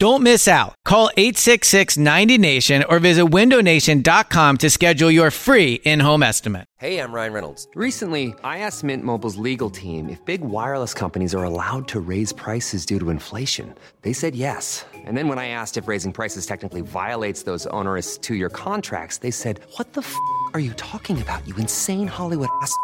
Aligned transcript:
Don't 0.00 0.22
miss 0.22 0.48
out. 0.48 0.74
Call 0.84 1.08
866 1.16 1.96
90 1.98 2.38
Nation 2.38 2.82
or 2.88 2.98
visit 2.98 3.26
windownation.com 3.26 4.56
to 4.56 4.68
schedule 4.68 5.10
your 5.10 5.30
free 5.30 5.74
in 5.84 6.00
home 6.00 6.24
estimate. 6.24 6.66
Hey, 6.80 6.98
I'm 6.98 7.12
Ryan 7.12 7.32
Reynolds. 7.32 7.68
Recently, 7.76 8.34
I 8.42 8.58
asked 8.58 8.82
Mint 8.82 9.04
Mobile's 9.04 9.36
legal 9.36 9.70
team 9.70 10.08
if 10.08 10.22
big 10.24 10.40
wireless 10.40 10.94
companies 10.94 11.32
are 11.32 11.44
allowed 11.44 11.86
to 11.88 12.00
raise 12.00 12.32
prices 12.32 12.84
due 12.84 12.98
to 12.98 13.10
inflation. 13.10 13.72
They 14.02 14.12
said 14.12 14.34
yes. 14.34 14.84
And 14.92 15.16
then 15.16 15.28
when 15.28 15.38
I 15.38 15.48
asked 15.48 15.76
if 15.76 15.86
raising 15.86 16.12
prices 16.12 16.44
technically 16.44 16.80
violates 16.80 17.44
those 17.44 17.64
onerous 17.66 18.18
two 18.18 18.34
year 18.34 18.50
contracts, 18.50 19.18
they 19.18 19.30
said, 19.30 19.60
What 19.76 19.92
the 19.92 20.00
f 20.00 20.14
are 20.54 20.60
you 20.60 20.72
talking 20.74 21.22
about, 21.22 21.46
you 21.46 21.54
insane 21.56 22.08
Hollywood 22.08 22.48
ass? 22.62 22.74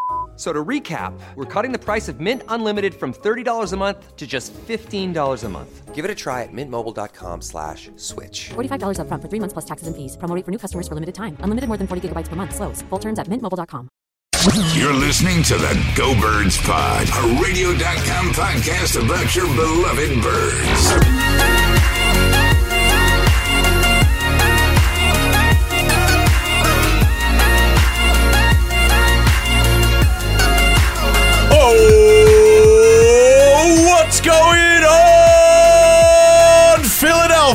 F- 0.41 0.47
So 0.47 0.55
to 0.55 0.65
recap, 0.65 1.12
we're 1.37 1.45
cutting 1.45 1.71
the 1.71 1.79
price 1.79 2.09
of 2.09 2.19
Mint 2.19 2.43
Unlimited 2.49 2.95
from 2.95 3.12
$30 3.12 3.73
a 3.75 3.77
month 3.77 4.17
to 4.17 4.27
just 4.27 4.55
$15 4.55 5.45
a 5.45 5.49
month. 5.51 5.95
Give 5.95 6.03
it 6.03 6.11
a 6.11 6.15
try 6.15 6.45
at 6.45 6.49
mintmobile.com 6.53 7.43
slash 7.43 7.91
switch. 7.97 8.49
$45 8.55 8.97
upfront 8.97 9.21
for 9.21 9.29
three 9.29 9.39
months 9.41 9.53
plus 9.53 9.66
taxes 9.66 9.87
and 9.87 9.95
fees. 9.95 10.16
Promo 10.16 10.35
rate 10.35 10.47
for 10.47 10.51
new 10.51 10.57
customers 10.57 10.89
for 10.89 10.95
limited 10.95 11.15
time. 11.15 11.37
Unlimited 11.41 11.68
more 11.68 11.77
than 11.77 11.87
40 11.87 12.09
gigabytes 12.09 12.29
per 12.29 12.37
month. 12.37 12.55
Slows. 12.55 12.80
Full 12.88 12.99
terms 12.99 13.18
at 13.18 13.29
mintmobile.com. 13.29 13.91
You're 14.74 14.95
listening 14.95 15.43
to 15.43 15.59
the 15.59 15.77
Go 15.95 16.15
Birds 16.18 16.57
Pod, 16.65 17.05
a 17.05 17.23
radio.com 17.45 18.33
podcast 18.33 18.96
about 18.96 19.37
your 19.37 19.45
beloved 19.61 20.23
birds. 20.24 21.99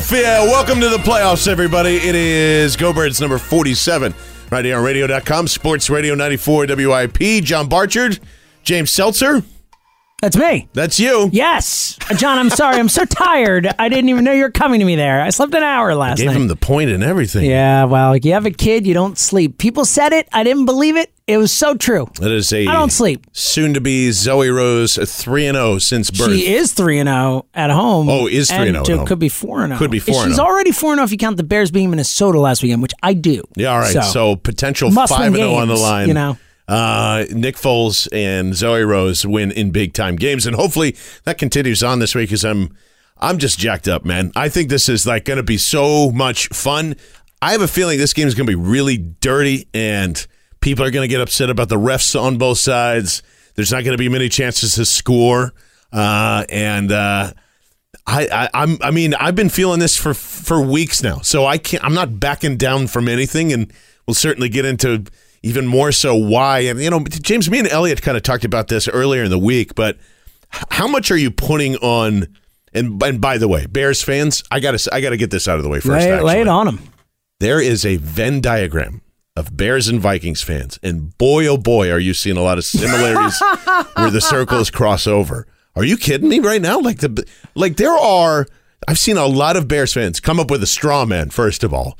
Philadelphia? 0.06 0.50
Welcome 0.52 0.80
to 0.80 0.88
the 0.88 0.98
playoffs, 0.98 1.48
everybody. 1.48 1.96
It 1.96 2.14
is 2.14 2.76
Go 2.76 2.92
Birds 2.92 3.20
number 3.20 3.38
47, 3.38 4.14
right 4.52 4.64
here 4.64 4.78
on 4.78 4.84
radio.com, 4.84 5.48
Sports 5.48 5.90
Radio 5.90 6.14
94 6.14 6.66
WIP. 6.68 7.42
John 7.42 7.68
Barchard, 7.68 8.20
James 8.62 8.92
Seltzer. 8.92 9.42
That's 10.22 10.36
me. 10.36 10.68
That's 10.74 11.00
you. 11.00 11.28
Yes. 11.32 11.98
Uh, 12.08 12.14
John, 12.14 12.38
I'm 12.38 12.50
sorry. 12.50 12.76
I'm 12.76 12.88
so 12.88 13.04
tired. 13.08 13.68
I 13.80 13.88
didn't 13.88 14.08
even 14.08 14.22
know 14.22 14.32
you 14.32 14.44
were 14.44 14.50
coming 14.50 14.78
to 14.78 14.86
me 14.86 14.94
there. 14.94 15.20
I 15.22 15.30
slept 15.30 15.52
an 15.54 15.64
hour 15.64 15.94
last 15.96 16.18
Gave 16.18 16.26
night. 16.26 16.32
Gave 16.34 16.42
him 16.42 16.48
the 16.48 16.56
point 16.56 16.90
and 16.90 17.02
everything. 17.02 17.44
yeah, 17.44 17.84
well, 17.84 18.16
you 18.16 18.32
have 18.32 18.46
a 18.46 18.52
kid, 18.52 18.86
you 18.86 18.94
don't 18.94 19.18
sleep. 19.18 19.58
People 19.58 19.84
said 19.84 20.12
it. 20.12 20.28
I 20.32 20.44
didn't 20.44 20.66
believe 20.66 20.96
it. 20.96 21.12
It 21.26 21.38
was 21.38 21.50
so 21.50 21.74
true. 21.74 22.08
That 22.20 22.30
is 22.30 22.52
a 22.52 22.68
I 22.68 22.72
don't 22.72 22.92
sleep. 22.92 23.26
soon 23.32 23.74
to 23.74 23.80
be 23.80 24.12
Zoe 24.12 24.48
Rose 24.48 24.96
3 24.96 25.46
and 25.46 25.56
0 25.56 25.78
since 25.78 26.08
birth. 26.08 26.30
She 26.32 26.54
is 26.54 26.72
3 26.72 27.00
and 27.00 27.08
0 27.08 27.46
at 27.52 27.70
home. 27.70 28.08
Oh, 28.08 28.28
is 28.28 28.48
3 28.48 28.58
and 28.58 28.66
0 28.68 28.78
at 28.78 28.84
to- 28.86 28.96
home. 28.98 29.06
Could 29.08 29.18
be 29.18 29.28
4 29.28 29.64
and 29.64 29.70
0. 29.72 29.78
Could 29.78 29.90
be 29.90 29.98
4 29.98 30.14
and 30.22 30.24
She's 30.30 30.36
0. 30.36 30.46
already 30.46 30.70
4 30.70 30.92
and 30.92 30.98
0 30.98 31.04
if 31.04 31.10
you 31.10 31.18
count 31.18 31.36
the 31.36 31.42
Bears 31.42 31.72
being 31.72 31.90
Minnesota 31.90 32.38
last 32.38 32.62
weekend, 32.62 32.80
which 32.80 32.92
I 33.02 33.12
do. 33.14 33.42
Yeah, 33.56 33.72
all 33.72 33.80
right. 33.80 34.04
So, 34.04 34.36
potential 34.36 34.92
five 34.92 35.10
and 35.20 35.34
zero 35.34 35.54
on 35.54 35.66
the 35.66 35.74
line. 35.74 36.06
you 36.08 36.14
know. 36.14 36.38
Uh, 36.68 37.24
Nick 37.32 37.56
Foles 37.56 38.06
and 38.12 38.54
Zoe 38.54 38.82
Rose 38.82 39.24
win 39.26 39.50
in 39.52 39.70
big 39.72 39.94
time 39.94 40.14
games, 40.16 40.46
and 40.46 40.54
hopefully 40.54 40.96
that 41.24 41.38
continues 41.38 41.82
on 41.82 41.98
this 41.98 42.14
week. 42.14 42.28
Because 42.28 42.44
I'm, 42.44 42.72
I'm 43.18 43.38
just 43.38 43.58
jacked 43.58 43.88
up, 43.88 44.04
man. 44.04 44.30
I 44.36 44.48
think 44.48 44.68
this 44.68 44.88
is 44.88 45.06
like 45.06 45.24
going 45.24 45.36
to 45.38 45.42
be 45.44 45.58
so 45.58 46.10
much 46.12 46.48
fun. 46.48 46.94
I 47.42 47.50
have 47.52 47.62
a 47.62 47.68
feeling 47.68 47.98
this 47.98 48.12
game 48.12 48.28
is 48.28 48.34
going 48.34 48.46
to 48.46 48.50
be 48.50 48.54
really 48.60 48.96
dirty, 48.96 49.66
and 49.74 50.24
people 50.60 50.84
are 50.84 50.90
going 50.90 51.04
to 51.04 51.12
get 51.12 51.20
upset 51.20 51.50
about 51.50 51.68
the 51.68 51.76
refs 51.76 52.20
on 52.20 52.38
both 52.38 52.58
sides. 52.58 53.22
There's 53.54 53.72
not 53.72 53.84
going 53.84 53.96
to 53.96 53.98
be 53.98 54.08
many 54.08 54.28
chances 54.28 54.74
to 54.74 54.84
score, 54.84 55.54
uh, 55.92 56.44
and 56.50 56.92
uh, 56.92 57.32
I, 58.06 58.28
I, 58.30 58.48
I'm, 58.54 58.78
I 58.82 58.90
mean, 58.90 59.14
I've 59.14 59.34
been 59.34 59.48
feeling 59.48 59.80
this 59.80 59.96
for 59.96 60.14
for 60.14 60.60
weeks 60.60 61.02
now, 61.02 61.20
so 61.20 61.46
I 61.46 61.58
can't. 61.58 61.82
I'm 61.82 61.94
not 61.94 62.20
backing 62.20 62.56
down 62.56 62.86
from 62.86 63.08
anything, 63.08 63.52
and 63.52 63.72
we'll 64.06 64.14
certainly 64.14 64.48
get 64.48 64.64
into 64.64 65.04
even 65.42 65.66
more 65.66 65.92
so 65.92 66.14
why. 66.14 66.60
And 66.60 66.80
you 66.80 66.90
know, 66.90 67.04
James, 67.04 67.50
me 67.50 67.58
and 67.58 67.68
Eliot 67.68 68.02
kind 68.02 68.16
of 68.16 68.22
talked 68.22 68.44
about 68.44 68.68
this 68.68 68.88
earlier 68.88 69.24
in 69.24 69.30
the 69.30 69.38
week, 69.38 69.74
but 69.74 69.96
how 70.70 70.86
much 70.86 71.10
are 71.10 71.16
you 71.16 71.30
putting 71.30 71.76
on? 71.76 72.26
And 72.74 73.02
and 73.02 73.20
by 73.20 73.38
the 73.38 73.48
way, 73.48 73.66
Bears 73.66 74.02
fans, 74.02 74.42
I 74.50 74.60
gotta 74.60 74.86
I 74.92 75.00
gotta 75.00 75.16
get 75.16 75.30
this 75.30 75.48
out 75.48 75.56
of 75.56 75.62
the 75.62 75.70
way 75.70 75.80
first. 75.80 76.06
Lay, 76.06 76.20
lay 76.20 76.40
it 76.42 76.48
on 76.48 76.66
them. 76.66 76.80
There 77.40 77.60
is 77.60 77.84
a 77.84 77.96
Venn 77.96 78.40
diagram 78.40 79.02
of 79.36 79.56
Bears 79.56 79.86
and 79.88 80.00
Vikings 80.00 80.42
fans, 80.42 80.78
and 80.82 81.16
boy, 81.18 81.46
oh 81.46 81.58
boy, 81.58 81.90
are 81.90 81.98
you 81.98 82.14
seeing 82.14 82.36
a 82.36 82.42
lot 82.42 82.58
of 82.58 82.64
similarities 82.64 83.38
where 83.94 84.10
the 84.10 84.20
circles 84.20 84.70
cross 84.70 85.06
over. 85.06 85.46
Are 85.74 85.84
you 85.84 85.96
kidding 85.98 86.28
me 86.28 86.38
right 86.40 86.62
now? 86.62 86.80
Like 86.80 86.98
the 86.98 87.26
like 87.54 87.76
there 87.76 87.92
are. 87.92 88.46
I've 88.88 88.98
seen 88.98 89.16
a 89.16 89.26
lot 89.26 89.56
of 89.56 89.68
Bears 89.68 89.92
fans 89.92 90.20
come 90.20 90.38
up 90.40 90.50
with 90.50 90.62
a 90.62 90.66
straw 90.66 91.04
man. 91.04 91.30
First 91.30 91.64
of 91.64 91.74
all, 91.74 91.98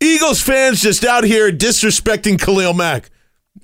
Eagles 0.00 0.40
fans 0.40 0.80
just 0.80 1.04
out 1.04 1.24
here 1.24 1.50
disrespecting 1.52 2.40
Khalil 2.40 2.72
Mack. 2.74 3.10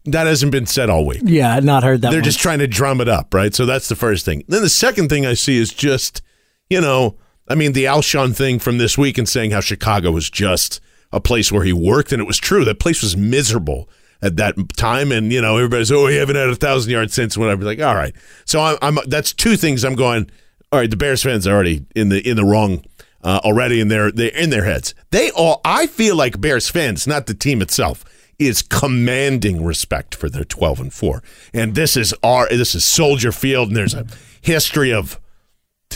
That 0.06 0.27
hasn't 0.27 0.53
been 0.53 0.67
said 0.67 0.91
all 0.91 1.06
week. 1.06 1.23
Yeah, 1.25 1.55
I've 1.55 1.65
not 1.65 1.83
heard 1.83 2.03
that 2.03 2.11
They're 2.11 2.19
one. 2.19 2.25
just 2.25 2.41
trying 2.41 2.59
to 2.59 2.67
drum 2.67 3.01
it 3.01 3.09
up, 3.09 3.33
right? 3.33 3.55
So 3.55 3.65
that's 3.65 3.89
the 3.89 3.95
first 3.97 4.25
thing. 4.25 4.43
Then 4.49 4.61
the 4.61 4.69
second 4.69 5.09
thing 5.09 5.25
I 5.25 5.35
see 5.35 5.56
is 5.56 5.71
just, 5.73 6.21
you 6.69 6.81
know, 6.81 7.17
I 7.49 7.55
mean, 7.55 7.73
the 7.73 7.85
Alshon 7.85 8.35
thing 8.35 8.59
from 8.59 8.79
this 8.79 8.99
week 8.99 9.17
and 9.19 9.29
saying 9.29 9.53
how 9.53 9.61
Chicago 9.61 10.11
was 10.11 10.29
just 10.29 10.81
a 11.15 11.21
place 11.21 11.51
where 11.51 11.65
he 11.65 11.73
worked, 11.73 12.13
and 12.13 12.21
it 12.21 12.27
was 12.27 12.39
true. 12.39 12.65
That 12.65 12.81
place 12.81 13.03
was 13.03 13.17
miserable 13.17 13.89
at 14.21 14.37
that 14.37 14.57
time, 14.77 15.13
and 15.13 15.33
you 15.33 15.41
know, 15.41 15.57
everybody's 15.57 15.91
oh, 15.93 16.07
we 16.07 16.17
haven't 16.17 16.37
had 16.37 16.49
a 16.49 16.57
thousand 16.57 16.91
yards 16.91 17.15
since. 17.15 17.39
Whatever. 17.39 17.65
Like, 17.65 17.81
all 17.81 17.95
right. 17.95 18.15
So 18.45 18.61
I'm, 18.61 18.79
I'm. 18.83 18.99
That's 19.07 19.33
two 19.33 19.57
things. 19.57 19.85
I'm 19.85 19.95
going. 19.95 20.31
All 20.73 20.81
right, 20.81 20.91
the 20.91 20.97
Bears 20.97 21.23
fans 21.23 21.47
are 21.47 21.55
already 21.55 21.87
in 21.95 22.09
the 22.09 22.29
in 22.29 22.37
the 22.37 22.45
wrong 22.45 22.85
uh, 23.23 23.41
already 23.45 23.81
in 23.81 23.89
their 23.89 24.11
they 24.11 24.33
in 24.33 24.51
their 24.51 24.65
heads. 24.65 24.95
They 25.11 25.31
all. 25.31 25.61
I 25.65 25.87
feel 25.87 26.17
like 26.17 26.41
Bears 26.41 26.69
fans, 26.69 27.07
not 27.07 27.27
the 27.27 27.35
team 27.35 27.63
itself, 27.63 28.05
is 28.39 28.63
commanding 28.63 29.65
respect 29.65 30.15
for 30.15 30.29
their 30.29 30.45
12 30.45 30.81
and 30.81 30.93
4. 30.93 31.23
And 31.53 31.75
this 31.75 31.97
is 31.97 32.15
our 32.23 32.49
this 32.49 32.75
is 32.75 32.85
Soldier 32.85 33.33
Field 33.33 33.69
and 33.69 33.77
there's 33.77 33.95
a 33.95 34.07
history 34.41 34.93
of 34.93 35.21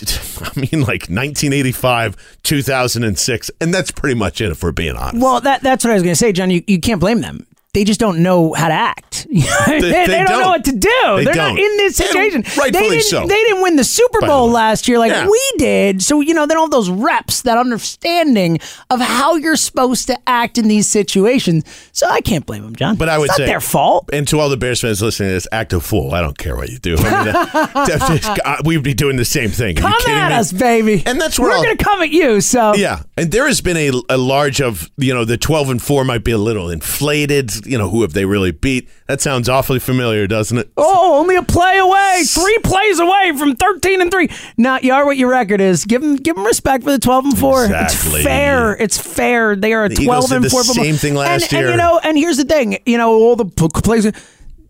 I 0.40 0.60
mean 0.60 0.82
like 0.82 1.08
1985, 1.08 2.38
2006 2.42 3.50
and 3.60 3.74
that's 3.74 3.90
pretty 3.90 4.14
much 4.14 4.40
it 4.40 4.50
if 4.50 4.62
we're 4.62 4.72
being 4.72 4.96
honest. 4.96 5.22
Well, 5.22 5.40
that 5.40 5.62
that's 5.62 5.84
what 5.84 5.90
I 5.90 5.94
was 5.94 6.02
going 6.02 6.12
to 6.12 6.16
say, 6.16 6.32
John. 6.32 6.50
You, 6.50 6.62
you 6.66 6.80
can't 6.80 7.00
blame 7.00 7.20
them. 7.20 7.46
They 7.78 7.84
just 7.84 8.00
don't 8.00 8.24
know 8.24 8.54
how 8.54 8.66
to 8.66 8.74
act. 8.74 9.28
they, 9.30 9.80
they, 9.80 9.90
they 9.90 10.06
don't, 10.06 10.26
don't. 10.26 10.40
know 10.40 10.48
what 10.48 10.64
to 10.64 10.72
do. 10.72 10.88
They 11.16 11.24
They're 11.26 11.34
don't. 11.34 11.54
not 11.54 11.58
in 11.60 11.76
this 11.76 11.94
situation. 11.96 12.42
rightfully 12.42 12.70
they 12.72 12.88
didn't, 12.88 13.02
so. 13.04 13.20
They 13.20 13.36
didn't 13.44 13.62
win 13.62 13.76
the 13.76 13.84
Super 13.84 14.20
the 14.20 14.26
Bowl 14.26 14.50
last 14.50 14.88
year 14.88 14.98
like 14.98 15.12
Yeah. 15.12 15.28
we 15.28 15.52
did. 15.58 16.02
So, 16.02 16.20
you 16.20 16.34
know, 16.34 16.44
they 16.44 16.54
don't 16.54 16.64
have 16.64 16.70
those 16.72 16.90
reps, 16.90 17.42
that 17.42 17.56
understanding 17.56 18.58
of 18.90 19.00
how 19.00 19.36
you're 19.36 19.54
supposed 19.54 20.08
to 20.08 20.18
act 20.28 20.58
in 20.58 20.66
these 20.66 20.88
situations. 20.88 21.64
So 21.92 22.08
I 22.08 22.20
can't 22.20 22.44
blame 22.46 22.64
them, 22.64 22.74
John. 22.74 22.96
But 22.96 23.08
I 23.08 23.16
would 23.18 23.26
it's 23.26 23.36
say 23.36 23.44
not 23.44 23.46
their 23.48 23.60
fault. 23.60 24.10
And 24.12 24.26
to 24.26 24.40
all 24.40 24.48
the 24.48 24.56
Bears 24.56 24.80
fans 24.80 25.00
listening 25.00 25.28
to 25.28 25.34
this, 25.34 25.46
act 25.52 25.72
a 25.72 25.78
fool. 25.78 26.14
I 26.14 26.20
don't 26.20 26.36
care 26.36 26.56
what 26.56 26.68
you 26.68 26.78
do. 26.78 26.96
I 26.98 27.24
mean, 27.24 27.36
uh, 27.36 28.36
uh, 28.44 28.56
we'd 28.64 28.82
be 28.82 28.94
doing 28.94 29.16
the 29.16 29.24
same 29.24 29.50
thing. 29.50 29.78
Are 29.78 29.82
Come 29.82 29.92
you 29.92 29.98
kidding 30.00 30.14
at 30.16 30.28
me? 30.30 30.34
us, 30.34 30.52
baby. 30.52 31.02
And 31.06 31.20
that's 31.20 31.38
where 31.38 31.50
we're 31.50 31.64
going 31.64 31.76
to 31.76 31.84
come 31.84 32.02
at 32.02 32.10
you. 32.10 32.40
So 32.40 32.74
Yeah, 32.74 33.02
and 33.16 33.30
there 33.30 33.46
has 33.46 33.60
been 33.60 33.76
a, 33.76 33.92
a 34.08 34.16
large 34.18 34.60
of 34.60 34.90
you 34.96 35.14
know 35.14 35.24
the 35.24 35.36
twelve 35.36 35.70
and 35.70 35.80
four 35.80 36.02
might 36.04 36.24
be 36.24 36.32
a 36.32 36.38
little 36.38 36.70
inflated. 36.70 37.66
You 37.68 37.78
know 37.78 37.88
who 37.90 38.02
have 38.02 38.12
they 38.12 38.24
really 38.24 38.50
beat? 38.50 38.88
That 39.06 39.20
sounds 39.20 39.48
awfully 39.48 39.78
familiar, 39.78 40.26
doesn't 40.26 40.56
it? 40.58 40.70
Oh, 40.76 41.18
only 41.20 41.36
a 41.36 41.42
play 41.42 41.78
away, 41.78 42.22
three 42.26 42.58
plays 42.64 42.98
away 42.98 43.32
from 43.38 43.56
thirteen 43.56 44.00
and 44.00 44.10
three. 44.10 44.28
Now 44.56 44.78
you 44.82 44.92
are 44.92 45.04
what 45.04 45.16
your 45.16 45.30
record 45.30 45.60
is. 45.60 45.84
Give 45.84 46.00
them, 46.02 46.16
give 46.16 46.36
them 46.36 46.44
respect 46.44 46.84
for 46.84 46.90
the 46.90 46.98
twelve 46.98 47.24
and 47.24 47.38
four. 47.38 47.64
Exactly. 47.64 48.20
It's 48.20 48.24
fair. 48.24 48.76
It's 48.76 48.98
fair. 48.98 49.56
They 49.56 49.72
are 49.72 49.84
a 49.84 49.88
The 49.88 50.04
twelve 50.04 50.32
and 50.32 50.44
the 50.44 50.50
four. 50.50 50.64
football- 50.64 50.84
same 50.84 50.96
thing 50.96 51.14
last 51.14 51.44
and, 51.44 51.52
year. 51.52 51.60
And 51.62 51.70
you 51.72 51.76
know, 51.76 52.00
and 52.02 52.16
here's 52.18 52.36
the 52.36 52.44
thing. 52.44 52.78
You 52.86 52.98
know, 52.98 53.12
all 53.14 53.36
the 53.36 53.44
plays. 53.46 54.10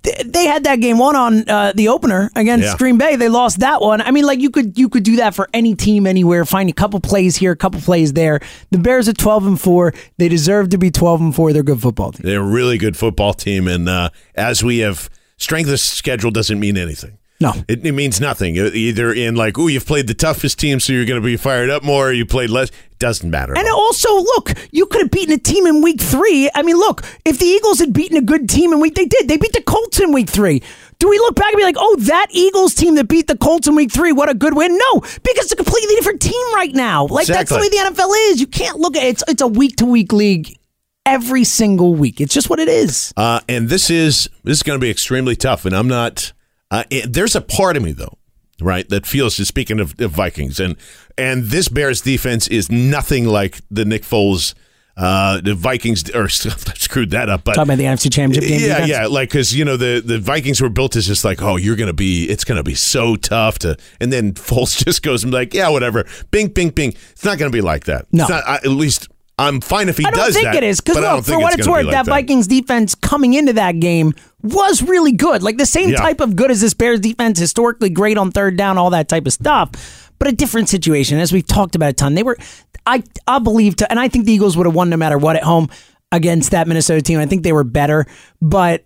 They- 0.02 0.46
had 0.46 0.64
that 0.64 0.80
game 0.80 0.98
one 0.98 1.14
on 1.16 1.48
uh, 1.48 1.72
the 1.74 1.88
opener 1.88 2.30
against 2.34 2.64
Yeah. 2.64 2.76
Green 2.78 2.96
Bay. 2.98 3.16
They 3.16 3.28
lost 3.28 3.60
that 3.60 3.80
one. 3.80 4.00
I 4.00 4.10
mean, 4.10 4.24
like 4.24 4.40
you 4.40 4.50
could 4.50 4.78
you 4.78 4.88
could 4.88 5.02
do 5.02 5.16
that 5.16 5.34
for 5.34 5.48
any 5.52 5.74
team 5.74 6.06
anywhere. 6.06 6.44
Find 6.44 6.70
a 6.70 6.72
couple 6.72 7.00
plays 7.00 7.36
here, 7.36 7.52
a 7.52 7.56
couple 7.56 7.80
plays 7.80 8.12
there. 8.14 8.40
The 8.70 8.78
Bears 8.78 9.08
are 9.08 9.12
twelve 9.12 9.46
and 9.46 9.60
four. 9.60 9.92
They 10.16 10.28
deserve 10.28 10.70
to 10.70 10.78
be 10.78 10.90
twelve 10.90 11.20
and 11.20 11.34
four. 11.34 11.52
They're 11.52 11.60
a 11.62 11.64
good 11.64 11.82
football 11.82 12.12
team. 12.12 12.22
They're 12.24 12.40
a 12.40 12.42
really 12.42 12.78
good 12.78 12.96
football 12.96 13.34
team, 13.34 13.68
and 13.68 13.88
uh, 13.88 14.10
as 14.34 14.64
we 14.64 14.78
have 14.78 15.10
strength 15.36 15.70
of 15.70 15.78
schedule 15.80 16.30
doesn't 16.30 16.58
mean 16.58 16.76
anything. 16.78 17.18
No. 17.40 17.52
It, 17.68 17.86
it 17.86 17.92
means 17.92 18.20
nothing. 18.20 18.56
Either 18.56 19.12
in 19.12 19.36
like, 19.36 19.58
oh, 19.60 19.68
you've 19.68 19.86
played 19.86 20.08
the 20.08 20.14
toughest 20.14 20.58
team, 20.58 20.80
so 20.80 20.92
you're 20.92 21.04
going 21.04 21.20
to 21.20 21.24
be 21.24 21.36
fired 21.36 21.70
up 21.70 21.84
more, 21.84 22.08
or 22.08 22.12
you 22.12 22.26
played 22.26 22.50
less. 22.50 22.70
Doesn't 22.98 23.30
matter. 23.30 23.56
And 23.56 23.68
also, 23.68 24.12
look, 24.12 24.52
you 24.72 24.86
could 24.86 25.02
have 25.02 25.10
beaten 25.10 25.32
a 25.34 25.38
team 25.38 25.66
in 25.66 25.82
week 25.82 26.00
three. 26.00 26.50
I 26.54 26.62
mean, 26.62 26.76
look, 26.76 27.04
if 27.24 27.38
the 27.38 27.44
Eagles 27.46 27.78
had 27.78 27.92
beaten 27.92 28.16
a 28.16 28.22
good 28.22 28.48
team 28.48 28.72
in 28.72 28.80
week, 28.80 28.96
they 28.96 29.06
did. 29.06 29.28
They 29.28 29.36
beat 29.36 29.52
the 29.52 29.62
Colts 29.62 30.00
in 30.00 30.12
week 30.12 30.28
three. 30.28 30.62
Do 30.98 31.08
we 31.08 31.16
look 31.20 31.36
back 31.36 31.52
and 31.52 31.56
be 31.58 31.62
like, 31.62 31.76
oh, 31.78 31.94
that 32.00 32.26
Eagles 32.32 32.74
team 32.74 32.96
that 32.96 33.04
beat 33.06 33.28
the 33.28 33.36
Colts 33.36 33.68
in 33.68 33.76
week 33.76 33.92
three, 33.92 34.10
what 34.12 34.28
a 34.28 34.34
good 34.34 34.56
win? 34.56 34.76
No, 34.76 35.00
because 35.00 35.44
it's 35.44 35.52
a 35.52 35.56
completely 35.56 35.94
different 35.94 36.20
team 36.20 36.54
right 36.54 36.72
now. 36.74 37.06
Like 37.06 37.28
that's 37.28 37.50
the 37.50 37.56
way 37.58 37.68
the 37.68 37.76
NFL 37.76 38.32
is. 38.32 38.40
You 38.40 38.48
can't 38.48 38.78
look 38.80 38.96
at 38.96 39.04
it. 39.04 39.08
It's 39.10 39.24
it's 39.28 39.42
a 39.42 39.46
week 39.46 39.76
to 39.76 39.86
week 39.86 40.12
league 40.12 40.56
every 41.06 41.44
single 41.44 41.94
week. 41.94 42.20
It's 42.20 42.34
just 42.34 42.50
what 42.50 42.58
it 42.58 42.68
is. 42.68 43.14
Uh, 43.16 43.40
and 43.48 43.68
this 43.68 43.90
is 43.90 44.28
this 44.42 44.56
is 44.58 44.62
going 44.64 44.78
to 44.78 44.84
be 44.84 44.90
extremely 44.90 45.36
tough. 45.36 45.64
And 45.64 45.74
I'm 45.76 45.86
not. 45.88 46.32
Uh, 46.70 46.82
it- 46.90 47.12
there's 47.12 47.36
a 47.36 47.40
part 47.40 47.76
of 47.76 47.84
me 47.84 47.92
though, 47.92 48.18
right, 48.60 48.88
that 48.88 49.06
feels. 49.06 49.36
Just 49.36 49.48
speaking 49.48 49.78
of, 49.78 49.94
of 50.00 50.10
Vikings, 50.10 50.58
and 50.58 50.76
and 51.18 51.44
this 51.44 51.68
Bears 51.68 52.00
defense 52.00 52.48
is 52.48 52.70
nothing 52.70 53.26
like 53.26 53.60
the 53.70 53.84
Nick 53.84 54.02
Foles. 54.02 54.54
Uh, 54.96 55.40
the 55.40 55.54
Vikings 55.54 56.10
or 56.12 56.28
screwed 56.28 57.10
that 57.12 57.28
up, 57.28 57.44
but 57.44 57.54
Talking 57.54 57.74
about 57.74 57.78
the 57.78 57.84
NFC 57.84 58.12
Championship 58.12 58.48
game. 58.48 58.58
yeah, 58.60 58.66
defense. 58.80 58.88
yeah, 58.90 59.06
like 59.06 59.28
because 59.28 59.54
you 59.54 59.64
know 59.64 59.76
the 59.76 60.02
the 60.04 60.18
Vikings 60.18 60.60
were 60.60 60.68
built 60.68 60.96
as 60.96 61.06
just 61.06 61.24
like, 61.24 61.40
oh, 61.40 61.54
you're 61.54 61.76
gonna 61.76 61.92
be, 61.92 62.24
it's 62.28 62.42
gonna 62.42 62.64
be 62.64 62.74
so 62.74 63.14
tough 63.14 63.60
to, 63.60 63.76
and 64.00 64.12
then 64.12 64.32
Foles 64.34 64.84
just 64.84 65.04
goes 65.04 65.22
and 65.22 65.30
be 65.30 65.36
like, 65.38 65.54
yeah, 65.54 65.68
whatever, 65.68 66.04
bing, 66.32 66.48
bing, 66.48 66.70
bing. 66.70 66.94
It's 67.12 67.24
not 67.24 67.38
gonna 67.38 67.52
be 67.52 67.60
like 67.60 67.84
that. 67.84 68.06
No. 68.10 68.24
it's 68.24 68.30
not, 68.30 68.42
I, 68.44 68.56
at 68.56 68.66
least 68.66 69.06
I'm 69.38 69.60
fine 69.60 69.88
if 69.88 69.98
he 69.98 70.04
I 70.04 70.10
don't 70.10 70.32
think 70.32 70.46
that. 70.46 70.56
it 70.56 70.64
is 70.64 70.80
because 70.80 70.96
but 70.96 71.04
I 71.04 71.10
don't 71.10 71.16
look, 71.18 71.26
for 71.26 71.38
what 71.38 71.52
it's 71.52 71.60
it's 71.60 71.68
worth, 71.68 71.84
like 71.84 71.92
that 71.92 72.06
Vikings 72.06 72.48
defense 72.48 72.96
coming 72.96 73.34
into 73.34 73.52
that 73.52 73.78
game 73.78 74.14
was 74.42 74.82
really 74.82 75.12
good. 75.12 75.44
Like 75.44 75.58
the 75.58 75.66
same 75.66 75.90
Yeah. 75.90 75.98
type 75.98 76.18
of 76.20 76.34
good 76.34 76.50
as 76.50 76.60
this 76.60 76.74
Bears 76.74 76.98
defense, 76.98 77.38
historically 77.38 77.90
great 77.90 78.18
on 78.18 78.32
third 78.32 78.56
down, 78.56 78.78
all 78.78 78.90
that 78.90 79.08
type 79.08 79.26
of 79.28 79.32
stuff. 79.32 80.07
But 80.18 80.28
a 80.28 80.32
different 80.32 80.68
situation, 80.68 81.18
as 81.18 81.32
we've 81.32 81.46
talked 81.46 81.74
about 81.74 81.90
a 81.90 81.92
ton. 81.92 82.14
They 82.14 82.22
were, 82.22 82.36
I, 82.86 83.02
I 83.26 83.38
believe, 83.38 83.76
to, 83.76 83.90
and 83.90 84.00
I 84.00 84.08
think 84.08 84.24
the 84.24 84.32
Eagles 84.32 84.56
would 84.56 84.66
have 84.66 84.74
won 84.74 84.90
no 84.90 84.96
matter 84.96 85.18
what 85.18 85.36
at 85.36 85.44
home 85.44 85.68
against 86.10 86.50
that 86.52 86.66
Minnesota 86.66 87.02
team. 87.02 87.18
I 87.18 87.26
think 87.26 87.42
they 87.42 87.52
were 87.52 87.64
better, 87.64 88.06
but. 88.40 88.84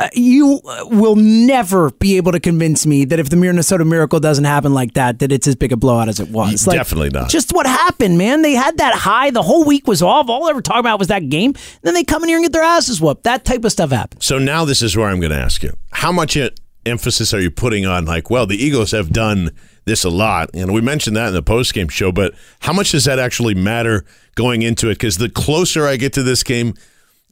Uh, 0.00 0.08
you 0.12 0.60
uh, 0.66 0.86
will 0.90 1.14
never 1.14 1.88
be 1.92 2.16
able 2.16 2.32
to 2.32 2.40
convince 2.40 2.84
me 2.84 3.04
that 3.04 3.20
if 3.20 3.30
the 3.30 3.36
Minnesota 3.36 3.84
Miracle 3.84 4.18
doesn't 4.18 4.44
happen 4.44 4.74
like 4.74 4.94
that, 4.94 5.20
that 5.20 5.30
it's 5.30 5.46
as 5.46 5.54
big 5.54 5.70
a 5.70 5.76
blowout 5.76 6.08
as 6.08 6.18
it 6.18 6.30
was. 6.30 6.66
Like, 6.66 6.76
Definitely 6.78 7.10
not. 7.10 7.28
Just 7.30 7.52
what 7.52 7.64
happened, 7.64 8.18
man. 8.18 8.42
They 8.42 8.54
had 8.54 8.78
that 8.78 8.92
high. 8.94 9.30
The 9.30 9.42
whole 9.42 9.62
week 9.64 9.86
was 9.86 10.02
off. 10.02 10.28
All 10.28 10.46
they 10.46 10.52
were 10.52 10.62
talking 10.62 10.80
about 10.80 10.98
was 10.98 11.06
that 11.08 11.28
game. 11.28 11.54
Then 11.82 11.94
they 11.94 12.02
come 12.02 12.24
in 12.24 12.28
here 12.28 12.38
and 12.38 12.44
get 12.44 12.52
their 12.52 12.64
asses 12.64 13.00
whooped. 13.00 13.22
That 13.22 13.44
type 13.44 13.64
of 13.64 13.70
stuff 13.70 13.90
happens. 13.92 14.26
So 14.26 14.36
now 14.36 14.64
this 14.64 14.82
is 14.82 14.96
where 14.96 15.06
I'm 15.06 15.20
going 15.20 15.30
to 15.30 15.38
ask 15.38 15.62
you: 15.62 15.72
How 15.92 16.10
much 16.10 16.36
uh, 16.36 16.50
emphasis 16.86 17.32
are 17.34 17.40
you 17.40 17.50
putting 17.50 17.86
on 17.86 18.04
like, 18.04 18.30
well, 18.30 18.46
the 18.46 18.56
Eagles 18.56 18.92
have 18.92 19.10
done 19.10 19.50
this 19.84 20.04
a 20.04 20.10
lot, 20.10 20.50
and 20.54 20.72
we 20.72 20.80
mentioned 20.80 21.16
that 21.16 21.28
in 21.28 21.34
the 21.34 21.42
post 21.42 21.74
game 21.74 21.88
show, 21.88 22.10
but 22.10 22.34
how 22.60 22.72
much 22.72 22.92
does 22.92 23.04
that 23.04 23.18
actually 23.18 23.54
matter 23.54 24.04
going 24.34 24.62
into 24.62 24.88
it? 24.88 24.94
Because 24.94 25.18
the 25.18 25.28
closer 25.28 25.86
I 25.86 25.96
get 25.96 26.12
to 26.14 26.22
this 26.22 26.42
game, 26.42 26.74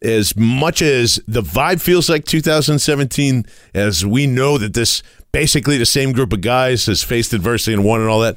as 0.02 0.36
much 0.36 0.82
as 0.82 1.20
the 1.26 1.42
vibe 1.42 1.80
feels 1.80 2.10
like 2.10 2.24
2017, 2.24 3.46
as 3.74 4.04
we 4.04 4.26
know 4.26 4.58
that 4.58 4.74
this 4.74 5.02
basically 5.32 5.78
the 5.78 5.86
same 5.86 6.12
group 6.12 6.32
of 6.32 6.42
guys 6.42 6.86
has 6.86 7.02
faced 7.02 7.32
adversity 7.32 7.72
and 7.72 7.84
won 7.84 8.00
and 8.00 8.10
all 8.10 8.20
that, 8.20 8.36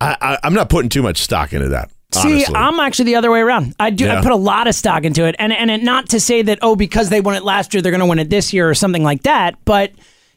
I, 0.00 0.16
I, 0.20 0.38
I'm 0.42 0.54
not 0.54 0.68
putting 0.68 0.88
too 0.88 1.02
much 1.02 1.18
stock 1.18 1.52
into 1.52 1.68
that. 1.68 1.90
See, 2.12 2.32
honestly. 2.32 2.54
I'm 2.56 2.80
actually 2.80 3.04
the 3.06 3.16
other 3.16 3.30
way 3.30 3.40
around. 3.40 3.74
I 3.78 3.90
do. 3.90 4.08
I 4.08 4.20
put 4.20 4.32
a 4.32 4.36
lot 4.36 4.66
of 4.66 4.74
stock 4.74 5.04
into 5.04 5.26
it, 5.26 5.36
and 5.38 5.52
and 5.52 5.70
it, 5.70 5.82
not 5.82 6.08
to 6.08 6.18
say 6.18 6.42
that 6.42 6.58
oh 6.60 6.74
because 6.74 7.08
they 7.08 7.20
won 7.20 7.36
it 7.36 7.44
last 7.44 7.72
year 7.72 7.82
they're 7.82 7.92
going 7.92 8.00
to 8.00 8.06
win 8.06 8.18
it 8.18 8.28
this 8.28 8.52
year 8.52 8.68
or 8.68 8.74
something 8.74 9.04
like 9.04 9.22
that. 9.22 9.64
But 9.64 9.92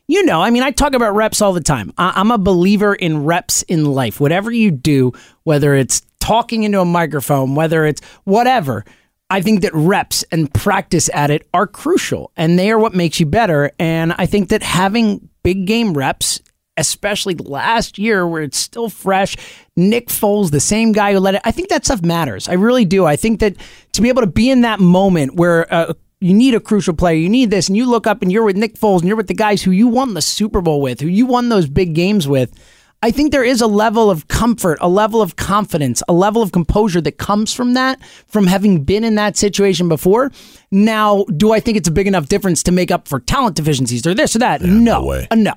you 0.08 0.26
know, 0.26 0.42
I 0.42 0.50
mean, 0.50 0.64
I 0.64 0.72
talk 0.72 0.94
about 0.94 1.16
reps 1.16 1.42
all 1.42 1.54
the 1.54 1.62
time. 1.62 1.94
I, 1.98 2.14
I'm 2.16 2.32
a 2.32 2.38
believer 2.38 2.94
in 2.94 3.24
reps 3.24 3.62
in 3.64 3.86
life. 3.86 4.20
Whatever 4.20 4.52
you 4.52 4.72
do, 4.72 5.14
whether 5.44 5.74
it's 5.74 6.02
talking 6.20 6.64
into 6.64 6.80
a 6.80 6.86
microphone, 6.86 7.56
whether 7.56 7.86
it's 7.86 8.02
whatever. 8.24 8.86
I 9.30 9.42
think 9.42 9.62
that 9.62 9.74
reps 9.74 10.24
and 10.32 10.54
practice 10.54 11.10
at 11.14 11.32
it 11.32 11.48
are 11.54 11.66
crucial, 11.66 12.32
and 12.36 12.60
they 12.60 12.70
are 12.70 12.78
what 12.78 12.94
makes 12.94 13.20
you 13.20 13.26
better. 13.26 13.72
And 13.80 14.14
I 14.18 14.26
think 14.26 14.50
that 14.50 14.62
having 14.62 15.30
big 15.42 15.66
game 15.66 15.94
reps 15.94 16.42
especially 16.78 17.36
last 17.36 17.98
year 17.98 18.28
where 18.28 18.42
it's 18.42 18.58
still 18.58 18.90
fresh. 18.90 19.38
Nick 19.76 20.08
Foles, 20.08 20.52
the 20.52 20.60
same 20.60 20.92
guy 20.92 21.14
who 21.14 21.20
led 21.20 21.36
it. 21.36 21.42
I 21.44 21.52
think 21.52 21.70
that 21.70 21.86
stuff 21.86 22.02
matters. 22.02 22.50
I 22.50 22.54
really 22.54 22.86
do. 22.86 23.06
I 23.06 23.16
think 23.16 23.40
that 23.42 23.56
to 23.94 24.02
be 24.02 24.10
able 24.10 24.22
to 24.22 24.28
be 24.28 24.50
in 24.50 24.62
that 24.62 24.80
moment 24.80 25.36
where 25.36 25.72
uh, 25.74 25.94
you 26.24 26.34
need 26.34 26.56
a 26.56 26.60
crucial 26.60 26.94
player, 26.94 27.18
you 27.18 27.30
need 27.30 27.52
this, 27.52 27.68
and 27.68 27.76
you 27.76 27.86
look 27.86 28.08
up 28.08 28.22
and 28.22 28.32
you're 28.32 28.44
with 28.46 28.56
Nick 28.56 28.76
Foles 28.76 29.00
and 29.00 29.08
you're 29.08 29.18
with 29.18 29.28
the 29.28 29.34
guys 29.34 29.62
who 29.62 29.72
you 29.72 29.88
won 29.88 30.14
the 30.14 30.22
Super 30.22 30.62
Bowl 30.62 30.82
with, 30.82 31.02
who 31.02 31.08
you 31.08 31.26
won 31.26 31.50
those 31.50 31.68
big 31.68 31.94
games 31.94 32.28
with. 32.28 32.54
I 33.02 33.12
think 33.12 33.34
there 33.34 33.44
is 33.44 33.60
a 33.60 33.68
level 33.68 34.10
of 34.10 34.30
comfort, 34.30 34.78
a 34.80 34.88
level 34.88 35.22
of 35.22 35.36
confidence, 35.36 36.02
a 36.08 36.14
level 36.14 36.42
of 36.42 36.54
composure 36.54 37.02
that 37.02 37.18
comes 37.18 37.52
from 37.52 37.74
that, 37.74 38.02
from 38.28 38.48
having 38.48 38.86
been 38.86 39.04
in 39.04 39.16
that 39.16 39.36
situation 39.36 39.90
before. 39.90 40.32
Now, 40.72 41.26
do 41.26 41.52
I 41.52 41.60
think 41.60 41.76
it's 41.76 41.90
a 41.90 41.92
big 41.92 42.08
enough 42.08 42.30
difference 42.30 42.64
to 42.64 42.72
make 42.72 42.90
up 42.90 43.10
for 43.10 43.20
talent 43.20 43.58
deficiencies 43.58 44.08
or 44.08 44.14
this 44.14 44.38
or 44.38 44.40
that? 44.40 44.62
no. 44.62 45.02
no 45.02 45.06
way. 45.06 45.28
Uh, 45.30 45.36
no. 45.36 45.54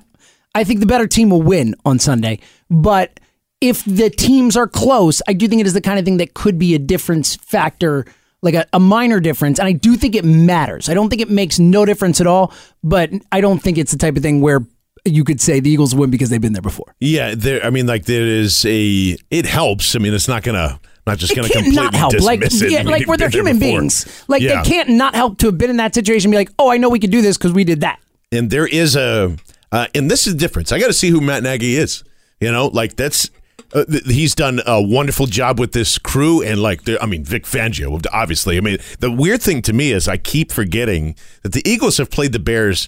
I 0.53 0.65
think 0.65 0.81
the 0.81 0.85
better 0.85 1.07
team 1.07 1.29
will 1.29 1.41
win 1.41 1.75
on 1.85 1.99
Sunday. 1.99 2.39
But 2.69 3.21
if 3.61 3.85
the 3.85 4.09
teams 4.09 4.57
are 4.57 4.67
close, 4.67 5.21
I 5.29 5.31
do 5.33 5.47
think 5.47 5.61
it 5.61 5.67
is 5.67 5.73
the 5.73 5.81
kind 5.81 5.97
of 5.97 6.03
thing 6.03 6.17
that 6.17 6.33
could 6.33 6.59
be 6.59 6.75
a 6.75 6.79
difference 6.79 7.37
factor, 7.37 8.05
like 8.47 8.55
a, 8.55 8.65
a 8.73 8.79
minor 8.79 9.19
difference. 9.19 9.59
And 9.59 9.67
I 9.67 9.73
do 9.73 9.95
think 9.95 10.15
it 10.15 10.25
matters. 10.25 10.89
I 10.89 10.93
don't 10.93 11.09
think 11.09 11.21
it 11.21 11.29
makes 11.29 11.59
no 11.59 11.85
difference 11.85 12.19
at 12.21 12.27
all, 12.27 12.53
but 12.83 13.11
I 13.31 13.41
don't 13.41 13.59
think 13.59 13.77
it's 13.77 13.91
the 13.91 13.97
type 13.97 14.15
of 14.15 14.23
thing 14.23 14.41
where 14.41 14.65
you 15.05 15.23
could 15.23 15.39
say 15.39 15.59
the 15.59 15.69
Eagles 15.69 15.93
win 15.95 16.09
because 16.09 16.29
they've 16.29 16.41
been 16.41 16.53
there 16.53 16.61
before. 16.61 16.95
Yeah, 16.99 17.33
there. 17.35 17.63
I 17.65 17.69
mean, 17.69 17.85
like 17.87 18.05
there 18.05 18.25
is 18.25 18.65
a. 18.65 19.17
It 19.29 19.45
helps. 19.45 19.95
I 19.95 19.99
mean, 19.99 20.13
it's 20.13 20.27
not 20.27 20.43
gonna. 20.43 20.79
Not 21.05 21.17
just 21.19 21.33
gonna 21.35 21.47
can't 21.47 21.63
completely 21.65 21.83
not 21.83 21.93
help. 21.95 22.13
Like, 22.19 22.41
dismiss 22.41 22.63
it. 22.63 22.71
yeah, 22.71 22.79
I 22.79 22.83
mean, 22.83 22.91
like 22.91 23.07
where 23.07 23.17
they're 23.17 23.29
human 23.29 23.59
before. 23.59 23.79
beings. 23.79 24.23
Like 24.27 24.41
Yeah. 24.41 24.61
they 24.61 24.69
can't 24.69 24.89
not 24.89 25.15
help 25.15 25.37
to 25.39 25.45
have 25.45 25.57
been 25.57 25.69
in 25.69 25.77
that 25.77 25.93
situation 25.95 26.27
and 26.27 26.31
be 26.33 26.37
like, 26.37 26.49
oh, 26.59 26.69
I 26.69 26.77
know 26.77 26.89
we 26.89 26.99
could 26.99 27.11
do 27.11 27.21
this 27.21 27.37
because 27.37 27.53
we 27.53 27.63
did 27.63 27.79
that. 27.81 27.99
And 28.31 28.49
there 28.49 28.67
is 28.67 28.95
a. 28.97 29.35
Uh, 29.71 29.87
and 29.95 30.09
this 30.11 30.27
is 30.27 30.33
the 30.33 30.39
difference. 30.39 30.71
I 30.73 30.79
got 30.79 30.87
to 30.87 30.93
see 30.93 31.09
who 31.09 31.21
Matt 31.21 31.43
Nagy 31.43 31.75
is. 31.77 32.03
You 32.41 32.51
know, 32.51 32.67
like 32.67 32.95
that's. 32.97 33.29
Uh, 33.73 33.83
th- 33.85 34.05
he's 34.05 34.33
done 34.33 34.61
a 34.65 34.81
wonderful 34.81 35.25
job 35.25 35.59
with 35.59 35.73
this 35.73 35.97
crew, 35.97 36.41
and 36.41 36.61
like, 36.61 36.81
I 37.01 37.05
mean, 37.05 37.23
Vic 37.23 37.43
Fangio, 37.43 38.01
obviously. 38.13 38.57
I 38.57 38.61
mean, 38.61 38.77
the 38.99 39.11
weird 39.11 39.41
thing 39.41 39.61
to 39.63 39.73
me 39.73 39.91
is 39.91 40.07
I 40.07 40.17
keep 40.17 40.51
forgetting 40.51 41.15
that 41.43 41.51
the 41.51 41.61
Eagles 41.69 41.97
have 41.97 42.09
played 42.09 42.31
the 42.31 42.39
Bears 42.39 42.87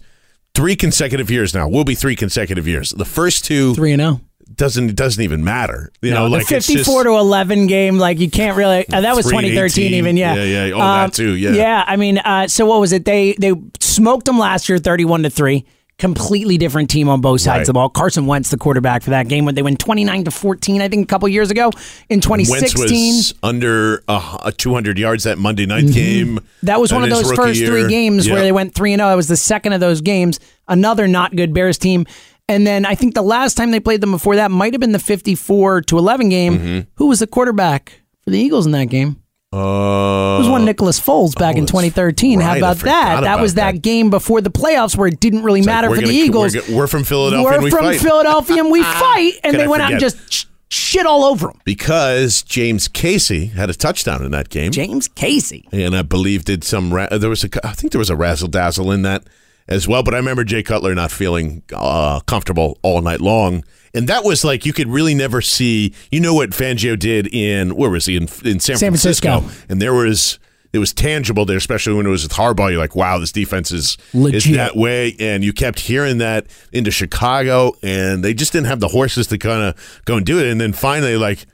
three 0.56 0.76
consecutive 0.76 1.30
years 1.30 1.54
now. 1.54 1.68
Will 1.68 1.84
be 1.84 1.96
three 1.96 2.16
consecutive 2.16 2.68
years. 2.68 2.92
The 2.92 3.06
first 3.06 3.46
two 3.46 3.76
Three 3.76 3.92
and 3.92 4.02
zero. 4.02 4.22
doesn't 4.56 4.90
it 4.90 4.96
doesn't 4.96 5.24
even 5.24 5.44
matter. 5.44 5.92
You 6.02 6.12
know, 6.12 6.24
the 6.24 6.30
like 6.30 6.42
it's 6.52 6.68
fifty-four 6.68 7.04
just, 7.04 7.06
to 7.06 7.18
eleven 7.18 7.68
game, 7.68 7.98
like 7.98 8.20
you 8.20 8.30
can't 8.30 8.58
really. 8.58 8.88
Uh, 8.88 9.02
that 9.02 9.16
was 9.16 9.26
2013, 9.26 9.94
even 9.94 10.18
yeah, 10.18 10.32
Um, 10.32 10.38
Yeah, 10.38 10.66
yeah. 10.66 10.74
Oh, 10.74 10.80
that 10.80 11.14
too, 11.14 11.36
yeah. 11.36 11.52
yeah. 11.52 11.84
I 11.86 11.96
mean, 11.98 12.18
uh, 12.20 12.48
so 12.48 12.66
what 12.66 12.80
was 12.80 12.94
it? 12.94 13.06
They 13.06 13.34
they 13.34 13.54
smoked 13.80 14.26
them 14.26 14.40
last 14.40 14.70
year, 14.70 14.78
thirty-one 14.78 15.24
to 15.24 15.30
three. 15.30 15.66
Completely 16.00 16.58
different 16.58 16.90
team 16.90 17.10
on 17.10 17.22
both 17.22 17.42
sides 17.42 17.48
Right. 17.50 17.62
of 17.62 17.68
the 17.68 17.74
ball. 17.74 17.90
Carson 17.90 18.26
Wentz, 18.26 18.50
the 18.50 18.58
quarterback 18.58 19.04
for 19.04 19.12
that 19.12 19.28
game, 19.28 19.46
when 19.46 19.54
they 19.54 19.62
went 19.62 19.80
twenty-nine 19.80 20.24
to 20.24 20.32
fourteen, 20.32 20.82
I 20.82 20.88
think 20.88 21.04
a 21.04 21.08
couple 21.08 21.28
years 21.28 21.52
ago 21.52 21.72
in 22.10 22.22
twenty 22.22 22.46
sixteen. 22.46 23.22
under 23.44 24.02
uh, 24.08 24.50
200 24.58 24.98
yards 24.98 25.26
that 25.26 25.38
Monday 25.38 25.66
night 25.66 25.92
game. 25.92 26.38
Mm-hmm. 26.38 26.46
That 26.64 26.80
was 26.80 26.92
one 26.94 27.04
of 27.04 27.10
those 27.10 27.32
first 27.34 27.60
year. 27.60 27.70
three 27.70 27.88
games 27.88 28.26
Yeah. 28.28 28.34
where 28.34 28.42
they 28.42 28.52
went 28.52 28.74
3 28.74 28.94
and 28.94 29.02
0. 29.02 29.12
It 29.12 29.16
was 29.16 29.28
the 29.28 29.38
second 29.38 29.74
of 29.74 29.80
those 29.82 30.02
games. 30.02 30.40
Another 30.68 31.08
not 31.08 31.36
good 31.36 31.54
Bears 31.54 31.78
team. 31.78 32.06
And 32.48 32.66
then 32.66 32.86
I 32.86 32.96
think 32.96 33.14
the 33.14 33.22
last 33.22 33.56
time 33.58 33.72
they 33.72 33.80
played 33.80 34.02
them 34.02 34.12
before 34.12 34.38
that 34.38 34.50
might 34.52 34.74
have 34.74 34.80
been 34.80 34.92
the 34.94 35.00
54 35.00 35.82
to 35.84 35.98
11 35.98 36.30
game. 36.30 36.58
Mm-hmm. 36.58 36.80
Who 36.96 37.08
was 37.08 37.20
the 37.20 37.28
quarterback 37.28 38.02
for 38.24 38.32
the 38.32 38.40
Eagles 38.40 38.66
in 38.66 38.72
that 38.72 38.86
game? 38.86 39.19
Uh, 39.52 40.36
It 40.38 40.40
was 40.42 40.50
one 40.50 40.64
Nicholas 40.66 41.00
Foles 41.00 41.36
back 41.38 41.56
in 41.56 41.66
2013. 41.66 42.40
How 42.40 42.50
right. 42.50 42.54
I 42.54 42.58
about 42.58 42.78
that? 42.78 42.86
That 42.86 43.20
about 43.24 43.42
was 43.42 43.56
that, 43.56 43.74
that. 43.74 43.82
game 43.82 44.10
before 44.10 44.42
the 44.42 44.52
playoffs 44.52 44.96
where 44.96 45.08
it 45.08 45.20
didn't 45.20 45.44
really 45.44 45.62
it's 45.62 45.66
matter 45.68 45.90
we're 45.90 45.96
for 45.96 46.02
the 46.02 46.08
gonna- 46.08 46.18
Eagles. 46.26 46.56
We're, 46.70 46.76
we're 46.78 46.88
from 46.88 47.04
Philadelphia 47.04 47.44
We're 47.44 47.54
and 47.56 47.64
we 47.64 47.72
from 47.72 47.86
fight. 47.86 48.00
Philadelphia 48.00 48.58
and 48.58 48.72
we 48.72 48.84
fight. 48.84 49.34
And 49.44 49.52
Could 49.54 49.60
they 49.62 49.64
I 49.66 49.68
went 49.68 49.82
out 49.84 49.92
and 49.94 50.00
just 50.00 50.32
sh- 50.32 50.46
shit 50.70 51.06
all 51.08 51.24
over 51.26 51.48
them. 51.48 51.60
because 51.64 52.44
James 52.44 52.88
Casey 52.88 53.48
had 53.48 53.72
a 53.72 53.74
touchdown 53.74 54.24
in 54.24 54.30
that 54.32 54.50
game. 54.50 54.72
James 54.72 55.08
Casey. 55.08 55.68
and 55.72 55.96
I 55.96 56.04
believe 56.04 56.46
did 56.46 56.64
some. 56.64 56.94
Ra- 56.94 57.08
there 57.10 57.30
was 57.30 57.44
a, 57.44 57.50
I 57.68 57.72
think 57.74 57.92
there 57.92 58.00
was 58.00 58.12
a 58.12 58.16
razzle 58.16 58.50
dazzle 58.50 58.92
in 58.92 59.02
that 59.02 59.24
as 59.68 59.88
well. 59.88 60.04
But 60.04 60.14
I 60.14 60.18
remember 60.18 60.44
Jay 60.44 60.62
Cutler 60.62 60.94
not 60.94 61.10
feeling 61.12 61.64
uh, 61.74 62.20
comfortable 62.22 62.78
all 62.84 63.02
night 63.02 63.20
long, 63.20 63.64
and 63.94 64.08
that 64.08 64.24
was 64.24 64.44
like 64.44 64.66
you 64.66 64.74
could 64.74 64.88
really 64.88 65.16
never 65.16 65.42
see. 65.42 65.94
You 66.12 66.20
know 66.20 66.34
what 66.34 66.52
Fangio 66.52 66.98
did 66.98 67.34
in 67.34 67.76
where 67.76 67.90
was 67.90 68.06
he 68.06 68.16
in 68.18 68.24
in 68.44 68.60
San, 68.60 68.78
San 68.78 68.92
Francisco. 68.92 69.44
and 69.70 69.82
there 69.82 69.94
was. 69.94 70.40
It 70.72 70.78
was 70.78 70.94
tangible 70.94 71.46
there, 71.46 71.58
especially 71.58 71.96
when 71.96 72.06
it 72.06 72.10
was 72.10 72.22
with 72.22 72.34
Harbaugh. 72.34 72.70
You're 72.70 72.78
like, 72.78 72.96
wow, 72.96 73.18
this 73.18 73.32
defense 73.32 73.72
is, 73.72 73.98
is 74.14 74.44
that 74.56 74.76
way. 74.76 75.16
And 75.20 75.44
you 75.44 75.52
kept 75.52 75.80
hearing 75.80 76.20
that 76.20 76.46
into 76.72 76.92
Chicago, 76.92 77.74
and 77.82 78.24
they 78.24 78.36
just 78.36 78.54
didn't 78.54 78.68
have 78.68 78.80
the 78.80 78.90
horses 78.90 79.26
to 79.30 79.40
kind 79.40 79.64
of 79.64 80.02
go 80.06 80.18
and 80.18 80.26
do 80.28 80.38
it. 80.38 80.46
And 80.46 80.62
then 80.62 80.74
finally, 80.74 81.18
like, 81.18 81.48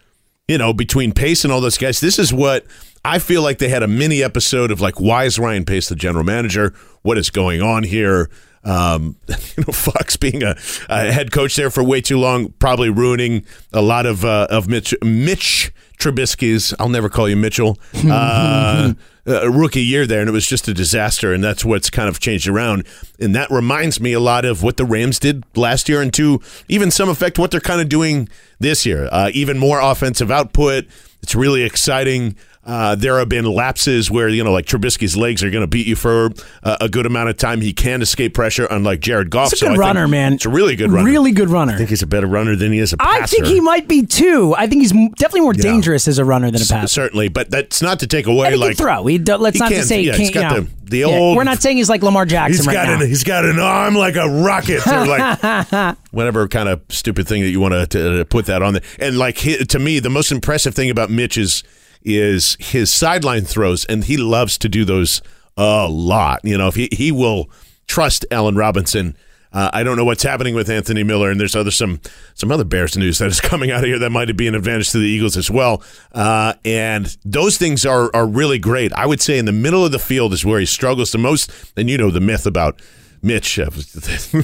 you 0.50 0.58
know, 0.58 0.74
between 0.74 1.14
Pace 1.14 1.46
and 1.46 1.54
all 1.54 1.62
those 1.62 1.78
guys, 1.78 2.02
this 2.02 2.20
is 2.20 2.34
what 2.34 2.66
I 3.06 3.20
feel 3.20 3.42
like 3.42 3.60
they 3.60 3.70
had 3.70 3.84
a 3.84 3.88
mini 3.88 4.22
episode 4.22 4.70
of 4.70 4.82
like, 4.82 5.00
why 5.00 5.24
is 5.24 5.40
Ryan 5.40 5.64
Pace 5.64 5.88
the 5.88 5.96
general 5.96 6.26
manager? 6.26 6.74
What 7.04 7.18
is 7.18 7.30
going 7.30 7.62
on 7.62 7.84
here? 7.84 8.30
Um, 8.66 9.16
you 9.28 9.64
know, 9.66 9.72
Fox 9.72 10.18
being 10.18 10.44
a, 10.44 10.56
a, 10.90 11.12
head 11.12 11.32
coach 11.32 11.56
there 11.56 11.70
for 11.70 11.84
way 11.84 12.02
too 12.02 12.18
long, 12.18 12.52
probably 12.60 12.90
ruining 12.90 13.46
a 13.72 13.82
lot 13.82 14.06
of 14.06 14.26
uh, 14.26 14.48
of 14.50 14.68
Mitch 14.68 14.94
Mitch 15.04 15.72
Trubisky's. 16.00 16.74
I'll 16.80 16.90
never 16.90 17.10
call 17.10 17.30
you 17.30 17.38
Mitchell. 17.38 17.78
Uh, 18.06 18.94
a 19.28 19.50
rookie 19.50 19.82
year 19.82 20.06
there, 20.06 20.20
and 20.20 20.30
it 20.30 20.32
was 20.32 20.46
just 20.46 20.68
a 20.68 20.74
disaster. 20.74 21.34
And 21.34 21.44
that's 21.44 21.66
what's 21.66 21.90
kind 21.90 22.08
of 22.08 22.20
changed 22.20 22.48
around. 22.48 22.86
And 23.20 23.34
that 23.36 23.50
reminds 23.50 24.00
me 24.00 24.14
a 24.14 24.20
lot 24.20 24.46
of 24.46 24.62
what 24.62 24.78
the 24.78 24.86
Rams 24.86 25.18
did 25.18 25.44
last 25.56 25.90
year, 25.90 26.02
and 26.02 26.14
to 26.14 26.42
even 26.70 26.92
some 26.92 27.10
effect 27.10 27.40
what 27.40 27.50
they're 27.50 27.60
kind 27.60 27.82
of 27.82 27.90
doing 27.90 28.30
this 28.60 28.86
year. 28.86 29.10
Uh, 29.12 29.32
even 29.34 29.58
more 29.58 29.80
offensive 29.80 30.30
output. 30.30 30.86
It's 31.24 31.34
really 31.34 31.64
exciting. 31.64 32.36
Uh, 32.66 32.96
there 32.96 33.20
have 33.20 33.30
been 33.30 33.46
lapses 33.46 34.10
where 34.10 34.28
you 34.28 34.44
know, 34.44 34.52
like 34.52 34.66
Trubisky's 34.66 35.16
legs 35.16 35.44
are 35.44 35.52
going 35.52 35.62
to 35.62 35.68
beat 35.68 35.86
you 35.86 35.96
for 35.96 36.32
uh, 36.64 36.78
a 36.82 36.90
good 36.90 37.06
amount 37.06 37.30
of 37.30 37.38
time. 37.38 37.62
He 37.62 37.74
can 37.74 38.02
escape 38.02 38.34
pressure, 38.34 38.66
unlike 38.66 39.02
Jared 39.02 39.30
Goff. 39.30 39.52
He's 39.52 39.62
a 39.62 39.68
good 39.68 39.76
so 39.76 39.80
runner, 39.80 40.08
man. 40.08 40.34
It's 40.34 40.46
a 40.46 40.50
really 40.50 40.76
good 40.76 40.92
runner. 40.92 41.06
Really 41.06 41.32
good 41.32 41.50
runner. 41.50 41.74
I 41.74 41.78
think 41.78 41.90
he's 41.90 42.02
a 42.02 42.08
better 42.08 42.26
runner 42.26 42.56
than 42.56 42.72
he 42.72 42.80
is 42.80 42.92
a 42.92 42.98
passer. 42.98 43.24
I 43.24 43.26
think 43.28 43.46
he 43.46 43.62
might 43.62 43.88
be 43.88 44.04
too. 44.04 44.56
I 44.58 44.66
think 44.66 44.82
he's 44.82 44.92
definitely 44.92 45.42
more 45.42 45.54
yeah. 45.54 45.62
dangerous 45.62 46.08
as 46.08 46.18
a 46.18 46.26
runner 46.26 46.50
than 46.50 46.62
a 46.62 46.66
passer. 46.66 46.88
certainly, 46.88 47.28
but 47.28 47.52
that's 47.52 47.84
not 47.84 48.00
to 48.00 48.08
take 48.08 48.26
away 48.26 48.56
like 48.56 48.78
throw. 48.78 49.06
He 49.06 49.20
do, 49.20 49.36
let's 49.36 49.58
he 49.58 49.60
not 49.60 49.70
to 49.70 49.84
say 49.84 50.02
yeah, 50.02 50.14
he 50.14 50.32
can't. 50.32 50.34
Got 50.34 50.56
you 50.56 50.62
know, 50.62 50.68
the, 50.86 50.90
the 50.90 51.04
old. 51.04 51.14
Yeah, 51.14 51.38
we're 51.38 51.44
not 51.44 51.62
saying 51.62 51.78
he's 51.78 51.90
like 51.90 52.02
Lamar 52.02 52.26
Jackson 52.26 52.58
he's 52.58 52.66
right 52.68 52.74
got 52.74 52.88
now. 52.88 53.02
An, 53.02 53.08
he's 53.08 53.24
got 53.24 53.46
an 53.46 53.60
arm 53.60 53.94
like 53.94 54.16
a 54.16 54.28
rocket, 54.28 54.86
or 54.88 55.06
like 55.06 55.98
whatever 56.12 56.48
kind 56.48 56.68
of 56.68 56.82
stupid 56.90 57.28
thing 57.28 57.44
that 57.44 57.50
you 57.50 57.60
want 57.60 57.92
to, 57.92 58.18
to 58.18 58.26
put 58.26 58.48
that 58.48 58.64
on 58.64 58.74
there. 58.74 58.84
And 58.98 59.20
like 59.20 59.38
to 59.38 59.78
me, 59.78 60.00
the 60.00 60.10
most 60.10 60.32
impressive 60.32 60.74
thing 60.74 60.90
about 60.90 61.12
Mitch 61.12 61.38
is 61.38 61.64
is 62.06 62.56
his 62.60 62.94
sideline 62.94 63.44
throws, 63.44 63.84
and 63.86 64.04
he 64.06 64.16
loves 64.16 64.58
to 64.60 64.70
do 64.70 64.86
those 64.86 65.22
a 65.58 65.88
lot. 65.90 66.42
You 66.44 66.58
know, 66.58 66.68
if 66.68 66.76
he, 66.76 66.88
he 66.92 67.12
will 67.12 67.50
trust 67.88 68.26
Allen 68.32 68.56
Robinson. 68.56 69.18
Uh, 69.52 69.70
I 69.72 69.84
don't 69.84 69.96
know 69.96 70.04
what's 70.04 70.24
happening 70.24 70.54
with 70.54 70.70
Anthony 70.70 71.04
Miller, 71.04 71.32
and 71.32 71.40
there's 71.40 71.56
other 71.56 71.72
some 71.72 72.02
some 72.34 72.52
other 72.52 72.66
Bears 72.66 72.98
news 72.98 73.20
that 73.20 73.28
is 73.28 73.40
coming 73.42 73.72
out 73.72 73.80
of 73.80 73.86
here 73.86 74.00
that 74.00 74.12
might 74.12 74.36
be 74.36 74.48
an 74.48 74.56
advantage 74.56 74.92
to 74.92 74.98
the 75.00 75.08
Eagles 75.08 75.38
as 75.38 75.50
well. 75.50 75.82
Uh, 76.12 76.54
and 76.64 77.18
those 77.24 77.58
things 77.58 77.86
are 77.86 78.14
are 78.14 78.28
really 78.28 78.60
great. 78.60 78.92
I 78.94 79.06
would 79.06 79.22
say 79.22 79.38
in 79.38 79.46
the 79.46 79.54
middle 79.54 79.86
of 79.86 79.92
the 79.92 80.00
field 80.00 80.34
is 80.34 80.46
where 80.46 80.60
he 80.60 80.66
struggles 80.66 81.12
the 81.12 81.18
most. 81.18 81.52
And 81.78 81.90
you 81.90 81.98
know 81.98 82.12
the 82.12 82.20
myth 82.20 82.46
about 82.46 82.82
Mitch, 83.22 83.58
at 83.60 83.74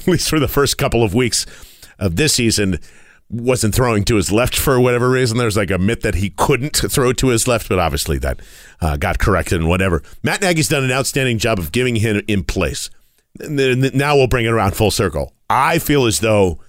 least 0.08 0.30
for 0.30 0.40
the 0.40 0.48
first 0.48 0.78
couple 0.78 1.04
of 1.04 1.14
weeks 1.14 1.46
of 2.00 2.16
this 2.16 2.34
season 2.34 2.80
wasn't 3.32 3.74
throwing 3.74 4.04
to 4.06 4.16
his 4.16 4.32
left 4.32 4.56
for 4.56 4.80
whatever 4.80 5.10
reason. 5.10 5.38
There's 5.38 5.58
like 5.58 5.72
a 5.72 5.78
myth 5.78 6.02
that 6.02 6.16
he 6.16 6.32
couldn't 6.32 6.76
throw 6.76 7.14
to 7.14 7.28
his 7.28 7.48
left, 7.48 7.70
but 7.70 7.80
obviously 7.80 8.18
that 8.20 8.42
uh, 8.82 8.98
got 8.98 9.20
corrected 9.20 9.60
and 9.60 9.70
whatever. 9.70 10.04
Matt 10.24 10.42
Nagy's 10.42 10.68
done 10.68 10.84
an 10.84 10.92
outstanding 10.92 11.38
job 11.38 11.58
of 11.58 11.72
giving 11.72 11.96
him 11.98 12.22
in 12.28 12.44
place. 12.44 12.90
Now 13.40 14.16
we'll 14.16 14.28
bring 14.28 14.46
it 14.46 14.50
around 14.50 14.76
full 14.76 14.92
circle. 14.92 15.34
I 15.50 15.80
feel 15.80 16.06
as 16.06 16.20
though 16.20 16.60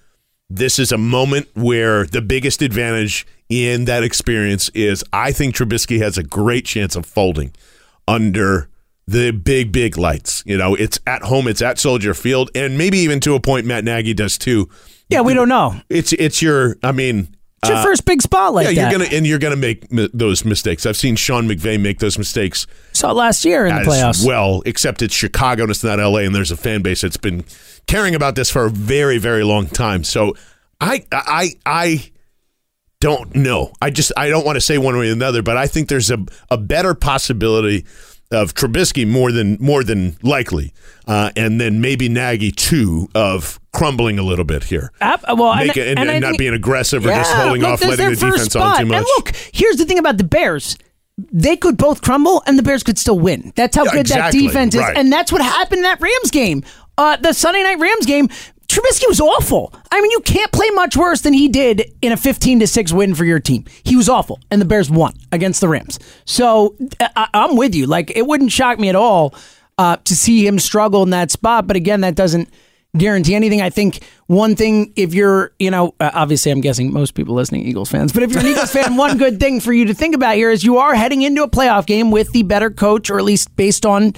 this 0.49 0.79
is 0.79 0.93
a 0.93 0.99
moment 0.99 1.49
where 1.55 2.07
the 2.07 2.23
biggest 2.23 2.63
advantage 2.63 3.27
in 3.49 3.85
that 3.87 4.03
experience 4.05 4.69
is 4.71 5.05
I 5.13 5.33
think 5.33 5.55
Trubisky 5.55 5.99
has 6.01 6.17
a 6.17 6.23
great 6.23 6.65
chance 6.65 6.95
of 6.95 7.05
folding 7.05 7.53
under 8.07 8.69
the 9.07 9.33
big, 9.33 9.73
big 9.73 9.99
lights. 9.99 10.43
You 10.47 10.57
know, 10.57 10.75
it's 10.75 10.99
at 11.07 11.23
home, 11.23 11.49
it's 11.49 11.63
at 11.63 11.79
Soldier 11.79 12.15
Field, 12.15 12.51
and 12.55 12.79
maybe 12.79 12.99
even 12.99 13.21
to 13.21 13.35
a 13.35 13.41
point 13.41 13.67
Matt 13.67 13.85
Nagy 13.85 14.15
does 14.15 14.39
too 14.39 14.69
yeah, 15.09 15.21
we 15.21 15.35
don't 15.35 15.49
know. 15.49 15.81
It's 15.89 16.13
it's 16.13 16.43
your. 16.43 16.77
I 16.83 16.93
mean, 16.93 17.35
it's 17.63 17.69
your 17.69 17.79
uh, 17.79 17.83
first 17.85 18.05
big 18.05 18.21
spot 18.23 18.55
like 18.55 18.67
yeah, 18.67 18.73
that. 18.73 18.91
you're 18.91 18.99
gonna 18.99 19.17
and 19.17 19.27
you're 19.27 19.39
gonna 19.39 19.57
make 19.57 19.91
mi- 19.93 20.09
those 20.13 20.45
mistakes. 20.45 20.85
I've 20.85 20.97
seen 20.97 21.17
Sean 21.17 21.49
McVay 21.49 21.81
make 21.81 22.01
those 22.01 22.19
mistakes. 22.19 22.67
Saw 22.93 23.11
it 23.11 23.15
last 23.15 23.45
year 23.45 23.67
in 23.67 23.75
the 23.75 23.83
playoffs. 23.83 24.27
Well, 24.27 24.63
except 24.67 25.03
it's 25.03 25.15
Chicago 25.15 25.63
and 25.63 25.71
it's 25.71 25.85
not 25.85 25.99
LA, 25.99 26.21
and 26.21 26.35
there's 26.35 26.51
a 26.51 26.57
fan 26.57 26.83
base 26.83 27.03
that's 27.03 27.17
been 27.17 27.45
caring 27.87 28.15
about 28.15 28.35
this 28.35 28.51
for 28.51 28.67
a 28.67 28.71
very, 28.71 29.19
very 29.19 29.45
long 29.45 29.67
time. 29.67 30.03
So 30.03 30.35
I 30.81 31.05
I 31.13 31.51
I 31.65 32.11
don't 33.01 33.35
know. 33.35 33.73
I 33.81 33.91
just 33.91 34.13
I 34.17 34.29
don't 34.29 34.45
want 34.45 34.57
to 34.57 34.61
say 34.61 34.79
one 34.79 34.97
way 34.97 35.09
or 35.09 35.13
another, 35.13 35.43
but 35.43 35.57
I 35.57 35.67
think 35.67 35.89
there's 35.89 36.11
a 36.11 36.19
a 36.51 36.59
better 36.59 36.95
possibility 36.95 37.85
of 38.33 38.55
Trubisky 38.55 39.07
more 39.07 39.31
than 39.31 39.57
more 39.61 39.85
than 39.85 40.17
likely, 40.23 40.73
uh, 41.07 41.31
and 41.37 41.61
then 41.61 41.81
maybe 41.81 42.09
Nagy 42.09 42.51
too 42.51 43.09
of 43.15 43.61
crumbling 43.83 44.17
a 44.17 44.23
little 44.23 44.45
bit 44.45 44.63
here. 44.65 44.93
Uh, 45.01 45.19
well, 45.37 45.57
Make 45.57 45.71
and, 45.71 45.77
it, 45.77 45.89
and, 45.89 45.99
and, 45.99 46.11
and 46.11 46.23
not 46.23 46.29
think, 46.29 46.39
being 46.39 46.55
aggressive 46.55 47.05
or 47.05 47.09
yeah, 47.09 47.23
just 47.23 47.35
holding 47.35 47.63
look, 47.63 47.71
off, 47.73 47.85
letting 47.85 48.11
the 48.11 48.15
defense 48.15 48.45
spot. 48.45 48.77
on 48.77 48.81
too 48.81 48.87
much. 48.87 48.97
And 48.99 49.07
look, 49.17 49.35
here's 49.53 49.77
the 49.77 49.85
thing 49.85 49.99
about 49.99 50.19
the 50.19 50.25
Bears. 50.25 50.79
They 51.19 51.57
could 51.57 51.77
both 51.77 52.01
crumble, 52.01 52.45
and 52.47 52.57
the 52.57 52.63
Bears 52.63 52.85
could 52.85 52.97
still 52.97 53.19
win. 53.19 53.53
That's 53.57 53.77
how 53.77 53.85
yeah, 53.85 53.91
good 53.91 54.01
exactly, 54.03 54.41
that 54.41 54.47
defense 54.47 54.75
is, 54.77 54.81
right. 54.81 54.97
and 54.97 55.13
that's 55.13 55.33
what 55.33 55.43
happened 55.43 55.79
in 55.79 55.83
that 55.83 56.01
Rams 56.01 56.31
game. 56.31 56.63
Uh, 56.97 57.17
the 57.17 57.33
Sunday 57.33 57.63
night 57.63 57.79
Rams 57.81 58.07
game. 58.07 58.29
Trubisky 58.69 59.07
was 59.07 59.21
awful. 59.21 59.75
I 59.91 60.01
mean, 60.01 60.11
you 60.13 60.21
can't 60.21 60.51
play 60.51 60.71
much 60.71 60.97
worse 60.97 61.21
than 61.21 61.35
he 61.35 61.47
did 61.47 61.93
in 62.01 62.11
a 62.11 62.17
15 62.17 62.61
to 62.61 62.67
6 62.67 62.93
win 62.95 63.15
for 63.15 63.27
your 63.27 63.39
team. 63.39 63.67
He 63.85 63.97
was 63.97 64.09
awful, 64.09 64.41
and 64.51 64.63
the 64.63 64.65
Bears 64.65 64.91
won 64.91 65.13
against 65.31 65.61
the 65.61 65.69
Rams. 65.69 65.99
So 66.25 66.75
I- 67.01 67.29
am 67.35 67.57
with 67.57 67.75
you. 67.75 67.85
Like, 67.85 68.17
it 68.17 68.27
wouldn't 68.27 68.51
shock 68.51 68.79
me 68.79 68.89
at 68.89 68.95
all 68.95 69.35
uh, 69.77 69.97
to 70.05 70.17
see 70.17 70.47
him 70.47 70.59
struggle 70.59 71.03
in 71.03 71.11
that 71.11 71.31
spot. 71.31 71.67
But 71.67 71.77
again, 71.77 72.01
that 72.01 72.15
doesn't 72.15 72.49
guarantee 72.97 73.35
anything. 73.35 73.63
I 73.63 73.71
think 73.71 74.01
one 74.27 74.55
thing, 74.55 74.93
if 74.97 75.15
you're, 75.15 75.53
you 75.59 75.71
know, 75.71 75.95
uh, 75.99 76.11
obviously 76.13 76.53
I'm 76.53 76.61
guessing 76.61 76.93
most 76.93 77.15
people 77.15 77.35
listening 77.35 77.67
Eagles 77.67 77.91
fans, 77.91 78.13
but 78.13 78.23
if 78.23 78.31
you're 78.31 78.41
an 78.41 78.47
Eagles 78.47 78.71
fan, 78.71 78.97
one 78.99 79.17
good 79.19 79.41
thing 79.41 79.61
for 79.61 79.73
you 79.73 79.87
to 79.87 79.95
think 79.95 80.15
about 80.15 80.35
here 80.37 80.51
is 80.51 80.63
you 80.65 80.79
are 80.79 80.95
heading 80.95 81.23
into 81.23 81.43
a 81.43 81.49
playoff 81.49 81.87
game 81.87 82.11
with 82.11 82.33
the 82.33 82.43
better 82.43 82.71
coach, 82.71 83.09
or 83.11 83.19
at 83.19 83.25
least 83.25 83.55
based 83.57 83.87
on 83.87 84.13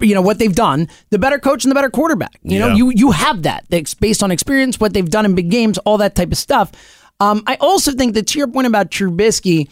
you 0.00 0.14
know 0.14 0.22
what 0.22 0.38
they've 0.38 0.54
done, 0.56 0.88
the 1.10 1.18
better 1.18 1.38
coach 1.38 1.64
and 1.64 1.70
the 1.70 1.74
better 1.74 1.90
quarterback. 1.90 2.38
You 2.42 2.58
know, 2.58 2.68
Yeah. 2.68 2.74
you 2.74 2.90
you 2.90 3.10
have 3.12 3.42
that 3.42 3.64
That's 3.68 3.94
based 3.94 4.22
on 4.22 4.30
experience, 4.30 4.80
what 4.80 4.92
they've 4.94 5.08
done 5.08 5.24
in 5.26 5.34
big 5.34 5.50
games, 5.50 5.76
all 5.78 5.98
that 5.98 6.14
type 6.14 6.32
of 6.32 6.38
stuff. 6.38 6.72
Um, 7.20 7.42
I 7.46 7.56
also 7.60 7.92
think 7.92 8.14
that 8.14 8.26
to 8.28 8.38
your 8.38 8.48
point 8.48 8.66
about 8.66 8.90
Trubisky, 8.90 9.68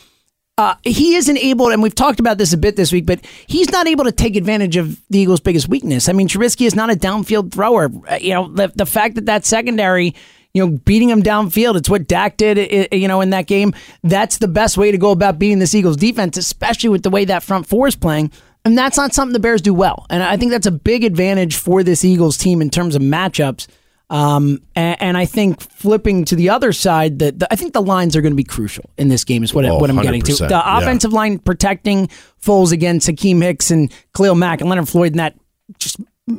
uh, 0.58 0.74
he 0.82 1.14
isn't 1.16 1.36
able, 1.38 1.68
and 1.68 1.82
we've 1.82 1.94
talked 1.94 2.18
about 2.20 2.38
this 2.38 2.52
a 2.52 2.56
bit 2.56 2.76
this 2.76 2.90
week, 2.92 3.04
but 3.06 3.20
he's 3.46 3.70
not 3.70 3.86
able 3.86 4.04
to 4.04 4.12
take 4.12 4.36
advantage 4.36 4.76
of 4.76 4.98
the 5.10 5.18
Eagles' 5.18 5.40
biggest 5.40 5.68
weakness. 5.68 6.08
I 6.08 6.12
mean, 6.12 6.28
Trubisky 6.28 6.66
is 6.66 6.74
not 6.74 6.90
a 6.90 6.94
downfield 6.94 7.52
thrower. 7.52 7.90
Uh, 8.08 8.16
You 8.20 8.34
know, 8.34 8.48
the, 8.48 8.72
the 8.74 8.86
fact 8.86 9.16
that 9.16 9.26
that 9.26 9.44
secondary, 9.44 10.14
you 10.54 10.64
know, 10.66 10.78
beating 10.84 11.10
him 11.10 11.22
downfield, 11.22 11.76
it's 11.76 11.90
what 11.90 12.08
Dak 12.08 12.38
did, 12.38 12.58
i- 12.58 12.88
i- 12.90 12.94
you 12.96 13.06
know, 13.06 13.20
in 13.20 13.30
that 13.30 13.46
game. 13.46 13.74
That's 14.02 14.38
the 14.38 14.48
best 14.48 14.78
way 14.78 14.90
to 14.90 14.96
go 14.98 15.10
about 15.10 15.38
beating 15.38 15.58
this 15.58 15.74
Eagles 15.74 15.96
defense, 15.98 16.38
especially 16.38 16.88
with 16.88 17.02
the 17.02 17.10
way 17.10 17.26
that 17.26 17.42
front 17.42 17.66
four 17.66 17.86
is 17.86 17.96
playing. 17.96 18.30
And 18.64 18.76
that's 18.78 18.96
not 18.96 19.12
something 19.14 19.34
the 19.34 19.38
Bears 19.38 19.60
do 19.62 19.74
well. 19.74 20.06
And 20.10 20.22
I 20.22 20.36
think 20.38 20.50
that's 20.52 20.66
a 20.66 20.72
big 20.72 21.04
advantage 21.04 21.54
for 21.56 21.82
this 21.82 22.04
Eagles 22.04 22.36
team 22.38 22.62
in 22.62 22.70
terms 22.70 22.96
of 22.96 23.02
matchups. 23.02 23.66
Um, 24.08 24.60
and, 24.76 25.02
and 25.02 25.16
I 25.16 25.24
think 25.24 25.60
flipping 25.60 26.24
to 26.26 26.36
the 26.36 26.50
other 26.50 26.72
side, 26.72 27.18
that 27.18 27.42
I 27.50 27.56
think 27.56 27.72
the 27.72 27.82
lines 27.82 28.14
are 28.14 28.22
going 28.22 28.32
to 28.32 28.36
be 28.36 28.44
crucial 28.44 28.88
in 28.96 29.08
this 29.08 29.24
game. 29.24 29.42
Is 29.42 29.52
what, 29.52 29.64
Oh, 29.64 29.78
what 29.78 29.90
I'm 29.90 30.00
getting 30.00 30.22
to. 30.22 30.34
The 30.34 30.48
yeah. 30.48 30.78
offensive 30.78 31.12
line 31.12 31.38
protecting 31.40 32.08
Foles 32.40 32.70
against 32.72 33.08
Akiem 33.08 33.42
Hicks 33.42 33.70
and 33.70 33.92
Khalil 34.16 34.36
Mack 34.36 34.60
and 34.60 34.70
Leonard 34.70 34.88
Floyd, 34.88 35.12
and 35.12 35.18
that 35.18 35.34
just 35.78 35.96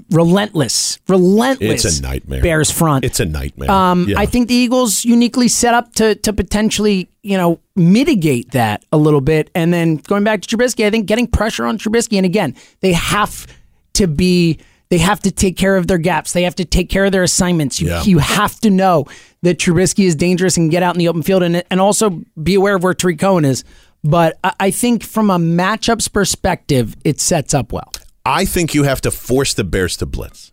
relentless, 0.09 0.99
relentless. 1.07 1.85
It's 1.85 1.99
a 1.99 2.01
nightmare. 2.01 2.41
Bears 2.41 2.71
front. 2.71 3.05
It's 3.05 3.19
a 3.19 3.25
nightmare. 3.25 3.69
Um, 3.71 4.07
Yeah. 4.09 4.19
I 4.19 4.25
think 4.25 4.47
the 4.47 4.53
Eagles 4.55 5.05
uniquely 5.05 5.47
set 5.47 5.73
up 5.73 5.93
to 5.95 6.15
to 6.15 6.33
potentially, 6.33 7.09
you 7.23 7.37
know, 7.37 7.59
mitigate 7.75 8.51
that 8.51 8.83
a 8.91 8.97
little 8.97 9.21
bit. 9.21 9.49
And 9.55 9.73
then 9.73 9.97
going 9.97 10.23
back 10.23 10.41
to 10.41 10.57
Trubisky, 10.57 10.85
I 10.85 10.89
think 10.89 11.05
getting 11.05 11.27
pressure 11.27 11.65
on 11.65 11.77
Trubisky, 11.77 12.17
and 12.17 12.25
again, 12.25 12.55
they 12.81 12.93
have 12.93 13.47
to 13.93 14.07
be, 14.07 14.59
they 14.89 14.97
have 14.99 15.19
to 15.21 15.31
take 15.31 15.57
care 15.57 15.75
of 15.75 15.87
their 15.87 15.97
gaps. 15.97 16.33
They 16.33 16.43
have 16.43 16.55
to 16.55 16.65
take 16.65 16.89
care 16.89 17.05
of 17.05 17.11
their 17.11 17.23
assignments. 17.23 17.79
You, 17.81 17.87
Yeah. 17.89 18.03
you 18.03 18.19
have 18.19 18.59
to 18.61 18.69
know 18.69 19.05
that 19.43 19.57
Trubisky 19.59 20.05
is 20.05 20.15
dangerous 20.15 20.57
and 20.57 20.71
get 20.71 20.81
out 20.83 20.95
in 20.95 20.99
the 20.99 21.07
open 21.07 21.21
field, 21.23 21.43
and 21.43 21.63
and 21.69 21.79
also 21.81 22.21
be 22.41 22.55
aware 22.55 22.75
of 22.75 22.83
where 22.83 22.93
Tarik 22.93 23.19
Cohen 23.19 23.45
is. 23.45 23.63
But 24.03 24.37
I, 24.43 24.53
I 24.59 24.71
think 24.71 25.03
from 25.03 25.29
a 25.29 25.37
matchups 25.37 26.11
perspective, 26.11 26.95
it 27.03 27.19
sets 27.19 27.53
up 27.53 27.71
well. 27.73 27.91
I 28.25 28.45
think 28.45 28.73
you 28.73 28.83
have 28.83 29.01
to 29.01 29.11
force 29.11 29.53
the 29.53 29.63
Bears 29.63 29.97
to 29.97 30.05
blitz. 30.05 30.51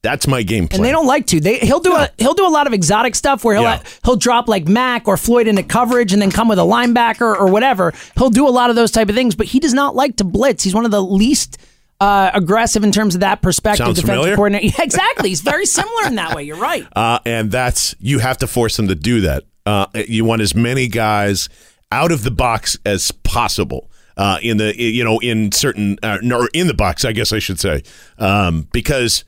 That's 0.00 0.28
my 0.28 0.42
game 0.44 0.68
plan. 0.68 0.78
And 0.80 0.86
they 0.86 0.92
don't 0.92 1.06
like 1.06 1.26
to. 1.28 1.40
They 1.40 1.58
he'll 1.58 1.80
do 1.80 1.94
a 1.94 2.08
he'll 2.18 2.34
do 2.34 2.46
a 2.46 2.48
lot 2.50 2.66
of 2.68 2.72
exotic 2.72 3.14
stuff 3.16 3.44
where 3.44 3.56
he'll 3.56 3.64
Yeah. 3.64 3.82
he'll 4.04 4.16
drop 4.16 4.46
like 4.48 4.68
Mack 4.68 5.08
or 5.08 5.16
Floyd 5.16 5.48
into 5.48 5.64
coverage 5.64 6.12
and 6.12 6.22
then 6.22 6.30
come 6.30 6.46
with 6.48 6.58
a 6.58 6.62
linebacker 6.62 7.36
or 7.36 7.48
whatever. 7.50 7.92
He'll 8.16 8.30
do 8.30 8.46
a 8.46 8.50
lot 8.50 8.70
of 8.70 8.76
those 8.76 8.92
type 8.92 9.08
of 9.08 9.16
things, 9.16 9.34
but 9.34 9.46
he 9.46 9.58
does 9.58 9.74
not 9.74 9.96
like 9.96 10.16
to 10.16 10.24
blitz. 10.24 10.62
He's 10.62 10.74
one 10.74 10.84
of 10.84 10.92
the 10.92 11.02
least 11.02 11.58
uh, 12.00 12.30
aggressive 12.34 12.84
in 12.84 12.92
terms 12.92 13.14
of 13.14 13.20
that 13.22 13.42
perspective. 13.42 13.86
Sounds 13.86 14.00
defensive 14.00 14.16
familiar. 14.16 14.36
coordinator. 14.36 14.66
Yeah, 14.66 14.84
exactly. 14.84 15.28
He's 15.30 15.40
very 15.40 15.66
similar 15.78 16.06
in 16.06 16.14
that 16.16 16.34
way. 16.34 16.44
You're 16.44 16.56
right. 16.56 16.86
Uh, 16.94 17.18
and 17.24 17.50
that's 17.50 17.94
you 17.98 18.20
have 18.20 18.38
to 18.38 18.46
force 18.46 18.76
them 18.76 18.88
to 18.88 18.94
do 18.94 19.20
that. 19.22 19.44
Uh, 19.66 19.86
you 19.94 20.24
want 20.24 20.40
as 20.42 20.54
many 20.54 20.86
guys 20.88 21.48
out 21.92 22.12
of 22.12 22.22
the 22.22 22.30
box 22.30 22.78
as 22.86 23.10
possible. 23.10 23.90
Uh, 24.16 24.38
in 24.42 24.56
the 24.56 24.74
you 24.80 25.04
know 25.04 25.18
in 25.20 25.52
certain 25.52 25.96
uh, 26.02 26.18
no, 26.22 26.48
in 26.52 26.66
the 26.66 26.74
box, 26.74 27.04
I 27.04 27.12
guess 27.12 27.32
I 27.32 27.38
should 27.38 27.60
say, 27.60 27.84
um, 28.18 28.66
because 28.72 29.24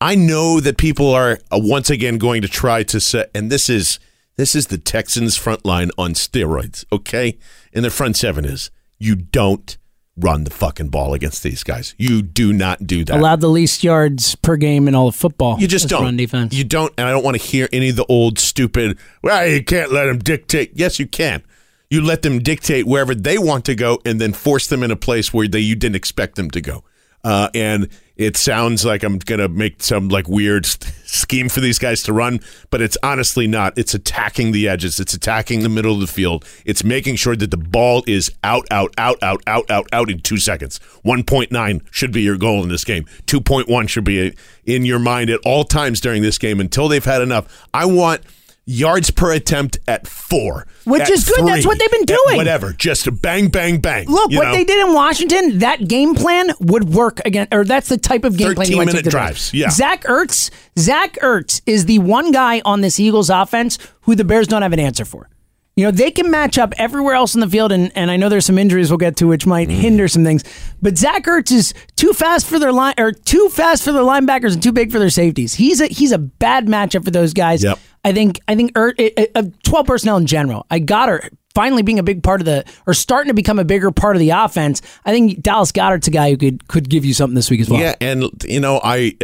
I 0.00 0.14
know 0.14 0.60
that 0.60 0.78
people 0.78 1.12
are 1.12 1.40
uh, 1.50 1.58
once 1.60 1.90
again 1.90 2.18
going 2.18 2.42
to 2.42 2.48
try 2.48 2.84
to 2.84 3.00
set, 3.00 3.32
and 3.34 3.50
this 3.50 3.68
is 3.68 3.98
This 4.36 4.54
is 4.54 4.68
the 4.68 4.78
Texans 4.78 5.36
front 5.36 5.64
line 5.66 5.90
on 5.98 6.14
steroids, 6.14 6.84
okay? 6.92 7.36
And 7.72 7.82
their 7.82 7.90
front 7.90 8.16
seven 8.16 8.44
is 8.44 8.70
you 8.96 9.16
don't 9.16 9.76
run 10.18 10.44
the 10.44 10.50
fucking 10.50 10.88
ball 10.88 11.14
against 11.14 11.42
these 11.42 11.62
guys. 11.62 11.94
You 11.98 12.22
do 12.22 12.52
not 12.52 12.86
do 12.86 13.04
that. 13.04 13.16
Allowed 13.18 13.40
the 13.40 13.48
least 13.48 13.84
yards 13.84 14.34
per 14.34 14.56
game 14.56 14.88
in 14.88 14.94
all 14.94 15.08
of 15.08 15.14
football. 15.14 15.58
You 15.60 15.68
just 15.68 15.88
don't. 15.88 16.02
run 16.02 16.16
defense. 16.16 16.54
You 16.54 16.64
don't, 16.64 16.92
and 16.98 17.06
I 17.06 17.10
don't 17.10 17.24
want 17.24 17.40
to 17.40 17.42
hear 17.42 17.68
any 17.72 17.90
of 17.90 17.96
the 17.96 18.06
old 18.06 18.38
stupid. 18.38 18.98
Well, 19.22 19.46
you 19.46 19.62
can't 19.64 19.92
let 19.92 20.06
them 20.06 20.18
dictate. 20.18 20.72
Yes, 20.74 20.98
you 20.98 21.06
can. 21.06 21.42
You 21.90 22.02
let 22.02 22.22
them 22.22 22.40
dictate 22.40 22.86
wherever 22.86 23.14
they 23.14 23.38
want 23.38 23.64
to 23.66 23.74
go, 23.74 24.00
and 24.04 24.20
then 24.20 24.32
force 24.32 24.66
them 24.66 24.82
in 24.82 24.90
a 24.90 24.96
place 24.96 25.32
where 25.32 25.48
they 25.48 25.60
you 25.60 25.74
didn't 25.74 25.96
expect 25.96 26.36
them 26.36 26.50
to 26.50 26.60
go. 26.60 26.84
Uh, 27.24 27.48
and 27.54 27.88
it 28.16 28.36
sounds 28.36 28.84
like 28.84 29.04
I'm 29.04 29.18
gonna 29.18 29.48
make 29.48 29.82
some 29.82 30.08
like 30.08 30.28
weird 30.28 30.66
scheme 30.66 31.48
for 31.48 31.60
these 31.60 31.78
guys 31.78 32.02
to 32.02 32.12
run, 32.12 32.40
but 32.70 32.80
it's 32.80 32.96
honestly 33.02 33.46
not. 33.46 33.78
It's 33.78 33.94
attacking 33.94 34.52
the 34.52 34.68
edges. 34.68 34.98
It's 34.98 35.14
attacking 35.14 35.62
the 35.62 35.68
middle 35.68 35.94
of 35.94 36.00
the 36.00 36.08
field. 36.08 36.44
It's 36.64 36.82
making 36.82 37.16
sure 37.16 37.36
that 37.36 37.50
the 37.50 37.56
ball 37.56 38.02
is 38.06 38.30
out, 38.42 38.66
out, 38.70 38.92
out, 38.98 39.22
out, 39.22 39.42
out, 39.46 39.70
out, 39.70 39.86
out 39.92 40.10
in 40.10 40.20
two 40.20 40.38
seconds. 40.38 40.80
1.9 41.04 41.80
should 41.92 42.12
be 42.12 42.22
your 42.22 42.36
goal 42.36 42.62
in 42.62 42.68
this 42.68 42.84
game. 42.84 43.04
2.1 43.26 43.88
should 43.88 44.04
be 44.04 44.34
in 44.64 44.84
your 44.84 44.98
mind 44.98 45.30
at 45.30 45.40
all 45.44 45.64
times 45.64 46.00
during 46.00 46.22
this 46.22 46.38
game 46.38 46.60
until 46.60 46.88
they've 46.88 47.04
had 47.04 47.22
enough. 47.22 47.66
I 47.72 47.86
want 47.86 48.22
yards 48.70 49.10
per 49.10 49.32
attempt 49.32 49.78
at 49.88 50.06
four, 50.06 50.66
Which 50.84 51.00
at 51.02 51.08
is 51.10 51.24
good. 51.28 51.46
That's 51.46 51.66
what 51.66 51.78
they've 51.78 51.90
been 51.90 52.04
doing. 52.04 52.36
Whatever, 52.36 52.74
just 52.74 53.20
bang, 53.22 53.48
bang, 53.48 53.80
bang. 53.80 54.06
Look, 54.08 54.30
what 54.32 54.44
know? 54.44 54.52
they 54.52 54.64
did 54.64 54.86
in 54.86 54.92
Washington, 54.92 55.60
that 55.60 55.88
game 55.88 56.14
plan 56.14 56.50
would 56.60 56.84
work 56.92 57.20
again, 57.24 57.48
or 57.50 57.64
that's 57.64 57.88
the 57.88 57.96
type 57.96 58.24
of 58.24 58.36
game 58.36 58.54
plan 58.54 58.68
you 58.70 58.76
want 58.76 58.90
to 58.90 58.96
13-minute 58.96 59.04
take 59.04 59.04
to 59.04 59.10
drives, 59.10 59.54
yeah. 59.54 59.70
Zach 59.70 60.04
Ertz, 60.04 60.50
Zach 60.78 61.14
Ertz 61.22 61.62
is 61.66 61.86
the 61.86 61.98
one 62.00 62.30
guy 62.30 62.60
on 62.64 62.82
this 62.82 63.00
Eagles 63.00 63.30
offense 63.30 63.78
who 64.02 64.14
the 64.14 64.24
Bears 64.24 64.46
don't 64.46 64.60
have 64.62 64.74
an 64.74 64.80
answer 64.80 65.06
for. 65.06 65.28
You 65.74 65.84
know, 65.84 65.90
they 65.92 66.10
can 66.10 66.28
match 66.28 66.58
up 66.58 66.74
everywhere 66.76 67.14
else 67.14 67.36
in 67.36 67.40
the 67.40 67.48
field, 67.48 67.70
and, 67.70 67.92
and 67.94 68.10
I 68.10 68.16
know 68.16 68.28
there's 68.28 68.44
some 68.46 68.58
injuries 68.58 68.90
we'll 68.90 68.98
get 68.98 69.16
to 69.18 69.28
which 69.28 69.46
might 69.46 69.68
Mm. 69.68 69.72
hinder 69.80 70.08
some 70.08 70.24
things. 70.24 70.42
But 70.82 70.98
Zach 70.98 71.24
Ertz 71.26 71.52
is 71.52 71.72
too 71.94 72.12
fast 72.12 72.46
for 72.46 72.58
their 72.58 72.72
line, 72.72 72.94
or 72.98 73.12
too 73.12 73.48
fast 73.48 73.84
for 73.84 73.92
their 73.92 74.02
linebackers 74.02 74.54
and 74.54 74.62
too 74.62 74.72
big 74.72 74.90
for 74.90 74.98
their 74.98 75.08
safeties. 75.08 75.54
He's 75.54 75.80
a 75.80 75.86
he's 75.86 76.10
a 76.10 76.18
bad 76.18 76.66
matchup 76.66 77.04
for 77.04 77.12
those 77.12 77.32
guys. 77.32 77.62
Yep. 77.62 77.78
I 78.08 78.12
think 78.12 78.40
I 78.48 78.54
think 78.54 78.76
er, 78.76 78.94
uh, 78.98 79.24
uh, 79.34 79.42
twelve 79.64 79.86
personnel 79.86 80.16
in 80.16 80.26
general. 80.26 80.66
I 80.70 80.78
got 80.78 81.08
her 81.08 81.28
finally 81.54 81.82
being 81.82 81.98
a 81.98 82.02
big 82.02 82.22
part 82.22 82.40
of 82.40 82.44
the 82.46 82.64
or 82.86 82.94
starting 82.94 83.28
to 83.30 83.34
become 83.34 83.58
a 83.58 83.64
bigger 83.64 83.90
part 83.90 84.16
of 84.16 84.20
the 84.20 84.30
offense. 84.30 84.80
I 85.04 85.12
think 85.12 85.42
Dallas 85.42 85.72
Goedert's 85.72 86.08
a 86.08 86.10
guy 86.10 86.30
who 86.30 86.36
could 86.36 86.66
could 86.68 86.88
give 86.88 87.04
you 87.04 87.14
something 87.14 87.34
this 87.34 87.50
week 87.50 87.60
as 87.60 87.68
well. 87.68 87.80
Yeah, 87.80 87.94
and 88.00 88.24
you 88.44 88.60
know, 88.60 88.80
I. 88.82 89.16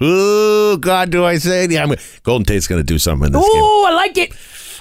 oh 0.00 0.76
God, 0.80 1.10
do 1.10 1.24
I 1.24 1.38
say? 1.38 1.64
it? 1.64 1.70
Yeah, 1.70 1.82
I'm, 1.84 1.94
Golden 2.22 2.44
Tate's 2.44 2.66
going 2.66 2.80
to 2.80 2.84
do 2.84 2.98
something 2.98 3.26
in 3.26 3.32
this 3.32 3.42
game. 3.42 3.62
Ooh, 3.62 3.84
I 3.86 3.90
like 3.92 4.16
it. 4.18 4.32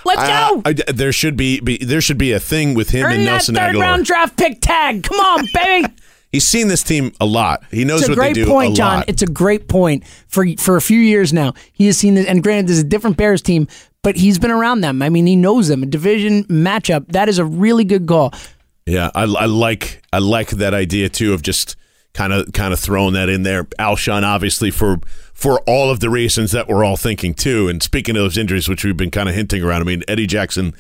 Let's 0.05 0.21
Uh, 0.21 0.51
go. 0.51 0.61
I- 0.65 0.91
there 0.91 1.11
should 1.11 1.35
be, 1.35 1.59
be 1.61 1.77
there 1.77 2.01
should 2.01 2.17
be 2.19 2.31
a 2.33 2.39
thing 2.39 2.73
with 2.75 2.89
him 2.91 3.05
Earn 3.05 3.13
and 3.13 3.21
that 3.21 3.31
Nelson 3.31 3.55
third 3.55 3.75
Agholor. 3.75 3.81
round 3.81 4.05
draft 4.05 4.37
pick 4.37 4.61
tag. 4.61 5.03
Come 5.03 5.19
on, 5.19 5.47
baby. 5.53 5.87
He's 6.35 6.47
seen 6.47 6.67
this 6.67 6.83
team 6.83 7.11
a 7.19 7.25
lot. 7.25 7.63
He 7.71 7.83
knows 7.85 8.01
It's 8.01 8.09
a 8.09 8.11
what 8.11 8.15
they 8.17 8.33
great 8.33 8.35
do 8.35 8.45
point, 8.45 8.47
a 8.47 8.51
great 8.51 8.65
point, 8.67 8.77
John. 8.77 8.97
lot. 8.99 9.09
It's 9.09 9.21
a 9.21 9.27
great 9.27 9.67
point. 9.67 10.05
For 10.27 10.45
for 10.59 10.75
a 10.77 10.81
few 10.81 10.99
years 10.99 11.33
now, 11.33 11.53
he 11.73 11.87
has 11.87 11.97
seen 11.97 12.13
this. 12.15 12.25
And 12.27 12.43
granted, 12.43 12.67
this 12.67 12.77
is 12.77 12.83
a 12.83 12.87
different 12.87 13.17
Bears 13.17 13.41
team, 13.41 13.67
but 14.03 14.15
he's 14.15 14.37
been 14.39 14.51
around 14.51 14.81
them. 14.81 15.01
I 15.01 15.09
mean, 15.09 15.25
he 15.25 15.35
knows 15.35 15.67
them. 15.67 15.81
A 15.83 15.85
division 15.85 16.43
matchup. 16.45 17.07
That 17.11 17.27
is 17.29 17.39
a 17.39 17.45
really 17.45 17.83
good 17.83 18.05
call. 18.07 18.33
yeah, 18.85 19.09
I, 19.15 19.23
I 19.23 19.45
like 19.45 20.03
I 20.13 20.19
like 20.19 20.49
that 20.51 20.73
idea 20.73 21.09
too 21.09 21.33
of 21.33 21.41
just 21.41 21.75
kind 22.13 22.31
of 22.33 22.53
kind 22.53 22.71
of 22.73 22.79
throwing 22.79 23.13
that 23.13 23.29
in 23.29 23.43
there. 23.43 23.63
Alshon, 23.79 24.23
obviously 24.23 24.71
for 24.71 24.99
for 25.33 25.59
all 25.61 25.89
of 25.89 25.99
the 25.99 26.09
reasons 26.09 26.51
that 26.51 26.67
we're 26.67 26.83
all 26.83 26.97
thinking 26.97 27.33
too. 27.33 27.67
And 27.67 27.81
speaking 27.81 28.15
of 28.15 28.23
those 28.23 28.37
injuries, 28.37 28.69
which 28.69 28.83
we've 28.85 28.95
been 28.97 29.11
kind 29.11 29.27
of 29.29 29.35
hinting 29.35 29.63
around, 29.63 29.81
I 29.81 29.85
mean, 29.85 30.03
Eddie 30.07 30.27
Jackson 30.27 30.73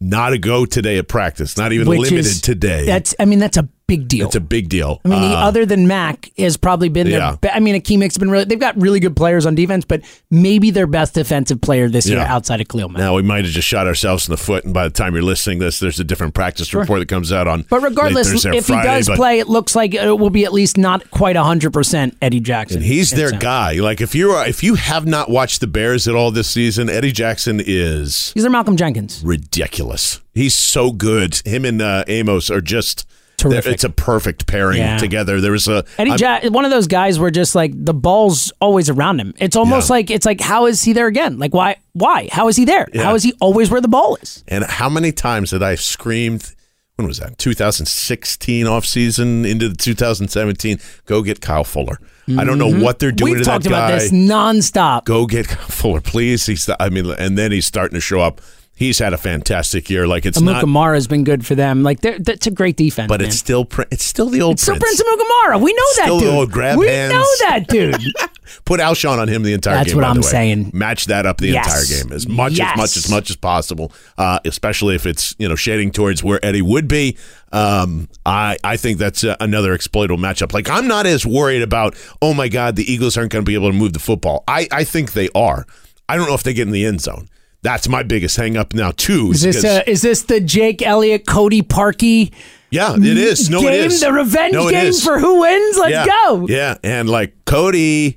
not 0.00 0.32
a 0.32 0.38
go 0.38 0.64
today 0.64 0.96
at 0.98 1.08
practice, 1.08 1.56
not 1.56 1.72
even 1.72 1.88
Which 1.88 1.98
limited 1.98 2.20
is 2.26 2.40
today. 2.40 2.86
That's. 2.86 3.14
I 3.18 3.24
mean, 3.24 3.38
that's 3.40 3.56
a 3.56 3.68
big 3.88 4.06
deal. 4.06 4.26
it's 4.26 4.36
a 4.36 4.40
big 4.40 4.68
deal. 4.68 5.00
I 5.04 5.08
mean, 5.08 5.22
he, 5.22 5.28
Uh, 5.34 5.38
other 5.38 5.66
than 5.66 5.88
Mack, 5.88 6.30
has 6.38 6.56
probably 6.56 6.88
been 6.90 7.08
their. 7.08 7.18
Yeah. 7.18 7.36
Be- 7.40 7.48
I 7.48 7.58
mean, 7.58 7.74
Akiem 7.74 8.02
Hick's 8.02 8.18
been 8.18 8.30
really. 8.30 8.44
They've 8.44 8.60
got 8.60 8.80
really 8.80 9.00
good 9.00 9.16
players 9.16 9.46
on 9.46 9.54
defense, 9.54 9.84
but 9.84 10.02
maybe 10.30 10.70
their 10.70 10.86
best 10.86 11.14
defensive 11.14 11.60
player 11.60 11.88
this 11.88 12.06
year 12.08 12.18
outside 12.20 12.60
of 12.60 12.68
Khalil 12.68 12.90
Mack. 12.90 12.98
Now 12.98 13.14
we 13.14 13.22
might 13.22 13.44
have 13.44 13.52
just 13.52 13.66
shot 13.66 13.86
ourselves 13.86 14.28
in 14.28 14.32
the 14.32 14.36
foot, 14.36 14.64
and 14.64 14.72
by 14.74 14.84
the 14.84 14.90
time 14.94 15.14
you're 15.14 15.22
listening 15.22 15.58
to 15.58 15.64
this, 15.64 15.80
there's 15.80 15.98
a 15.98 16.04
different 16.04 16.34
practice 16.34 16.72
report 16.72 17.00
that 17.00 17.06
comes 17.08 17.32
out 17.32 17.48
on. 17.48 17.64
But 17.68 17.82
regardless, 17.82 18.44
if 18.44 18.66
Friday, 18.66 18.88
he 18.88 18.94
does 18.98 19.08
but- 19.08 19.16
play, 19.16 19.38
it 19.40 19.48
looks 19.48 19.74
like 19.74 19.94
it 19.94 20.18
will 20.18 20.30
be 20.30 20.44
at 20.44 20.52
least 20.52 20.76
not 20.76 21.10
quite 21.10 21.34
hundred 21.36 21.72
percent 21.72 22.16
Eddie 22.20 22.40
Jackson. 22.40 22.78
and 22.78 22.86
he's 22.86 23.10
their 23.10 23.34
uh, 23.34 23.38
guy. 23.38 23.72
Like 23.80 24.00
if 24.02 24.14
you 24.14 24.30
are, 24.32 24.46
if 24.46 24.62
you 24.62 24.74
have 24.74 25.06
not 25.06 25.30
watched 25.30 25.60
the 25.60 25.66
Bears 25.66 26.06
at 26.06 26.14
all 26.14 26.30
this 26.30 26.48
season, 26.50 26.90
Eddie 26.90 27.12
Jackson 27.12 27.60
is 27.64 28.32
He's 28.34 28.42
their 28.42 28.50
Malcolm 28.52 28.76
Jenkins. 28.76 29.22
ridiculous. 29.24 30.20
He's 30.34 30.54
so 30.54 30.92
good. 30.92 31.40
Him 31.44 31.64
and 31.64 31.80
uh, 31.82 32.04
Amos 32.06 32.50
are 32.50 32.60
just 32.60 33.06
Terrific. 33.38 33.72
It's 33.72 33.84
a 33.84 33.88
perfect 33.90 34.46
pairing 34.46 34.78
Yeah. 34.78 34.98
together. 34.98 35.40
There 35.40 35.52
was 35.52 35.66
a 35.68 35.84
Eddie 35.96 36.10
I'm- 36.24 36.52
one 36.52 36.64
of 36.64 36.70
those 36.70 36.86
guys 36.88 37.18
where 37.18 37.30
just 37.30 37.54
like 37.54 37.72
the 37.74 37.94
ball's 37.94 38.52
always 38.60 38.90
around 38.90 39.20
him. 39.20 39.32
It's 39.38 39.56
almost 39.56 39.88
Yeah. 39.88 39.94
like 39.94 40.10
it's 40.10 40.26
like 40.26 40.40
how 40.40 40.66
is 40.66 40.82
he 40.82 40.92
there 40.92 41.06
again? 41.06 41.38
Like 41.38 41.54
why? 41.54 41.76
Why? 41.92 42.28
How 42.32 42.48
is 42.48 42.56
he 42.56 42.64
there? 42.64 42.86
Yeah. 42.92 43.04
How 43.04 43.14
is 43.14 43.22
he 43.22 43.32
always 43.40 43.70
where 43.70 43.80
the 43.80 43.88
ball 43.88 44.18
is? 44.20 44.44
And 44.48 44.64
how 44.64 44.88
many 44.88 45.12
times 45.12 45.50
did 45.50 45.62
I 45.62 45.76
screamed? 45.76 46.52
When 46.96 47.06
was 47.06 47.18
that? 47.20 47.38
2016 47.38 48.66
off 48.66 48.84
season 48.84 49.44
into 49.44 49.68
the 49.68 49.76
2017. 49.76 50.80
Go 51.06 51.22
get 51.22 51.40
Kyle 51.40 51.62
Fuller. 51.62 51.98
I 52.36 52.44
don't 52.44 52.58
know 52.58 52.70
what 52.70 52.98
they're 52.98 53.12
doing 53.12 53.34
Mm-hmm. 53.34 53.38
We've 53.38 53.44
to 53.44 53.50
talked 53.50 53.64
that 53.64 53.70
guy. 53.70 53.88
about 53.88 54.00
this 54.00 54.10
nonstop. 54.12 55.04
Go 55.04 55.24
get 55.26 55.46
Kyle 55.48 55.68
Fuller, 55.68 56.00
please. 56.00 56.44
He's. 56.46 56.68
I 56.80 56.90
mean, 56.90 57.08
and 57.12 57.38
then 57.38 57.52
he's 57.52 57.66
starting 57.66 57.94
to 57.94 58.00
show 58.00 58.20
up. 58.20 58.40
He's 58.78 59.00
had 59.00 59.12
a 59.12 59.18
fantastic 59.18 59.90
year. 59.90 60.06
Like 60.06 60.24
it's 60.24 60.38
Amuka 60.40 60.72
not, 60.72 60.94
has 60.94 61.08
been 61.08 61.24
good 61.24 61.44
for 61.44 61.56
them. 61.56 61.82
Like 61.82 62.00
they're, 62.00 62.18
that's 62.18 62.46
a 62.46 62.52
great 62.52 62.76
defense. 62.76 63.08
but 63.08 63.20
man. 63.20 63.28
it's 63.28 63.36
still. 63.36 63.66
It's 63.90 64.04
still 64.04 64.28
the 64.30 64.40
old 64.40 64.52
It's 64.54 64.62
still 64.62 64.78
Prince. 64.78 65.02
Prince 65.02 65.20
Amukamara. 65.20 65.60
We 65.60 65.72
know 65.74 65.82
Still 65.88 66.18
that 66.18 66.24
the 66.24 66.30
dude. 66.30 66.38
old 66.38 66.52
grab 66.52 66.78
we 66.78 66.86
hands. 66.86 67.12
know 67.12 67.26
that 67.40 67.66
dude. 67.66 68.00
Put 68.64 68.80
Alshon 68.80 69.18
on 69.18 69.28
him 69.28 69.42
the 69.42 69.52
entire 69.52 69.74
game. 69.74 69.78
That's 69.80 69.88
game. 69.90 69.96
what 69.96 70.04
I'm 70.04 70.22
saying. 70.22 70.70
Match 70.72 71.06
that 71.06 71.26
up 71.26 71.38
the 71.38 71.48
Yes. 71.48 71.66
entire 71.66 72.02
game 72.04 72.12
as 72.12 72.28
much 72.28 72.52
Yes. 72.52 72.70
as 72.72 72.76
much 72.78 72.96
as 72.96 73.10
much 73.10 73.30
as 73.30 73.36
possible. 73.36 73.92
Uh, 74.16 74.38
especially 74.44 74.94
if 74.94 75.06
it's 75.06 75.34
you 75.38 75.48
know 75.48 75.56
shading 75.56 75.90
towards 75.90 76.22
where 76.22 76.38
Eddie 76.44 76.62
would 76.62 76.86
be. 76.86 77.16
Um, 77.52 78.08
I 78.24 78.58
I 78.62 78.76
think 78.76 78.98
that's 78.98 79.24
uh, 79.24 79.36
another 79.40 79.72
exploitable 79.74 80.22
matchup. 80.22 80.52
Like 80.52 80.70
I'm 80.70 80.86
not 80.86 81.04
as 81.04 81.26
worried 81.26 81.62
about. 81.62 81.96
Oh 82.22 82.32
my 82.32 82.48
God, 82.48 82.76
the 82.76 82.90
Eagles 82.90 83.16
aren't 83.16 83.32
going 83.32 83.44
to 83.44 83.48
be 83.48 83.54
able 83.54 83.70
to 83.72 83.76
move 83.76 83.92
the 83.92 83.98
football. 83.98 84.44
I 84.46 84.68
I 84.70 84.84
think 84.84 85.12
they 85.14 85.28
are. 85.34 85.66
I 86.08 86.16
don't 86.16 86.28
know 86.28 86.34
if 86.34 86.42
they 86.44 86.54
get 86.54 86.66
in 86.68 86.72
the 86.72 86.84
end 86.86 87.00
zone. 87.00 87.28
That's 87.62 87.88
my 87.88 88.02
biggest 88.02 88.36
hang 88.36 88.56
up 88.56 88.72
now 88.74 88.92
too. 88.92 89.30
Is 89.32 89.42
this 89.42 89.56
because- 89.56 89.78
uh, 89.78 89.82
is 89.86 90.02
this 90.02 90.22
the 90.22 90.40
Jake 90.40 90.80
Elliott 90.82 91.26
Cody 91.26 91.62
Parkey 91.62 92.32
yeah, 92.70 92.94
it 92.96 93.02
is. 93.02 93.48
No, 93.48 93.62
game? 93.62 93.72
it 93.72 93.86
is. 93.86 94.00
The 94.00 94.12
revenge 94.12 94.52
No, 94.52 94.68
game 94.68 94.88
is. 94.88 95.02
for 95.02 95.18
who 95.18 95.40
wins? 95.40 95.78
Let's 95.78 95.90
yeah. 95.90 96.06
go. 96.06 96.46
Yeah, 96.48 96.76
and 96.82 97.08
like 97.08 97.34
Cody, 97.46 98.14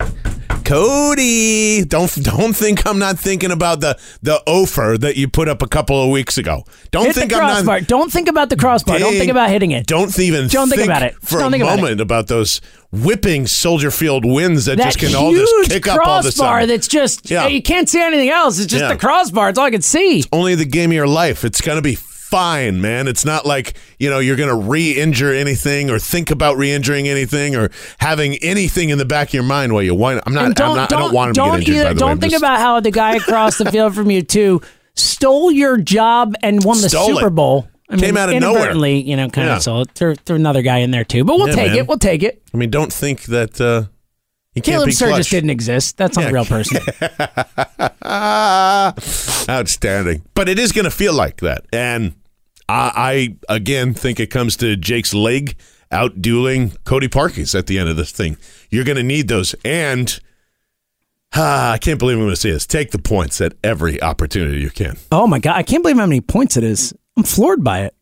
Cody, 0.66 1.84
don't 1.86 2.14
don't 2.24 2.54
think 2.56 2.86
I'm 2.88 2.98
not 3.00 3.20
thinking 3.20 3.52
about 3.52 3.80
the 3.82 3.98
the 4.22 4.42
offer 4.46 4.96
that 5.00 5.16
you 5.18 5.28
put 5.28 5.48
up 5.48 5.62
a 5.62 5.68
couple 5.68 6.02
of 6.02 6.10
weeks 6.10 6.38
ago. 6.38 6.64
Don't 6.92 7.06
Hit 7.08 7.16
think 7.16 7.32
the 7.32 7.38
I'm 7.38 7.66
not. 7.66 7.88
Don't 7.88 8.12
think 8.12 8.28
about 8.28 8.50
the 8.50 8.56
crossbar. 8.58 9.00
Don't 9.00 9.14
think 9.14 9.32
about 9.32 9.50
hitting 9.50 9.72
it. 9.72 9.86
Don't 9.88 10.18
even 10.20 10.48
Don't 10.48 10.70
think 10.70 10.84
about 10.84 11.04
it. 11.04 11.16
for 11.22 11.40
Don't 11.40 11.48
a 11.48 11.52
think 11.52 11.64
about 11.64 11.80
it. 11.80 11.82
moment 11.82 12.02
about 12.02 12.28
those 12.28 12.62
whipping 12.92 13.48
Soldier 13.48 13.92
Field 13.92 14.26
wins 14.26 14.66
that, 14.66 14.78
that 14.78 14.86
just 14.94 15.00
can 15.00 15.16
all 15.16 15.34
just 15.34 15.70
kick 15.72 15.88
up 15.88 16.00
all 16.06 16.20
a 16.20 16.22
crossbar 16.22 16.66
that's 16.66 16.88
just 16.88 17.30
Yeah. 17.30 17.48
you 17.48 17.62
can't 17.62 17.88
see 17.90 18.02
anything 18.02 18.30
else. 18.30 18.58
It's 18.60 18.68
just 18.72 18.82
Yeah. 18.84 18.90
the 18.94 18.98
crossbar. 18.98 19.50
It's 19.50 19.58
all 19.60 19.66
I 19.66 19.72
can 19.72 19.82
see. 19.82 20.24
only 20.32 20.56
the 20.56 20.66
game 20.66 20.92
of 20.92 20.96
your 20.96 21.08
life. 21.08 21.44
It's 21.46 21.62
going 21.62 21.78
to 21.78 21.82
be 21.82 21.98
fine, 22.32 22.82
man. 22.82 23.08
It's 23.08 23.24
not 23.26 23.46
like, 23.46 23.76
you 24.00 24.10
know, 24.10 24.18
you're 24.20 24.36
going 24.38 24.50
to 24.50 24.56
re 24.70 24.92
injure 25.00 25.32
anything 25.34 25.90
or 25.92 26.00
think 26.00 26.32
about 26.32 26.58
re 26.58 26.72
injuring 26.72 27.08
anything 27.08 27.56
or 27.56 27.70
having 28.00 28.36
anything 28.38 28.90
in 28.90 28.98
the 28.98 29.06
back 29.06 29.28
of 29.28 29.34
your 29.36 29.44
mind 29.44 29.74
while 29.74 29.84
you 29.84 29.94
wind 29.94 30.22
I'm 30.26 30.34
not, 30.34 30.60
I'm 30.60 30.76
not 30.76 30.92
I 30.92 31.00
don't 31.00 31.14
want 31.14 31.30
him 31.30 31.34
to 31.36 31.42
get 31.42 31.60
injured, 31.60 31.76
either- 31.76 31.84
by 31.90 31.94
the 31.94 32.00
don't 32.00 32.10
way. 32.10 32.16
Think 32.22 32.32
just- 32.32 32.42
about 32.44 32.60
how 32.60 32.80
the 32.80 32.90
guy 32.92 33.16
across 33.18 33.58
the 33.60 33.70
field 33.72 33.94
from 33.94 34.10
you 34.10 34.24
too 34.24 34.62
stole 34.96 35.52
your 35.52 35.78
job 35.78 36.34
and 36.42 36.64
won 36.64 36.82
the 36.82 36.90
Super 36.90 37.28
it. 37.28 37.32
Bowl. 37.32 37.68
I 37.90 37.98
Came 37.98 38.16
mean, 38.16 38.18
out 38.18 38.30
of 38.34 38.40
nowhere. 38.40 38.52
inadvertently, 38.60 39.02
you 39.02 39.18
know, 39.18 39.28
kind 39.30 39.48
Yeah. 39.48 39.58
of. 39.58 39.62
So 39.64 39.84
threw, 39.96 40.16
threw 40.16 40.38
another 40.38 40.62
guy 40.62 40.78
in 40.78 40.92
there 40.92 41.04
too. 41.04 41.26
But 41.26 41.38
we'll 41.38 41.50
Yeah, 41.50 41.56
take 41.56 41.68
man. 41.72 41.78
it. 41.80 41.88
We'll 41.88 41.98
take 42.00 42.24
it. 42.24 42.42
I 42.54 42.58
mean, 42.58 42.70
don't 42.70 42.92
think 42.94 43.24
that 43.24 43.60
uh, 43.60 43.84
you 44.56 44.62
can't 44.62 44.78
Caleb 44.78 44.92
Sturgis 44.94 45.14
clutch. 45.16 45.30
didn't 45.30 45.50
exist. 45.50 45.98
That's 45.98 46.16
not 46.16 46.24
Yeah. 46.24 46.30
a 46.30 46.34
real 46.34 46.46
person. 46.46 46.80
Outstanding. 49.50 50.24
But 50.34 50.50
it 50.50 50.60
is 50.60 50.72
going 50.72 50.86
to 50.86 50.92
feel 50.92 51.14
like 51.14 51.38
that. 51.38 51.66
And 51.74 52.14
I, 52.72 53.38
I, 53.50 53.56
again, 53.56 53.94
think 53.94 54.20
it 54.20 54.28
comes 54.28 54.56
to 54.58 54.76
Jake's 54.76 55.14
leg 55.14 55.56
out 55.92 56.22
dueling 56.22 56.72
Cody 56.86 57.08
Parkey's 57.10 57.54
at 57.54 57.68
the 57.68 57.78
end 57.78 57.90
of 57.90 57.98
this 57.98 58.12
thing. 58.12 58.38
You're 58.70 58.86
going 58.86 58.98
to 58.98 59.04
need 59.04 59.28
those. 59.28 59.54
And 59.66 60.20
ah, 61.36 61.72
I 61.74 61.78
can't 61.78 62.00
believe 62.00 62.18
I'm 62.18 62.24
going 62.24 62.32
to 62.32 62.36
say 62.40 62.52
this. 62.52 62.66
Take 62.66 62.92
the 62.92 63.00
points 63.00 63.42
at 63.42 63.54
every 63.64 64.02
opportunity 64.02 64.60
you 64.62 64.70
can. 64.70 64.98
oh 65.12 65.28
my 65.28 65.40
god! 65.40 65.56
I 65.56 65.64
can't 65.64 65.84
believe 65.84 65.98
how 65.98 66.06
many 66.06 66.22
points 66.22 66.58
it 66.58 66.64
is. 66.64 66.94
I'm 67.18 67.24
floored 67.24 67.64
by 67.64 67.82
it. 67.82 67.96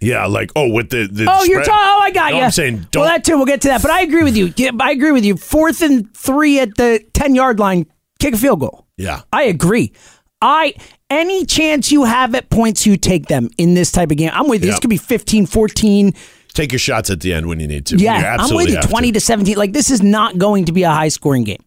Yeah, 0.00 0.26
like, 0.26 0.52
oh, 0.54 0.68
with 0.70 0.90
the. 0.90 1.08
the 1.10 1.26
Oh, 1.28 1.42
you're 1.44 1.64
spread. 1.64 1.66
talking. 1.66 1.88
Oh, 1.88 2.00
I 2.00 2.10
got 2.12 2.30
No, 2.30 2.38
you. 2.38 2.44
I'm 2.44 2.50
saying 2.52 2.86
don't. 2.92 3.00
Well, 3.02 3.10
that 3.10 3.24
too. 3.24 3.36
We'll 3.36 3.46
get 3.46 3.62
to 3.62 3.68
that. 3.68 3.82
But 3.82 3.90
I 3.90 4.02
agree 4.02 4.22
with 4.22 4.36
you. 4.36 4.52
Yeah, 4.56 4.70
I 4.80 4.92
agree 4.92 5.10
with 5.12 5.24
you. 5.24 5.36
Fourth 5.36 5.82
and 5.82 6.14
three 6.16 6.60
at 6.60 6.76
the 6.76 7.04
ten 7.12 7.34
yard 7.34 7.58
line, 7.58 7.86
kick 8.20 8.34
a 8.34 8.36
field 8.38 8.60
goal. 8.60 8.86
yeah. 8.96 9.22
I 9.32 9.42
agree. 9.44 9.92
I 10.40 10.74
any 11.10 11.44
chance 11.44 11.90
you 11.90 12.04
have 12.04 12.34
at 12.34 12.50
points, 12.50 12.86
you 12.86 12.96
take 12.96 13.26
them 13.26 13.50
in 13.58 13.74
this 13.74 13.90
type 13.90 14.10
of 14.10 14.16
game. 14.16 14.30
I'm 14.32 14.48
with 14.48 14.64
you. 14.64 14.70
This 14.70 14.80
could 14.80 14.90
be 14.90 14.96
15, 14.96 15.46
14. 15.46 16.12
Take 16.54 16.72
your 16.72 16.78
shots 16.78 17.10
at 17.10 17.20
the 17.20 17.32
end 17.32 17.46
when 17.46 17.60
you 17.60 17.68
need 17.68 17.86
to. 17.86 17.96
Yeah, 17.96 18.36
I'm 18.38 18.54
with 18.54 18.68
you. 18.68 18.74
have 18.74 18.84
to. 18.84 18.90
20 18.90 19.12
to 19.12 19.20
17. 19.20 19.56
Like 19.56 19.72
this 19.72 19.90
is 19.90 20.02
not 20.02 20.38
going 20.38 20.64
to 20.66 20.72
be 20.72 20.82
a 20.82 20.90
high 20.90 21.08
scoring 21.08 21.44
game. 21.44 21.62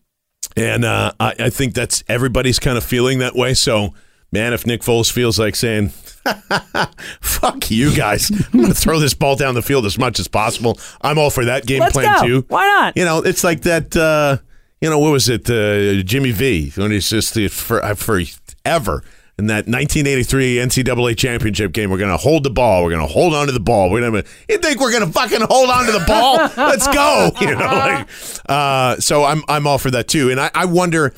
And 0.58 0.84
uh, 0.84 1.14
I, 1.20 1.34
I 1.40 1.50
think 1.50 1.74
that's 1.74 2.04
everybody's 2.08 2.60
kind 2.60 2.78
of 2.78 2.84
feeling 2.84 3.20
that 3.20 3.36
way. 3.36 3.54
So, 3.54 3.94
man, 4.32 4.54
if 4.54 4.66
Nick 4.66 4.82
Foles 4.82 5.12
feels 5.12 5.40
like 5.40 5.56
saying, 5.56 5.90
fuck 7.22 7.72
you 7.72 7.96
guys, 7.96 8.30
I'm 8.32 8.60
going 8.60 8.68
to 8.68 8.74
throw 8.74 9.00
this 9.00 9.14
ball 9.14 9.36
down 9.36 9.54
the 9.56 9.62
field 9.62 9.86
as 9.86 9.98
much 9.98 10.20
as 10.20 10.28
possible, 10.28 10.78
I'm 11.02 11.18
all 11.18 11.30
for 11.30 11.46
that 11.46 11.66
game 11.66 11.80
Let's 11.80 11.94
plan 11.94 12.20
go. 12.20 12.28
too. 12.28 12.46
Why 12.50 12.66
not? 12.66 12.98
You 12.98 13.06
know, 13.06 13.20
it's 13.20 13.44
like 13.46 13.62
that, 13.62 13.96
uh, 13.96 14.38
you 14.82 14.90
know, 14.90 15.00
what 15.00 15.12
was 15.12 15.30
it, 15.30 15.50
uh, 15.50 16.04
Jimmy 16.04 16.32
V, 16.32 16.72
when 16.76 16.92
he's 16.92 17.10
just 17.10 17.40
for, 17.52 17.82
uh, 17.84 17.96
forever. 17.96 19.04
In 19.42 19.48
that 19.48 19.66
1983 19.66 20.58
NCAA 20.58 21.18
championship 21.18 21.72
game, 21.72 21.90
we're 21.90 21.98
going 21.98 22.12
to 22.12 22.18
hold 22.18 22.44
the 22.44 22.52
ball. 22.52 22.84
We're 22.84 22.92
going 22.92 23.08
to 23.08 23.12
hold 23.12 23.34
on 23.34 23.48
to 23.48 23.52
the 23.52 23.60
ball. 23.60 23.90
We're 23.90 24.02
going 24.08 24.22
to. 24.22 24.30
You 24.48 24.60
think 24.60 24.80
we're 24.80 24.92
going 24.92 25.04
to 25.04 25.12
fucking 25.12 25.42
hold 25.42 25.72
on 25.72 25.88
to 25.88 25.92
the 25.94 26.04
ball? 26.06 26.36
Let's 26.58 26.88
go. 26.88 27.32
You 27.42 27.56
know, 27.56 27.66
like, 27.66 28.08
uh, 28.48 28.98
so 28.98 29.24
I'm 29.24 29.42
I'm 29.48 29.66
all 29.66 29.80
for 29.80 29.90
that 29.92 30.08
too. 30.08 30.30
And 30.30 30.40
I, 30.40 30.52
I 30.54 30.66
wonder, 30.66 31.12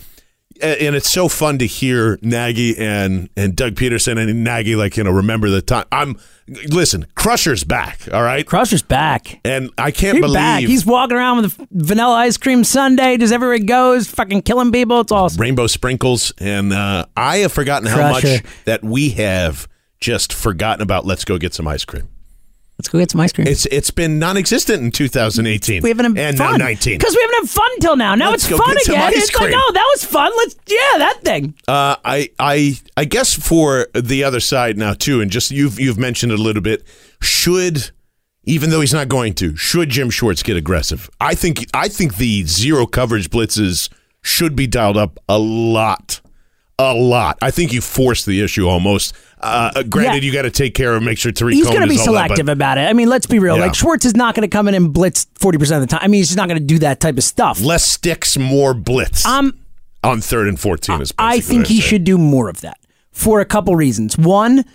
and 0.62 0.96
it's 0.96 1.10
so 1.12 1.28
fun 1.28 1.58
to 1.60 1.68
hear 1.68 2.20
Nagy 2.22 2.78
and 2.78 3.30
and 3.36 3.56
Doug 3.56 3.76
Pederson 3.76 4.18
and 4.18 4.44
Nagy 4.44 4.76
like 4.76 4.98
you 4.98 5.04
know 5.04 5.12
remember 5.12 5.50
the 5.50 5.62
time. 5.62 5.86
I'm 5.92 6.18
listen, 6.48 7.08
Crusher's 7.16 7.63
back. 7.63 8.08
All 8.13 8.24
right, 8.24 8.46
Crusher's 8.46 8.84
back. 8.84 9.39
and 9.46 9.70
I 9.78 9.92
can't 9.92 10.16
He's 10.16 10.22
believe 10.22 10.36
back. 10.36 10.63
He's 10.63 10.86
walking 10.86 11.18
around 11.18 11.42
with 11.42 11.60
a 11.60 11.68
vanilla 11.72 12.16
ice 12.16 12.38
cream 12.38 12.63
sundae 12.63 13.18
just 13.18 13.34
everywhere 13.34 13.58
he 13.58 13.63
goes, 13.63 14.08
fucking 14.08 14.44
killing 14.44 14.72
people. 14.72 15.02
It's 15.02 15.12
awesome. 15.12 15.42
rainbow 15.42 15.68
sprinkles, 15.68 16.34
and 16.38 16.74
uh, 16.74 17.06
I 17.18 17.38
have 17.38 17.52
forgotten 17.52 17.88
how 17.88 18.12
much 18.12 18.44
that 18.66 18.84
we 18.84 19.12
have 19.12 19.68
just 20.00 20.34
forgotten 20.34 20.82
about. 20.82 21.06
Let's 21.06 21.26
go 21.26 21.38
get 21.38 21.54
some 21.54 21.68
ice 21.68 21.86
cream. 21.86 22.10
Let's 22.84 22.89
go 22.89 23.00
get 23.00 23.12
some 23.12 23.22
ice 23.22 23.32
cream. 23.32 23.48
It's 23.48 23.65
it's 23.67 23.91
been 23.91 24.19
non-existent 24.19 24.84
in 24.84 24.91
2018. 24.91 25.84
we 25.84 25.89
haven't 25.89 26.17
had 26.17 26.17
and 26.17 26.38
fun. 26.38 26.60
now 26.60 26.65
19. 26.65 26.98
Because 26.98 27.15
we 27.15 27.22
haven't 27.22 27.43
had 27.48 27.50
fun 27.50 27.80
till 27.80 27.96
now. 27.96 28.13
Now 28.13 28.30
Let's 28.32 28.43
it's 28.43 28.52
go 28.52 28.58
fun 28.58 28.74
get 28.76 28.84
some 28.84 28.96
again. 28.96 29.08
ice 29.08 29.15
It's 29.24 29.34
like, 29.36 29.46
cream. 29.52 29.58
oh, 29.58 29.72
that 29.74 29.89
was 29.93 30.04
fun. 30.04 30.32
Let's, 30.36 30.56
yeah, 30.67 30.98
that 30.98 31.19
thing. 31.24 31.56
Uh, 31.65 31.96
I 32.04 32.30
I 32.39 32.76
I 32.98 33.06
guess 33.06 33.34
for 33.34 33.88
the 33.96 34.26
other 34.26 34.41
side 34.41 34.78
now 34.78 34.93
too, 34.93 35.22
and 35.22 35.32
just 35.32 35.50
you've 35.50 35.80
you've 35.80 35.98
mentioned 35.98 36.34
it 36.34 36.39
a 36.39 36.41
little 36.41 36.62
bit. 36.62 36.84
Should 37.22 37.91
even 38.43 38.69
though 38.69 38.82
he's 38.82 38.93
not 38.93 39.08
going 39.08 39.34
to, 39.36 39.56
should 39.56 39.89
Jim 39.89 40.10
Schwartz 40.10 40.43
get 40.43 40.58
aggressive? 40.58 41.10
I 41.22 41.36
think 41.36 41.65
I 41.74 41.88
think 41.88 42.17
the 42.17 42.43
zero 42.43 42.86
coverage 42.86 43.30
blitzes 43.30 43.88
should 44.22 44.58
be 44.58 44.67
dialed 44.67 44.98
up 44.98 45.19
a 45.30 45.39
lot, 45.39 46.19
a 46.78 46.93
lot. 46.93 47.38
I 47.41 47.50
think 47.50 47.72
you 47.72 47.80
force 47.80 48.26
the 48.26 48.41
issue 48.43 48.67
almost. 48.67 49.15
Uh, 49.43 49.84
granted, 49.84 50.23
Yeah. 50.23 50.27
you 50.27 50.34
got 50.34 50.43
to 50.43 50.51
take 50.51 50.73
care 50.73 50.95
of 50.95 51.03
make 51.03 51.17
sure 51.17 51.32
Tarik 51.32 51.53
He's 51.56 51.65
going 51.65 51.82
to 51.82 51.88
be 51.88 51.93
all 51.99 52.13
that, 52.13 52.27
selective 52.27 52.49
about 52.49 52.77
it. 52.77 52.82
I 52.89 52.93
mean, 52.93 53.10
let's 53.10 53.25
be 53.25 53.39
real. 53.39 53.58
Yeah. 53.58 53.65
Like, 53.65 53.75
Schwartz 53.75 54.06
is 54.06 54.15
not 54.15 54.36
going 54.36 54.49
to 54.49 54.53
come 54.53 54.67
in 54.67 54.73
and 54.73 54.93
blitz 54.93 55.25
40% 55.39 55.75
of 55.75 55.82
the 55.82 55.88
time. 55.88 55.99
I 56.01 56.08
mean, 56.08 56.19
he's 56.19 56.27
just 56.29 56.38
not 56.38 56.47
going 56.47 56.60
to 56.60 56.65
do 56.65 56.79
that 56.79 56.99
type 56.99 57.17
of 57.17 57.23
stuff. 57.23 57.62
less 57.62 57.84
sticks, 57.84 58.38
more 58.38 58.73
blitz. 58.73 59.25
Um, 59.25 59.58
on 60.03 60.19
third 60.21 60.47
and 60.49 60.60
fourteen 60.60 61.01
is. 61.01 61.13
I 61.17 61.39
think 61.39 61.67
he 61.67 61.79
should 61.79 62.03
do 62.03 62.17
more 62.17 62.49
of 62.49 62.60
that 62.62 62.77
for 63.12 63.39
a 63.39 63.45
couple 63.45 63.73
reasons. 63.75 64.17
One, 64.17 64.65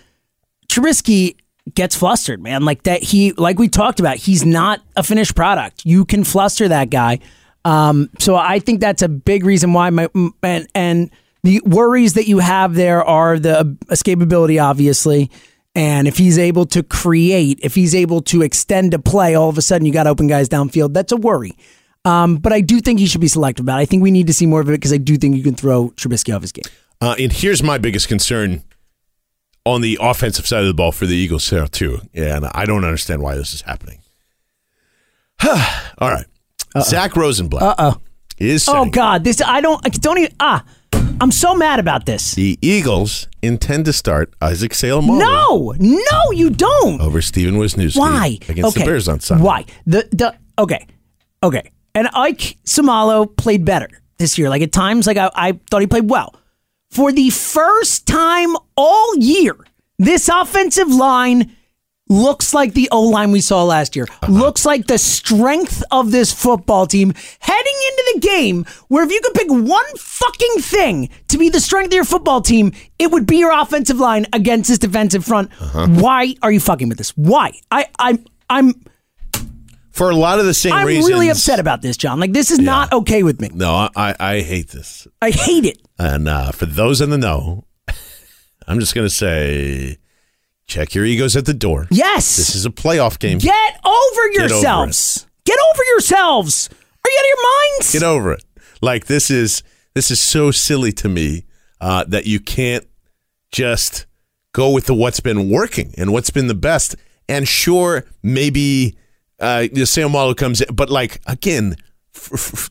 Trubisky 0.67 1.35
gets 1.75 1.95
flustered, 1.95 2.41
man. 2.41 2.65
Like 2.65 2.83
that, 2.83 3.03
he 3.03 3.33
like 3.33 3.59
we 3.59 3.67
talked 3.69 3.99
about. 3.99 4.17
He's 4.17 4.43
not 4.45 4.81
a 4.95 5.03
finished 5.03 5.35
product. 5.35 5.85
You 5.85 6.03
can 6.05 6.23
fluster 6.23 6.67
that 6.67 6.89
guy. 6.89 7.19
Um, 7.65 8.09
so 8.19 8.35
I 8.35 8.59
think 8.59 8.79
that's 8.79 9.01
a 9.01 9.07
big 9.09 9.45
reason 9.45 9.73
why. 9.73 9.89
My 9.91 10.09
and 10.41 10.67
and 10.73 11.11
the 11.43 11.61
worries 11.65 12.13
that 12.13 12.27
you 12.27 12.39
have 12.39 12.75
there 12.75 13.03
are 13.03 13.39
the 13.39 13.77
escapability, 13.87 14.61
obviously. 14.61 15.31
And 15.75 16.07
if 16.07 16.17
he's 16.17 16.37
able 16.37 16.65
to 16.67 16.83
create, 16.83 17.59
if 17.61 17.75
he's 17.75 17.95
able 17.95 18.21
to 18.23 18.41
extend 18.41 18.93
a 18.93 18.99
play, 18.99 19.35
all 19.35 19.49
of 19.49 19.57
a 19.57 19.61
sudden 19.61 19.85
you 19.85 19.93
got 19.93 20.07
open 20.07 20.27
guys 20.27 20.49
downfield. 20.49 20.93
That's 20.93 21.11
a 21.11 21.17
worry. 21.17 21.55
Um, 22.05 22.37
but 22.37 22.51
I 22.51 22.61
do 22.61 22.79
think 22.79 22.99
he 22.99 23.05
should 23.05 23.21
be 23.21 23.27
selective 23.27 23.65
about 23.65 23.77
it. 23.79 23.81
I 23.81 23.85
think 23.85 24.01
we 24.03 24.11
need 24.11 24.27
to 24.27 24.33
see 24.33 24.45
more 24.45 24.61
of 24.61 24.69
it 24.69 24.73
because 24.73 24.93
I 24.93 24.97
do 24.97 25.17
think 25.17 25.35
you 25.35 25.43
can 25.43 25.55
throw 25.55 25.89
Trubisky 25.91 26.35
off 26.35 26.41
his 26.41 26.51
game. 26.51 26.63
Uh, 27.01 27.15
and 27.19 27.31
here's 27.31 27.61
my 27.61 27.77
biggest 27.77 28.07
concern 28.07 28.63
on 29.65 29.81
the 29.81 29.97
offensive 30.01 30.47
side 30.47 30.61
of 30.61 30.67
the 30.67 30.73
ball 30.73 30.91
for 30.91 31.05
the 31.05 31.15
Eagles 31.15 31.49
here 31.49 31.67
too, 31.67 32.01
and 32.13 32.45
I 32.53 32.65
don't 32.65 32.83
understand 32.83 33.21
why 33.21 33.35
this 33.35 33.53
is 33.53 33.61
happening. 33.61 33.99
All 35.47 36.09
right, 36.09 36.25
Zach 36.81 37.15
Rosenblatt 37.15 37.61
Uh 37.61 37.75
oh. 37.77 38.01
is 38.37 38.67
Oh 38.67 38.85
God, 38.85 39.23
this 39.23 39.41
I 39.41 39.61
don't 39.61 39.79
I 39.85 39.89
don't 39.89 40.17
even 40.17 40.33
ah. 40.39 40.63
I'm 41.21 41.31
so 41.31 41.53
mad 41.55 41.79
about 41.79 42.05
this. 42.05 42.35
the 42.35 42.57
Eagles 42.61 43.27
intend 43.41 43.85
to 43.85 43.93
start 43.93 44.33
Isaac 44.41 44.71
Seumalo 44.71 45.19
No, 45.19 45.73
no, 45.79 46.31
you 46.31 46.49
don't. 46.49 47.01
over 47.01 47.19
Stefen 47.19 47.53
Wisniewski 47.57 47.97
Why? 47.97 48.37
against 48.47 48.69
okay. 48.77 48.81
the 48.81 48.85
Bears 48.85 49.07
on 49.07 49.19
Sunday. 49.19 49.43
Why? 49.43 49.65
The 49.85 50.07
the 50.11 50.35
okay, 50.57 50.87
okay. 51.43 51.71
And 51.95 52.07
Ike 52.13 52.57
Seumalo 52.65 53.35
played 53.35 53.65
better 53.65 53.89
this 54.17 54.37
year. 54.37 54.49
Like 54.49 54.61
at 54.61 54.71
times, 54.71 55.07
like 55.07 55.17
I, 55.17 55.29
I 55.35 55.59
thought 55.69 55.81
he 55.81 55.87
played 55.87 56.09
well. 56.09 56.35
For 56.91 57.11
the 57.11 57.29
first 57.29 58.07
time 58.07 58.55
all 58.77 59.15
year, 59.17 59.55
this 59.97 60.29
offensive 60.29 60.87
line 60.89 61.55
looks 62.09 62.53
like 62.53 62.73
the 62.73 62.89
O 62.91 63.01
line 63.01 63.31
we 63.31 63.39
saw 63.41 63.63
last 63.63 63.95
year. 63.95 64.05
Uh-huh. 64.09 64.31
Looks 64.31 64.65
like 64.65 64.87
the 64.87 64.97
strength 64.97 65.83
of 65.91 66.11
this 66.11 66.33
football 66.33 66.85
team 66.87 67.13
heading 67.39 67.73
into 67.89 68.11
the 68.13 68.19
game 68.19 68.65
where 68.87 69.03
if 69.05 69.11
you 69.11 69.21
could 69.21 69.35
pick 69.35 69.49
one 69.49 69.95
fucking 69.97 70.61
thing 70.61 71.09
to 71.27 71.37
be 71.37 71.49
the 71.49 71.59
strength 71.59 71.87
of 71.87 71.93
your 71.93 72.03
football 72.03 72.41
team, 72.41 72.73
it 72.97 73.11
would 73.11 73.25
be 73.25 73.37
your 73.37 73.57
offensive 73.57 73.99
line 73.99 74.25
against 74.33 74.69
this 74.69 74.79
defensive 74.79 75.23
front. 75.23 75.51
Uh-huh. 75.61 75.87
Why 75.87 76.35
are 76.41 76.51
you 76.51 76.59
fucking 76.59 76.89
with 76.89 76.97
this? 76.97 77.15
Why? 77.15 77.51
I, 77.71 77.85
I'm 77.99 78.25
I'm 78.49 78.73
For 79.91 80.09
a 80.09 80.15
lot 80.15 80.39
of 80.39 80.45
the 80.45 80.53
same 80.53 80.73
reasons. 80.85 81.05
I'm 81.05 81.11
really 81.11 81.29
upset 81.29 81.59
about 81.59 81.81
this, 81.81 81.95
John. 81.95 82.19
Like 82.19 82.33
this 82.33 82.49
is 82.49 82.59
not 82.59 82.91
okay 82.91 83.21
with 83.21 83.39
me. 83.39 83.49
No, 83.53 83.73
I, 83.73 83.89
I, 83.95 84.15
I 84.19 84.41
hate 84.41 84.69
this. 84.69 85.07
I 85.21 85.29
hate 85.29 85.65
it. 85.65 85.77
And 85.99 86.27
uh, 86.27 86.51
for 86.51 86.65
those 86.65 87.01
in 87.01 87.11
the 87.11 87.17
know, 87.17 87.65
I'm 88.67 88.79
just 88.79 88.95
going 88.95 89.05
to 89.05 89.13
say 89.13 89.97
check 90.69 90.95
your 90.95 91.03
egos 91.03 91.35
at 91.35 91.45
the 91.45 91.53
door. 91.53 91.87
Yes. 91.91 92.37
This 92.37 92.55
is 92.55 92.65
a 92.65 92.69
playoff 92.69 93.19
game. 93.19 93.39
Get 93.39 93.79
over 93.83 93.99
over 94.19 94.31
yourselves. 94.31 95.27
Get 95.45 95.57
over 95.73 95.83
yourselves. 95.85 96.69
Are 96.71 97.09
you 97.09 97.17
out 97.17 97.23
of 97.23 97.27
your 97.27 97.43
minds? 97.77 97.91
Get 97.93 98.03
over 98.03 98.33
it. 98.33 98.43
Like 98.81 99.05
this 99.05 99.29
is 99.29 99.63
this 99.93 100.11
is 100.11 100.19
so 100.19 100.51
silly 100.51 100.91
to 100.93 101.09
me 101.09 101.45
uh, 101.81 102.05
that 102.07 102.25
you 102.25 102.39
can't 102.39 102.87
just 103.51 104.05
go 104.53 104.71
with 104.71 104.85
the 104.85 104.93
what's 104.93 105.19
been 105.19 105.49
working 105.49 105.93
and 105.97 106.11
what's 106.13 106.29
been 106.29 106.47
the 106.47 106.53
best. 106.53 106.95
And 107.27 107.47
sure, 107.47 108.05
maybe 108.23 108.97
uh, 109.39 109.67
Seumalo 109.71 110.35
comes 110.35 110.61
in, 110.61 110.73
but 110.73 110.89
like 110.89 111.21
again, 111.25 111.75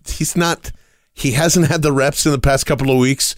he's 0.06 0.36
not. 0.36 0.72
He 1.12 1.32
hasn't 1.32 1.66
had 1.66 1.82
the 1.82 1.92
reps 1.92 2.26
in 2.26 2.32
the 2.32 2.38
past 2.38 2.64
couple 2.64 2.92
of 2.92 2.98
weeks. 2.98 3.34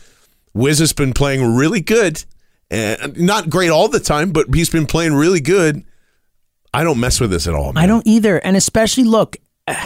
Wiz 0.53 0.81
has 0.81 0.93
been 0.93 1.15
playing 1.15 1.55
really 1.55 1.81
good, 1.81 2.25
and 2.71 3.19
not 3.19 3.51
great 3.51 3.71
all 3.71 3.89
the 3.89 4.01
time, 4.01 4.33
but 4.33 4.47
he's 4.55 4.71
been 4.71 4.87
playing 4.87 5.15
really 5.15 5.41
good. 5.41 5.85
I 6.73 6.85
don't 6.85 7.01
mess 7.01 7.21
with 7.21 7.31
this 7.31 7.47
at 7.49 7.55
all. 7.55 7.73
Man. 7.73 7.83
I 7.83 7.87
don't 7.87 8.07
either. 8.07 8.39
And 8.39 8.57
especially 8.57 9.05
look, 9.05 9.37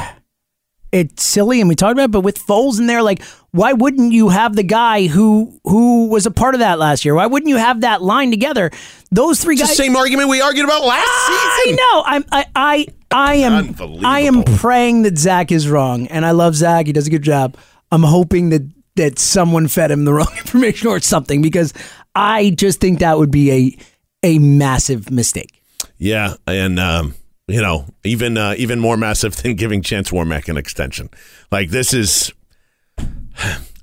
it's 0.93 1.25
silly 1.25 1.61
and 1.61 1.69
we 1.69 1.75
talked 1.75 1.93
about 1.93 2.05
it, 2.05 2.11
but 2.13 2.21
with 2.21 2.39
Foles 2.39 2.79
in 2.79 2.87
there, 2.87 3.03
like, 3.03 3.23
why 3.51 3.73
wouldn't 3.73 4.13
you 4.13 4.29
have 4.29 4.55
the 4.55 4.63
guy 4.63 5.07
who 5.07 5.59
who 5.65 6.09
was 6.09 6.27
a 6.27 6.31
part 6.31 6.55
of 6.55 6.61
that 6.61 6.79
last 6.79 7.05
year? 7.05 7.15
Why 7.15 7.27
wouldn't 7.27 7.49
you 7.49 7.57
have 7.57 7.81
that 7.81 8.03
line 8.03 8.31
together? 8.31 8.71
Those 9.11 9.43
three 9.43 9.55
It's 9.55 9.69
the 9.69 9.75
same 9.75 9.97
argument 9.97 10.29
we 10.29 10.41
argued 10.41 10.65
about 10.65 10.85
last 10.85 11.07
ah, 11.09 11.31
I 11.31 11.63
season. 11.65 11.77
know. 11.77 12.03
I'm 12.07 12.25
I 12.33 12.47
I 12.55 12.87
I 13.11 13.35
am 13.37 13.77
I 14.05 14.21
am 14.21 14.43
praying 14.43 15.03
that 15.03 15.17
Zach 15.17 15.53
is 15.53 15.69
wrong. 15.69 16.07
And 16.09 16.27
I 16.27 16.33
love 16.33 16.55
Zach. 16.55 16.87
He 16.87 16.93
does 16.93 17.07
a 17.07 17.11
good 17.11 17.23
job. 17.23 17.57
I'm 17.91 18.03
hoping 18.03 18.51
that 18.51 18.63
that 18.97 19.19
someone 19.19 19.69
fed 19.69 19.91
him 19.91 20.05
the 20.05 20.13
wrong 20.13 20.33
information 20.39 20.89
or 20.89 21.01
something 21.01 21.43
because 21.43 21.73
I 22.15 22.51
just 22.51 22.81
think 22.81 23.01
that 23.01 23.19
would 23.19 23.31
be 23.31 23.51
a 23.53 23.79
a 24.23 24.39
massive 24.39 25.11
mistake. 25.11 25.63
Yeah, 25.99 26.35
and 26.47 26.79
um, 26.79 27.15
you 27.47 27.61
know, 27.61 27.87
even 28.05 28.37
uh, 28.37 28.55
even 28.57 28.81
more 28.81 28.97
massive 28.97 29.37
than 29.43 29.55
giving 29.55 29.83
Chance 29.83 30.11
Warmack 30.11 30.49
an 30.49 30.57
extension. 30.57 31.11
Like 31.51 31.71
this 31.71 31.93
is, 31.93 32.33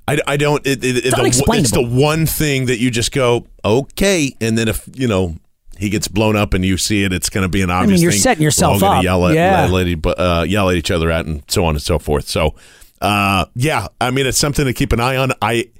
I, 0.08 0.18
I 0.26 0.36
don't. 0.36 0.66
It, 0.66 0.84
it, 0.84 1.06
it's, 1.06 1.16
the, 1.16 1.52
it's 1.52 1.70
the 1.70 1.82
one 1.86 2.26
thing 2.26 2.66
that 2.66 2.78
you 2.78 2.90
just 2.90 3.12
go 3.12 3.46
okay, 3.64 4.34
and 4.40 4.58
then 4.58 4.68
if 4.68 4.88
you 4.94 5.08
know 5.08 5.36
he 5.78 5.90
gets 5.90 6.08
blown 6.08 6.36
up 6.36 6.54
and 6.54 6.64
you 6.64 6.76
see 6.76 7.04
it, 7.04 7.12
it's 7.12 7.28
going 7.28 7.42
to 7.42 7.48
be 7.48 7.62
an 7.62 7.70
obvious. 7.70 7.90
I 7.90 7.92
mean, 7.92 8.02
you're 8.02 8.12
thing. 8.12 8.20
setting 8.20 8.42
yourself 8.42 8.80
We're 8.82 8.88
all 8.88 8.94
up. 8.94 9.04
Yell 9.04 9.26
at, 9.28 9.34
Yeah. 9.34 9.64
at, 9.64 10.18
uh, 10.18 10.44
yell 10.46 10.70
at 10.70 10.76
each 10.76 10.90
other 10.90 11.10
at, 11.10 11.26
and 11.26 11.42
so 11.48 11.64
on 11.64 11.74
and 11.74 11.82
so 11.82 11.98
forth. 11.98 12.28
So, 12.28 12.54
uh, 13.00 13.46
yeah, 13.54 13.88
I 14.00 14.10
mean, 14.10 14.26
it's 14.26 14.38
something 14.38 14.64
to 14.64 14.72
keep 14.72 14.92
an 14.92 15.00
eye 15.00 15.16
on. 15.16 15.32
I 15.40 15.70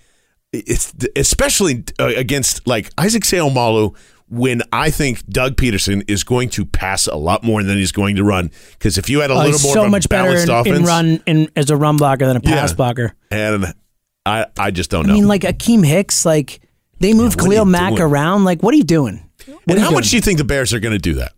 it's 0.53 0.93
especially 1.17 1.85
uh, 1.99 2.13
against 2.17 2.67
like 2.67 2.91
Isaac 2.99 3.23
Seumalo 3.25 3.97
when 4.29 4.63
I 4.73 4.91
think 4.91 5.27
Doug 5.27 5.57
Pederson 5.57 6.03
is 6.09 6.25
going 6.25 6.49
to 6.51 6.65
pass 6.65 7.07
a 7.07 7.17
lot 7.17 7.43
more 7.45 7.63
than 7.63 7.77
he's 7.77 7.93
going 7.93 8.17
to 8.17 8.25
run. 8.25 8.51
Because 8.73 8.97
if 8.99 9.11
you 9.11 9.21
had 9.21 9.31
a 9.31 9.35
Oh, 9.35 9.37
little 9.39 9.61
more 9.61 9.75
so 9.75 9.81
of 9.83 9.89
a 9.89 9.91
much 9.91 10.09
better 10.09 10.35
in, 10.37 10.49
offense, 10.49 10.79
in 10.79 10.85
run 10.85 11.23
in, 11.27 11.51
as 11.57 11.71
a 11.71 11.77
run 11.77 11.97
blocker 11.99 12.27
than 12.27 12.37
a 12.37 12.41
pass 12.41 12.71
Yeah. 12.71 12.77
blocker. 12.77 13.15
and 13.31 13.75
I 14.25 14.47
I 14.59 14.71
just 14.71 14.91
don't 14.91 15.05
I 15.07 15.09
know. 15.09 15.13
I 15.15 15.17
mean, 15.17 15.29
like 15.29 15.43
Akiem 15.43 15.85
Hicks, 15.85 16.25
like 16.25 16.61
They 17.01 17.13
move 17.13 17.33
you 17.33 17.43
Khalil 17.45 17.65
Mack 17.65 17.91
doing? 17.95 18.03
around. 18.03 18.45
Like, 18.45 18.63
what 18.63 18.73
are 18.73 18.77
you 18.79 18.85
doing? 18.85 19.29
What 19.47 19.61
And 19.69 19.79
you 19.79 19.85
how 19.85 19.91
much 19.91 20.11
do 20.11 20.17
you 20.17 20.23
think 20.23 20.39
the 20.39 20.45
Bears 20.45 20.73
are 20.73 20.81
going 20.81 20.93
to 20.93 20.99
do 20.99 21.15
that? 21.15 21.33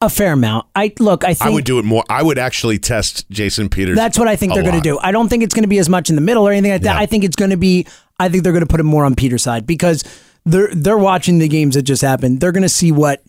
A 0.00 0.08
fair 0.08 0.32
amount. 0.34 0.66
I 0.76 0.92
look. 1.00 1.24
I 1.24 1.34
think 1.34 1.42
I 1.42 1.50
would 1.50 1.64
do 1.64 1.80
it 1.80 1.84
more. 1.84 2.04
I 2.08 2.22
would 2.22 2.38
actually 2.38 2.78
test 2.78 3.28
Jason 3.30 3.68
Peters. 3.68 3.96
That's 3.96 4.16
what 4.16 4.28
I 4.28 4.36
think 4.36 4.54
they're 4.54 4.62
going 4.62 4.76
to 4.76 4.80
do. 4.80 4.96
I 5.02 5.10
don't 5.10 5.28
think 5.28 5.42
it's 5.42 5.54
going 5.54 5.64
to 5.64 5.68
be 5.68 5.78
as 5.78 5.88
much 5.88 6.08
in 6.08 6.14
the 6.14 6.22
middle 6.22 6.46
or 6.46 6.52
anything 6.52 6.70
like 6.70 6.82
that. 6.82 6.94
Yeah. 6.94 7.00
I 7.00 7.06
think 7.06 7.24
it's 7.24 7.34
going 7.34 7.50
to 7.50 7.56
be. 7.56 7.84
I 8.18 8.28
think 8.28 8.42
they're 8.42 8.52
going 8.52 8.64
to 8.64 8.68
put 8.68 8.80
him 8.80 8.86
more 8.86 9.04
on 9.04 9.14
Peter's 9.14 9.42
side 9.42 9.66
because 9.66 10.04
they're 10.44 10.74
they're 10.74 10.98
watching 10.98 11.38
the 11.38 11.48
games 11.48 11.74
that 11.74 11.82
just 11.82 12.02
happened. 12.02 12.40
They're 12.40 12.52
going 12.52 12.62
to 12.62 12.68
see 12.68 12.92
what 12.92 13.22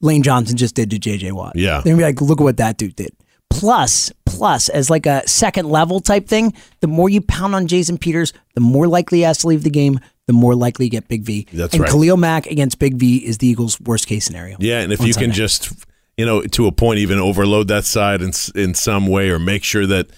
Lane 0.00 0.22
Johnson 0.22 0.56
just 0.56 0.74
did 0.74 0.90
to 0.90 0.98
J.J. 0.98 1.32
Watt. 1.32 1.56
Yeah. 1.56 1.80
they're 1.80 1.94
going 1.94 1.96
to 1.96 2.00
be 2.00 2.04
like, 2.04 2.20
look 2.20 2.40
at 2.40 2.44
what 2.44 2.56
that 2.58 2.76
dude 2.76 2.96
did. 2.96 3.12
Plus, 3.50 4.12
plus, 4.26 4.68
as 4.68 4.90
like 4.90 5.06
a 5.06 5.26
second 5.28 5.68
level 5.68 6.00
type 6.00 6.26
thing, 6.26 6.52
the 6.80 6.88
more 6.88 7.08
you 7.08 7.20
pound 7.20 7.54
on 7.54 7.66
Jason 7.66 7.98
Peters, 7.98 8.32
the 8.54 8.60
more 8.60 8.88
likely 8.88 9.18
he 9.18 9.22
has 9.24 9.38
to 9.38 9.46
leave 9.46 9.62
the 9.62 9.70
game. 9.70 10.00
The 10.26 10.32
more 10.32 10.54
likely 10.54 10.86
you 10.86 10.90
get 10.90 11.06
Big 11.06 11.22
V. 11.22 11.46
That's 11.52 11.74
and 11.74 11.82
right. 11.82 11.90
Khalil 11.90 12.16
Mack 12.16 12.46
against 12.46 12.78
Big 12.78 12.94
V 12.94 13.18
is 13.18 13.38
the 13.38 13.46
Eagles' 13.46 13.78
worst 13.80 14.06
case 14.06 14.24
scenario. 14.24 14.56
Yeah, 14.58 14.80
and 14.80 14.92
if 14.92 15.02
you 15.02 15.12
can 15.12 15.32
just, 15.32 15.70
you 16.16 16.24
know, 16.24 16.40
to 16.42 16.66
a 16.66 16.72
point, 16.72 16.98
even 16.98 17.18
overload 17.18 17.68
that 17.68 17.84
side 17.84 18.22
in 18.22 18.32
in 18.54 18.74
some 18.74 19.06
way, 19.06 19.28
or 19.28 19.38
make 19.38 19.62
sure 19.64 19.86
that 19.86 20.08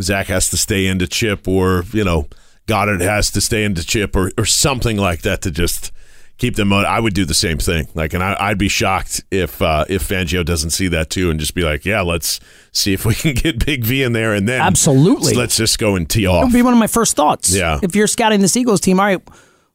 Zach 0.00 0.28
has 0.28 0.50
to 0.50 0.56
stay 0.56 0.86
into 0.86 1.08
chip, 1.08 1.48
or 1.48 1.84
you 1.92 2.04
know, 2.04 2.28
Goedert 2.66 3.00
has 3.00 3.30
to 3.32 3.40
stay 3.40 3.64
into 3.64 3.84
chip, 3.84 4.16
or 4.16 4.32
or 4.38 4.44
something 4.44 4.96
like 4.96 5.22
that 5.22 5.42
to 5.42 5.50
just 5.50 5.92
keep 6.38 6.56
them. 6.56 6.72
I 6.72 7.00
would 7.00 7.14
do 7.14 7.24
the 7.24 7.34
same 7.34 7.58
thing. 7.58 7.88
Like, 7.94 8.12
and 8.12 8.22
I, 8.22 8.36
I'd 8.38 8.58
be 8.58 8.68
shocked 8.68 9.22
if 9.30 9.62
uh, 9.62 9.84
if 9.88 10.06
Fangio 10.06 10.44
doesn't 10.44 10.70
see 10.70 10.88
that 10.88 11.10
too, 11.10 11.30
and 11.30 11.38
just 11.40 11.54
be 11.54 11.62
like, 11.62 11.84
yeah, 11.84 12.00
let's 12.02 12.40
see 12.72 12.92
if 12.92 13.04
we 13.06 13.14
can 13.14 13.34
get 13.34 13.64
Big 13.64 13.84
V 13.84 14.02
in 14.02 14.12
there, 14.12 14.34
and 14.34 14.48
then 14.48 14.60
Absolutely. 14.60 15.34
let's 15.34 15.56
just 15.56 15.78
go 15.78 15.96
and 15.96 16.08
tee 16.08 16.24
That 16.24 16.30
off. 16.30 16.44
would 16.44 16.52
be 16.52 16.62
one 16.62 16.72
of 16.72 16.78
my 16.78 16.86
first 16.88 17.16
thoughts. 17.16 17.54
Yeah. 17.54 17.78
If 17.82 17.94
you're 17.94 18.06
scouting 18.06 18.40
this 18.40 18.56
Eagles 18.56 18.80
team, 18.80 18.98
all 19.00 19.06
right, 19.06 19.22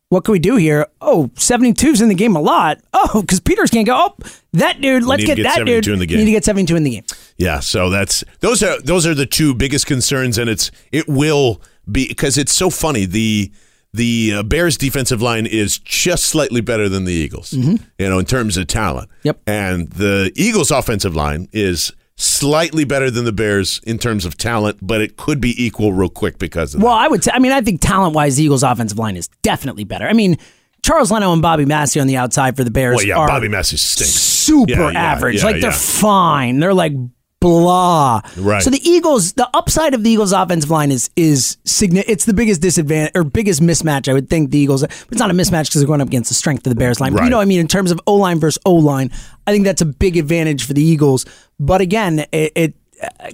what 0.09 0.25
can 0.25 0.33
we 0.33 0.39
do 0.39 0.57
here? 0.57 0.87
Oh, 0.99 1.31
72's 1.35 2.01
in 2.01 2.09
the 2.09 2.15
game 2.15 2.35
a 2.35 2.41
lot. 2.41 2.79
Oh, 2.93 3.21
because 3.21 3.39
Peters 3.39 3.71
can't 3.71 3.87
go. 3.87 3.95
Oh, 3.97 4.15
that 4.53 4.79
dude, 4.79 5.03
let's 5.03 5.21
need 5.21 5.25
get, 5.25 5.35
to 5.37 5.41
get 5.43 5.55
that 5.55 5.65
dude. 5.65 5.83
72 5.85 5.93
in 5.93 5.99
the 5.99 6.05
game. 6.05 6.17
Need 6.19 6.25
to 6.25 6.31
get 6.31 6.45
72 6.45 6.75
in 6.75 6.83
the 6.83 6.89
game. 6.91 7.03
Yeah, 7.35 7.59
so 7.61 7.89
that's 7.89 8.23
those 8.41 8.61
are 8.61 8.79
those 8.81 9.07
are 9.07 9.15
the 9.15 9.25
two 9.25 9.55
biggest 9.55 9.87
concerns, 9.87 10.37
and 10.37 10.47
it's 10.47 10.69
it 10.91 11.07
will 11.09 11.61
because 11.91 12.37
it's 12.37 12.53
so 12.53 12.69
funny. 12.69 13.05
The 13.05 13.51
the 13.93 14.33
uh, 14.35 14.43
Bears 14.43 14.77
defensive 14.77 15.21
line 15.21 15.45
is 15.45 15.77
just 15.77 16.23
slightly 16.25 16.61
better 16.61 16.87
than 16.87 17.03
the 17.03 17.11
Eagles, 17.13 17.51
you 17.51 17.77
know, 17.99 18.19
in 18.19 18.25
terms 18.25 18.55
of 18.55 18.67
talent. 18.67 19.09
Yep. 19.23 19.41
And 19.47 19.89
the 19.89 20.31
Eagles 20.35 20.71
offensive 20.71 21.13
line 21.13 21.49
is 21.51 21.91
slightly 22.15 22.85
better 22.85 23.11
than 23.11 23.25
the 23.25 23.33
Bears 23.33 23.81
in 23.83 23.97
terms 23.97 24.25
of 24.25 24.37
talent, 24.37 24.77
but 24.81 25.01
it 25.01 25.17
could 25.17 25.41
be 25.41 25.61
equal 25.61 25.91
real 25.91 26.07
quick 26.07 26.37
because 26.39 26.73
of 26.73 26.79
that. 26.79 26.85
Well, 26.85 26.95
I 26.95 27.07
would 27.09 27.21
say, 27.23 27.31
I 27.33 27.39
mean, 27.39 27.51
I 27.51 27.59
think 27.61 27.81
talent 27.81 28.15
wise, 28.15 28.37
the 28.37 28.43
Eagles' 28.43 28.63
offensive 28.63 28.97
line 28.97 29.17
is 29.17 29.27
definitely 29.41 29.83
better. 29.83 30.07
I 30.07 30.13
mean, 30.13 30.37
Charles 30.83 31.11
Leno 31.11 31.33
and 31.33 31.41
Bobby 31.41 31.65
Massie 31.65 31.99
on 31.99 32.07
the 32.07 32.15
outside 32.17 32.55
for 32.55 32.63
the. 32.63 32.71
Bears 32.71 32.95
Well, 32.97 33.05
yeah, 33.05 33.17
are 33.17 33.27
Bobby 33.27 33.49
Massie 33.49 33.75
stinks. 33.77 34.11
super 34.13 34.71
Yeah, 34.71 34.91
yeah, 34.91 34.99
average. 35.01 35.37
yeah, 35.39 35.45
like 35.45 35.61
they're 35.61 35.71
fine. 35.73 36.59
They're 36.59 36.73
like 36.73 36.93
blah. 37.41 38.21
Right. 38.37 38.63
So 38.63 38.69
the 38.69 38.79
Eagles, 38.87 39.33
the 39.33 39.49
upside 39.53 39.93
of 39.93 40.03
the 40.03 40.09
Eagles' 40.09 40.31
offensive 40.31 40.69
line 40.69 40.91
is 40.91 41.09
is 41.17 41.57
signi- 41.65 42.05
It's 42.07 42.23
the 42.25 42.33
biggest 42.33 42.61
disadvantage 42.61 43.11
or 43.15 43.25
biggest 43.25 43.61
mismatch. 43.61 44.07
I 44.07 44.13
would 44.13 44.29
think 44.29 44.51
the 44.51 44.59
Eagles. 44.59 44.83
It's 44.83 45.19
not 45.19 45.29
a 45.29 45.33
mismatch 45.33 45.63
because 45.65 45.81
they're 45.81 45.87
going 45.87 46.01
up 46.01 46.07
against 46.07 46.29
the 46.29 46.35
strength 46.35 46.65
of 46.65 46.71
the 46.71 46.79
Bears 46.79 47.01
line. 47.01 47.13
But 47.13 47.23
you 47.25 47.29
know, 47.29 47.37
what 47.37 47.43
I 47.43 47.45
mean, 47.45 47.59
in 47.59 47.67
terms 47.67 47.91
of 47.91 47.99
O 48.07 48.15
line 48.15 48.39
versus 48.39 48.61
O 48.65 48.73
line, 48.75 49.11
I 49.45 49.51
think 49.51 49.65
that's 49.65 49.81
a 49.81 49.85
big 49.85 50.15
advantage 50.15 50.65
for 50.65 50.73
the 50.73 50.83
Eagles. 50.83 51.25
But 51.59 51.81
again, 51.81 52.19
it. 52.31 52.51
it 52.55 52.75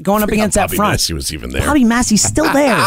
Going 0.01 0.23
up 0.23 0.29
against 0.29 0.55
that 0.55 0.67
Bobby 0.67 0.77
front, 0.77 0.93
Massie 0.93 1.13
was 1.13 1.33
even 1.33 1.49
there. 1.51 1.65
Bobby 1.65 1.83
Massie's 1.83 2.21
still 2.23 2.45
there, 2.53 2.85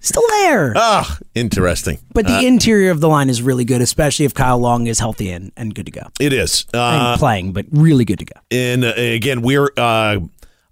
still 0.00 0.22
there. 0.30 0.72
Ah, 0.76 1.18
interesting. 1.34 1.98
But 2.12 2.26
the 2.26 2.46
interior 2.46 2.90
of 2.90 3.00
the 3.00 3.08
line 3.08 3.28
is 3.28 3.42
really 3.42 3.64
good, 3.64 3.80
especially 3.80 4.24
if 4.24 4.34
Kyle 4.34 4.58
Long 4.58 4.86
is 4.86 4.98
healthy 4.98 5.30
and, 5.30 5.52
and 5.56 5.74
good 5.74 5.86
to 5.86 5.92
go. 5.92 6.02
It 6.20 6.32
is. 6.32 6.66
Uh, 6.72 7.16
playing, 7.16 7.52
but 7.52 7.66
really 7.70 8.04
good 8.04 8.18
to 8.20 8.24
go. 8.24 8.40
and 8.50 8.84
uh, 8.84 8.92
again, 8.96 9.42
we're. 9.42 9.70
Uh, 9.76 10.20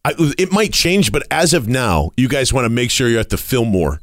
I, 0.04 0.14
it 0.38 0.52
might 0.52 0.72
change, 0.72 1.10
but 1.12 1.24
as 1.30 1.52
of 1.52 1.66
now, 1.68 2.12
you 2.16 2.28
guys 2.28 2.52
want 2.52 2.64
to 2.64 2.70
make 2.70 2.90
sure 2.90 3.08
you're 3.08 3.20
at 3.20 3.30
the 3.30 3.36
Fillmore. 3.36 4.00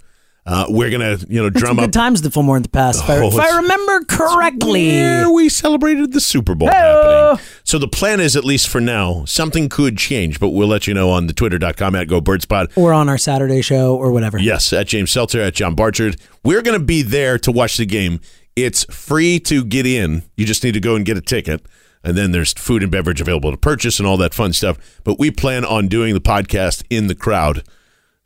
Uh, 0.47 0.65
we're 0.69 0.91
gonna, 0.91 1.17
you 1.27 1.41
know, 1.41 1.49
drum 1.49 1.77
good 1.77 1.86
up. 1.86 1.91
times 1.91 2.21
the 2.21 2.29
Fillmore 2.29 2.55
in 2.55 2.62
the 2.62 2.69
past, 2.69 3.03
if, 3.03 3.10
I, 3.10 3.17
Oh, 3.17 3.27
if 3.29 3.34
it's- 3.34 3.51
I 3.51 3.58
remember 3.58 4.05
correctly. 4.05 5.25
We 5.34 5.49
celebrated 5.49 6.13
the 6.13 6.21
Super 6.21 6.53
Bowl 6.53 6.69
happening. 6.69 7.43
So 7.63 7.79
the 7.79 7.88
plan 7.88 8.19
is, 8.19 8.36
at 8.36 8.45
least 8.45 8.67
for 8.69 8.79
now, 8.79 9.25
something 9.25 9.69
could 9.69 9.97
change, 9.97 10.39
but 10.39 10.49
we'll 10.49 10.67
let 10.67 10.86
you 10.86 10.93
know 10.93 11.10
on 11.10 11.25
the 11.27 11.34
twitter.com 11.34 11.95
at 11.95 12.08
GoBirdsPod. 12.08 12.77
Or 12.77 12.93
on 12.93 13.10
our 13.10 13.17
Saturday 13.17 13.62
show 13.63 13.95
or 13.95 14.12
whatever. 14.12 14.38
Yes, 14.38 14.71
at 14.71 14.88
James 14.88 15.10
Seltzer, 15.12 15.41
at 15.41 15.55
John 15.55 15.73
Barchard. 15.73 16.17
We're 16.43 16.62
going 16.62 16.79
to 16.79 16.86
be 16.86 17.01
there 17.01 17.39
to 17.39 17.51
watch 17.51 17.77
the 17.77 17.86
game. 17.88 18.19
It's 18.55 18.84
free 18.86 19.39
to 19.41 19.65
get 19.65 19.88
in. 19.88 20.23
You 20.38 20.45
just 20.45 20.63
need 20.63 20.75
to 20.75 20.79
go 20.79 20.95
and 20.95 21.03
get 21.05 21.17
a 21.17 21.21
ticket. 21.21 21.65
And 22.03 22.15
then 22.15 22.31
there's 22.31 22.53
food 22.53 22.84
and 22.84 22.91
beverage 22.91 23.19
available 23.19 23.49
to 23.49 23.58
purchase 23.58 23.97
and 23.99 24.08
all 24.08 24.17
that 24.17 24.36
fun 24.36 24.53
stuff. 24.53 24.77
But 25.03 25.17
we 25.17 25.31
plan 25.31 25.65
on 25.65 25.88
doing 25.88 26.13
the 26.13 26.21
podcast 26.21 26.84
in 26.91 27.08
the 27.08 27.15
crowd, 27.15 27.63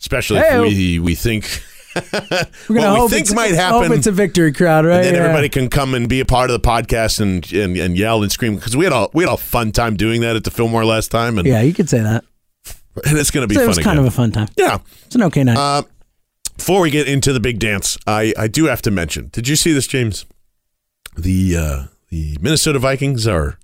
especially 0.02 0.40
Hey-o. 0.40 0.66
if 0.66 0.74
we, 0.74 1.00
we 1.00 1.16
think 1.16 1.64
We're 1.96 2.02
gonna 2.02 2.46
what 2.68 2.76
we 2.76 2.82
hope 2.82 3.10
think 3.10 3.22
it's- 3.30 3.34
might 3.34 3.56
Hope 3.58 3.90
it's 3.92 4.08
a 4.08 4.12
victory 4.12 4.52
crowd, 4.54 4.86
right? 4.86 4.98
and 4.98 5.06
then 5.06 5.14
Yeah. 5.16 5.22
everybody 5.22 5.50
can 5.50 5.70
come 5.70 5.94
and 5.96 6.08
be 6.08 6.20
a 6.20 6.26
part 6.26 6.50
of 6.50 6.62
the 6.62 6.68
podcast 6.68 7.20
and 7.20 7.52
and, 7.52 7.76
and 7.78 7.98
yell 7.98 8.22
and 8.22 8.32
scream 8.32 8.56
because 8.56 8.76
we 8.78 8.84
had 8.86 8.94
a 8.94 9.08
we 9.14 9.24
had 9.24 9.34
a 9.34 9.38
fun 9.38 9.72
time 9.72 9.96
doing 9.98 10.22
that 10.22 10.36
at 10.36 10.44
the 10.44 10.52
Fillmore 10.52 10.86
last 10.86 11.10
time 11.12 11.38
and, 11.38 11.48
Yeah, 11.48 11.62
you 11.62 11.74
could 11.74 11.90
say 11.90 12.00
that. 12.02 12.24
and 13.06 13.18
it's 13.18 13.32
going 13.32 13.44
to 13.44 13.48
be 13.48 13.56
So 13.56 13.62
fun 13.62 13.66
it 13.66 13.68
was 13.70 13.80
kind 13.80 14.00
of 14.00 14.06
a 14.06 14.12
fun 14.12 14.32
time. 14.32 14.50
yeah. 14.58 14.78
It's 15.06 15.16
an 15.16 15.24
okay 15.24 15.44
night. 15.44 15.58
Uh, 15.58 15.84
before 16.58 16.82
we 16.82 16.92
get 16.92 17.08
into 17.08 17.32
the 17.34 17.40
big 17.40 17.58
dance, 17.60 17.98
I 18.06 18.34
I 18.38 18.48
do 18.48 18.66
have 18.66 18.82
to 18.84 18.92
mention. 18.92 19.30
Did 19.32 19.48
you 19.48 19.56
see 19.56 19.72
this, 19.74 19.88
James? 19.88 20.26
The 21.18 21.56
uh, 21.58 21.84
the 22.10 22.38
Minnesota 22.42 22.80
Vikings 22.80 23.26
are 23.28 23.58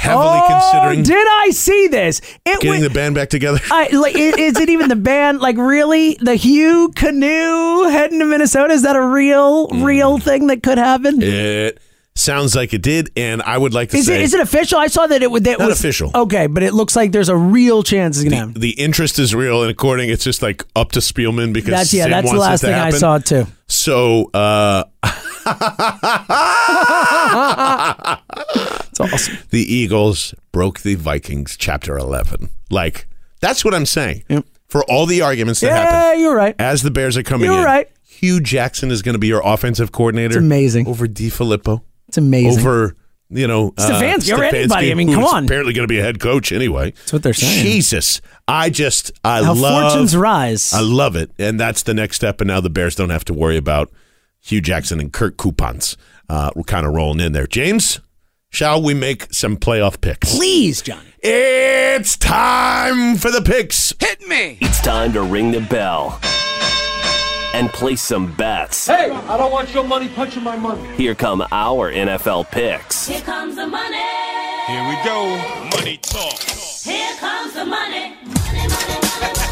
heavily 0.00 0.40
oh, 0.42 0.46
considering 0.48 1.02
did 1.02 1.26
I 1.28 1.50
see 1.50 1.88
this? 1.88 2.20
It 2.46 2.60
getting 2.60 2.80
the 2.82 2.90
band 2.90 3.14
back 3.14 3.28
together. 3.30 3.58
I, 3.70 3.88
like, 3.96 4.16
i- 4.16 4.40
is 4.40 4.56
it 4.58 4.68
even 4.70 4.88
the 4.88 4.96
band? 5.10 5.40
Like, 5.40 5.56
really? 5.58 6.16
The 6.20 6.34
Hugh 6.36 6.90
Canoe 6.96 7.84
heading 7.90 8.18
to 8.20 8.24
Minnesota? 8.24 8.72
Is 8.74 8.82
that 8.82 8.96
a 8.96 9.04
real, 9.04 9.68
Mm. 9.68 9.84
real 9.84 10.18
thing 10.18 10.46
that 10.48 10.62
could 10.62 10.78
happen? 10.78 11.22
It 11.22 11.78
sounds 12.16 12.54
like 12.56 12.74
it 12.74 12.82
did, 12.82 13.10
and 13.16 13.40
I 13.42 13.56
would 13.56 13.72
like 13.74 13.90
to 13.90 13.96
Is 13.98 14.06
say 14.06 14.16
it 14.16 14.22
is 14.22 14.34
it 14.34 14.40
official? 14.40 14.78
I 14.78 14.88
saw 14.88 15.06
that 15.06 15.22
it 15.22 15.30
would. 15.30 15.44
That 15.44 15.58
Not 15.58 15.68
was 15.68 15.78
official. 15.78 16.10
Okay, 16.14 16.46
but 16.48 16.62
it 16.62 16.74
looks 16.74 16.96
like 16.96 17.12
there's 17.12 17.28
a 17.28 17.36
real 17.36 17.82
chance 17.82 18.16
it's 18.18 18.24
gonna 18.24 18.36
happen. 18.36 18.54
the 18.60 18.70
interest 18.72 19.18
is 19.18 19.34
real, 19.34 19.62
and 19.62 19.70
according, 19.70 20.10
it's 20.10 20.24
just 20.24 20.42
like 20.42 20.64
up 20.74 20.92
to 20.92 21.00
Spielman 21.00 21.52
because 21.52 21.70
That's 21.70 21.94
yeah. 21.94 22.08
That's 22.08 22.30
the 22.30 22.36
last 22.38 22.62
thing 22.62 22.74
I 22.74 22.86
happen. 22.86 22.98
saw 22.98 23.18
too. 23.18 23.46
So, 23.68 24.30
uh, 24.34 24.84
It's 29.04 29.12
awesome. 29.14 29.38
the 29.50 29.60
Eagles 29.62 30.34
broke 30.52 30.80
the 30.80 30.94
Vikings 30.94 31.56
chapter 31.56 31.96
11. 31.98 32.48
Like, 32.70 33.06
that's 33.40 33.64
what 33.64 33.74
I'm 33.74 33.86
saying. 33.86 34.24
Yep. 34.28 34.44
For 34.68 34.84
all 34.84 35.06
the 35.06 35.22
arguments 35.22 35.60
that 35.60 35.66
Yeah, 35.68 35.76
happen 35.76 35.94
Yeah, 36.20 36.24
you're 36.26 36.36
right. 36.36 36.54
as 36.58 36.82
the 36.82 36.90
Bears 36.90 37.16
are 37.16 37.22
coming 37.22 37.46
You're 37.50 37.58
in, 37.60 37.64
right. 37.64 37.88
Hue 38.04 38.40
Jackson 38.40 38.90
is 38.90 39.02
going 39.02 39.14
to 39.14 39.18
be 39.18 39.26
your 39.28 39.42
offensive 39.44 39.92
coordinator. 39.92 40.36
It's 40.36 40.44
amazing. 40.44 40.86
Over 40.86 41.06
DeFilippo. 41.08 41.82
It's 42.08 42.18
amazing. 42.18 42.60
Over, 42.60 42.94
you 43.30 43.46
know, 43.48 43.70
Stefanski, 43.72 44.32
or 44.32 44.38
Stefanski, 44.42 44.52
anybody. 44.54 44.90
I 44.90 44.94
mean, 44.94 45.12
come 45.12 45.24
on. 45.24 45.44
Apparently 45.44 45.72
going 45.72 45.88
to 45.88 45.92
be 45.92 45.98
a 45.98 46.02
head 46.02 46.20
coach 46.20 46.52
anyway. 46.52 46.90
That's 46.92 47.12
what 47.12 47.22
they're 47.22 47.32
saying. 47.34 47.62
Jesus. 47.64 48.20
I 48.46 48.68
just, 48.70 49.10
I 49.24 49.42
How 49.42 49.54
love. 49.54 49.90
fortunes 49.92 50.16
rise. 50.16 50.72
I 50.72 50.80
love 50.80 51.16
it. 51.16 51.30
And 51.38 51.58
that's 51.58 51.82
the 51.82 51.94
next 51.94 52.16
step. 52.16 52.40
And 52.40 52.48
now 52.48 52.60
the 52.60 52.70
Bears 52.70 52.94
don't 52.94 53.10
have 53.10 53.24
to 53.26 53.34
worry 53.34 53.56
about 53.56 53.90
Hue 54.40 54.60
Jackson 54.60 55.00
and 55.00 55.12
Kirk 55.12 55.36
Cousins. 55.36 55.96
Uh, 56.28 56.50
we're 56.54 56.62
kind 56.64 56.86
of 56.86 56.92
rolling 56.94 57.20
in 57.20 57.32
there. 57.32 57.46
James, 57.46 58.00
shall 58.50 58.82
we 58.82 58.94
make 58.94 59.32
some 59.32 59.56
playoff 59.56 60.00
picks? 60.00 60.36
Please, 60.36 60.82
Johnny. 60.82 61.08
It's 61.22 62.16
time 62.16 63.16
for 63.16 63.30
the 63.30 63.42
picks. 63.42 63.94
Hit 63.98 64.26
me! 64.26 64.58
It's 64.60 64.80
time 64.80 65.12
to 65.12 65.22
ring 65.22 65.52
the 65.52 65.60
bell 65.60 66.18
and 67.52 67.68
place 67.70 68.02
some 68.02 68.32
bets. 68.34 68.86
Hey, 68.86 69.10
I 69.10 69.36
don't 69.36 69.52
want 69.52 69.72
your 69.74 69.84
money 69.84 70.08
punching 70.08 70.42
my 70.42 70.56
money. 70.56 70.86
Here 70.96 71.14
come 71.14 71.42
our 71.52 71.92
NFL 71.92 72.50
picks. 72.50 73.06
Here 73.06 73.20
comes 73.20 73.56
the 73.56 73.66
money. 73.66 73.96
Here 74.66 74.88
we 74.88 74.96
go. 75.04 75.36
Money 75.76 75.98
talk. 75.98 76.38
Here 76.40 77.14
comes 77.16 77.54
the 77.54 77.64
money. 77.64 78.14
Money, 78.24 78.68
money, 78.68 78.98
money. 79.02 79.49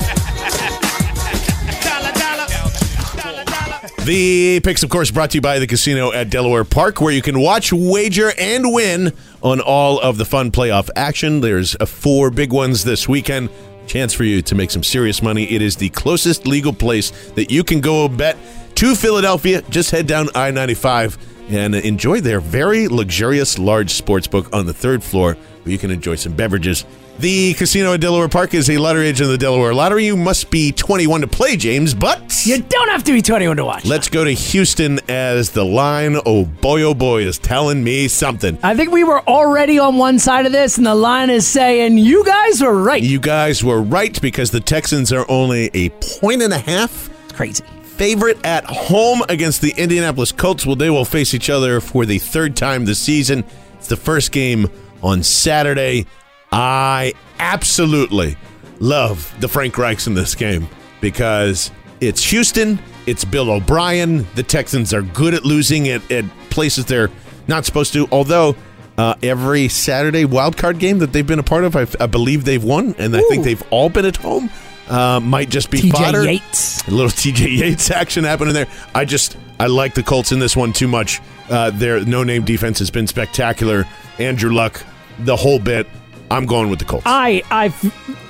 The 4.04 4.60
picks, 4.60 4.82
of 4.82 4.90
course, 4.90 5.10
brought 5.10 5.30
to 5.30 5.36
you 5.38 5.40
by 5.40 5.58
the 5.58 5.66
casino 5.66 6.12
at 6.12 6.30
Delaware 6.30 6.64
Park, 6.64 7.00
where 7.00 7.12
you 7.12 7.22
can 7.22 7.40
watch, 7.40 7.72
wager, 7.72 8.32
and 8.38 8.72
win 8.72 9.12
on 9.42 9.60
all 9.60 10.00
of 10.00 10.16
the 10.16 10.24
fun 10.24 10.50
playoff 10.50 10.88
action. 10.96 11.40
There's 11.40 11.76
uh, 11.76 11.86
four 11.86 12.30
big 12.30 12.52
ones 12.52 12.84
this 12.84 13.08
weekend. 13.08 13.50
Chance 13.86 14.14
for 14.14 14.24
you 14.24 14.42
to 14.42 14.54
make 14.54 14.70
some 14.70 14.82
serious 14.82 15.22
money. 15.22 15.44
It 15.44 15.62
is 15.62 15.76
the 15.76 15.88
closest 15.90 16.46
legal 16.46 16.72
place 16.72 17.10
that 17.32 17.50
you 17.50 17.64
can 17.64 17.80
go 17.80 18.08
bet 18.08 18.36
to 18.76 18.94
Philadelphia. 18.94 19.62
Just 19.70 19.90
head 19.90 20.06
down 20.06 20.28
I 20.34 20.50
95 20.50 21.18
and 21.50 21.74
enjoy 21.74 22.20
their 22.20 22.40
very 22.40 22.88
luxurious 22.88 23.58
large 23.58 23.90
sports 23.90 24.26
book 24.26 24.48
on 24.52 24.66
the 24.66 24.74
third 24.74 25.02
floor 25.02 25.34
where 25.34 25.72
you 25.72 25.78
can 25.78 25.90
enjoy 25.90 26.14
some 26.14 26.34
beverages. 26.34 26.84
The 27.18 27.54
casino 27.54 27.94
at 27.94 28.00
Delaware 28.00 28.28
Park 28.28 28.54
is 28.54 28.70
a 28.70 28.78
lottery 28.78 29.08
agent 29.08 29.22
of 29.26 29.30
the 29.30 29.38
Delaware 29.38 29.74
Lottery. 29.74 30.06
You 30.06 30.16
must 30.16 30.50
be 30.52 30.70
21 30.70 31.22
to 31.22 31.26
play, 31.26 31.56
James, 31.56 31.92
but 31.92 32.46
You 32.46 32.62
don't 32.62 32.88
have 32.90 33.02
to 33.04 33.12
be 33.12 33.20
21 33.20 33.56
to 33.56 33.64
watch. 33.64 33.84
let's 33.84 34.08
go 34.08 34.22
to 34.24 34.30
Houston 34.30 35.00
as 35.08 35.50
the 35.50 35.64
line, 35.64 36.16
oh 36.26 36.44
boy, 36.44 36.82
oh 36.82 36.94
boy, 36.94 37.22
is 37.22 37.36
telling 37.36 37.82
me 37.82 38.06
something. 38.06 38.56
I 38.62 38.76
think 38.76 38.92
we 38.92 39.02
were 39.02 39.20
already 39.28 39.80
on 39.80 39.96
one 39.96 40.20
side 40.20 40.46
of 40.46 40.52
this, 40.52 40.78
and 40.78 40.86
the 40.86 40.94
line 40.94 41.28
is 41.28 41.44
saying, 41.44 41.98
You 41.98 42.24
guys 42.24 42.62
were 42.62 42.80
right. 42.80 43.02
You 43.02 43.18
guys 43.18 43.64
were 43.64 43.82
right 43.82 44.20
because 44.22 44.52
the 44.52 44.60
Texans 44.60 45.12
are 45.12 45.26
only 45.28 45.70
a 45.74 45.88
point 46.20 46.40
and 46.42 46.52
a 46.52 46.58
half 46.58 47.10
It's 47.24 47.32
crazy. 47.32 47.64
favorite 47.82 48.38
at 48.46 48.64
home 48.64 49.22
against 49.28 49.60
the 49.60 49.74
Indianapolis 49.76 50.30
Colts. 50.30 50.64
Well, 50.64 50.76
they 50.76 50.90
will 50.90 51.04
face 51.04 51.34
each 51.34 51.50
other 51.50 51.80
for 51.80 52.06
the 52.06 52.20
third 52.20 52.54
time 52.54 52.84
this 52.84 53.00
season. 53.00 53.42
It's 53.74 53.88
the 53.88 53.96
first 53.96 54.30
game 54.30 54.70
on 55.02 55.24
Saturday. 55.24 56.06
I 56.52 57.14
absolutely 57.38 58.36
love 58.80 59.34
the 59.40 59.48
Frank 59.48 59.74
Reichs 59.74 60.06
in 60.06 60.14
this 60.14 60.34
game 60.34 60.68
because 61.00 61.70
it's 62.00 62.22
Houston, 62.30 62.78
it's 63.06 63.24
Bill 63.24 63.50
O'Brien. 63.50 64.26
The 64.34 64.42
Texans 64.42 64.92
are 64.94 65.02
good 65.02 65.34
at 65.34 65.44
losing 65.44 65.88
at, 65.88 66.10
at 66.10 66.24
places 66.50 66.86
they're 66.86 67.10
not 67.46 67.64
supposed 67.64 67.92
to, 67.94 68.08
although. 68.10 68.56
Uh, 68.96 69.14
every 69.22 69.68
Saturday 69.68 70.24
wild 70.24 70.56
card 70.56 70.80
game 70.80 70.98
that 70.98 71.12
they've 71.12 71.24
been 71.24 71.38
a 71.38 71.42
part 71.44 71.62
of, 71.62 71.76
I, 71.76 71.86
I 72.00 72.06
believe 72.08 72.44
they've 72.44 72.64
won, 72.64 72.96
and 72.98 73.16
I 73.16 73.20
think 73.28 73.44
they've 73.44 73.62
all 73.70 73.88
been 73.88 74.04
at 74.04 74.16
home. 74.16 74.50
Uh, 74.88 75.20
might 75.20 75.50
just 75.50 75.70
be 75.70 75.78
TJ 75.78 75.92
fodder. 75.92 76.24
Yates. 76.24 76.86
A 76.88 76.90
little 76.90 77.06
TJ 77.10 77.58
Yates 77.58 77.92
action 77.92 78.24
happening 78.24 78.54
there. 78.54 78.66
I 78.94 79.04
just 79.04 79.36
I 79.60 79.66
like 79.66 79.94
the 79.94 80.02
Colts 80.02 80.32
in 80.32 80.38
this 80.38 80.56
one 80.56 80.72
too 80.72 80.88
much. 80.88 81.20
Uh, 81.50 81.70
their 81.70 82.04
no 82.04 82.24
name 82.24 82.44
defense 82.44 82.78
has 82.78 82.90
been 82.90 83.06
spectacular. 83.06 83.86
Andrew 84.18 84.52
Luck, 84.52 84.84
the 85.20 85.36
whole 85.36 85.58
bit. 85.58 85.86
I'm 86.30 86.46
going 86.46 86.70
with 86.70 86.78
the 86.78 86.84
Colts. 86.84 87.04
I 87.06 87.42
I 87.50 87.72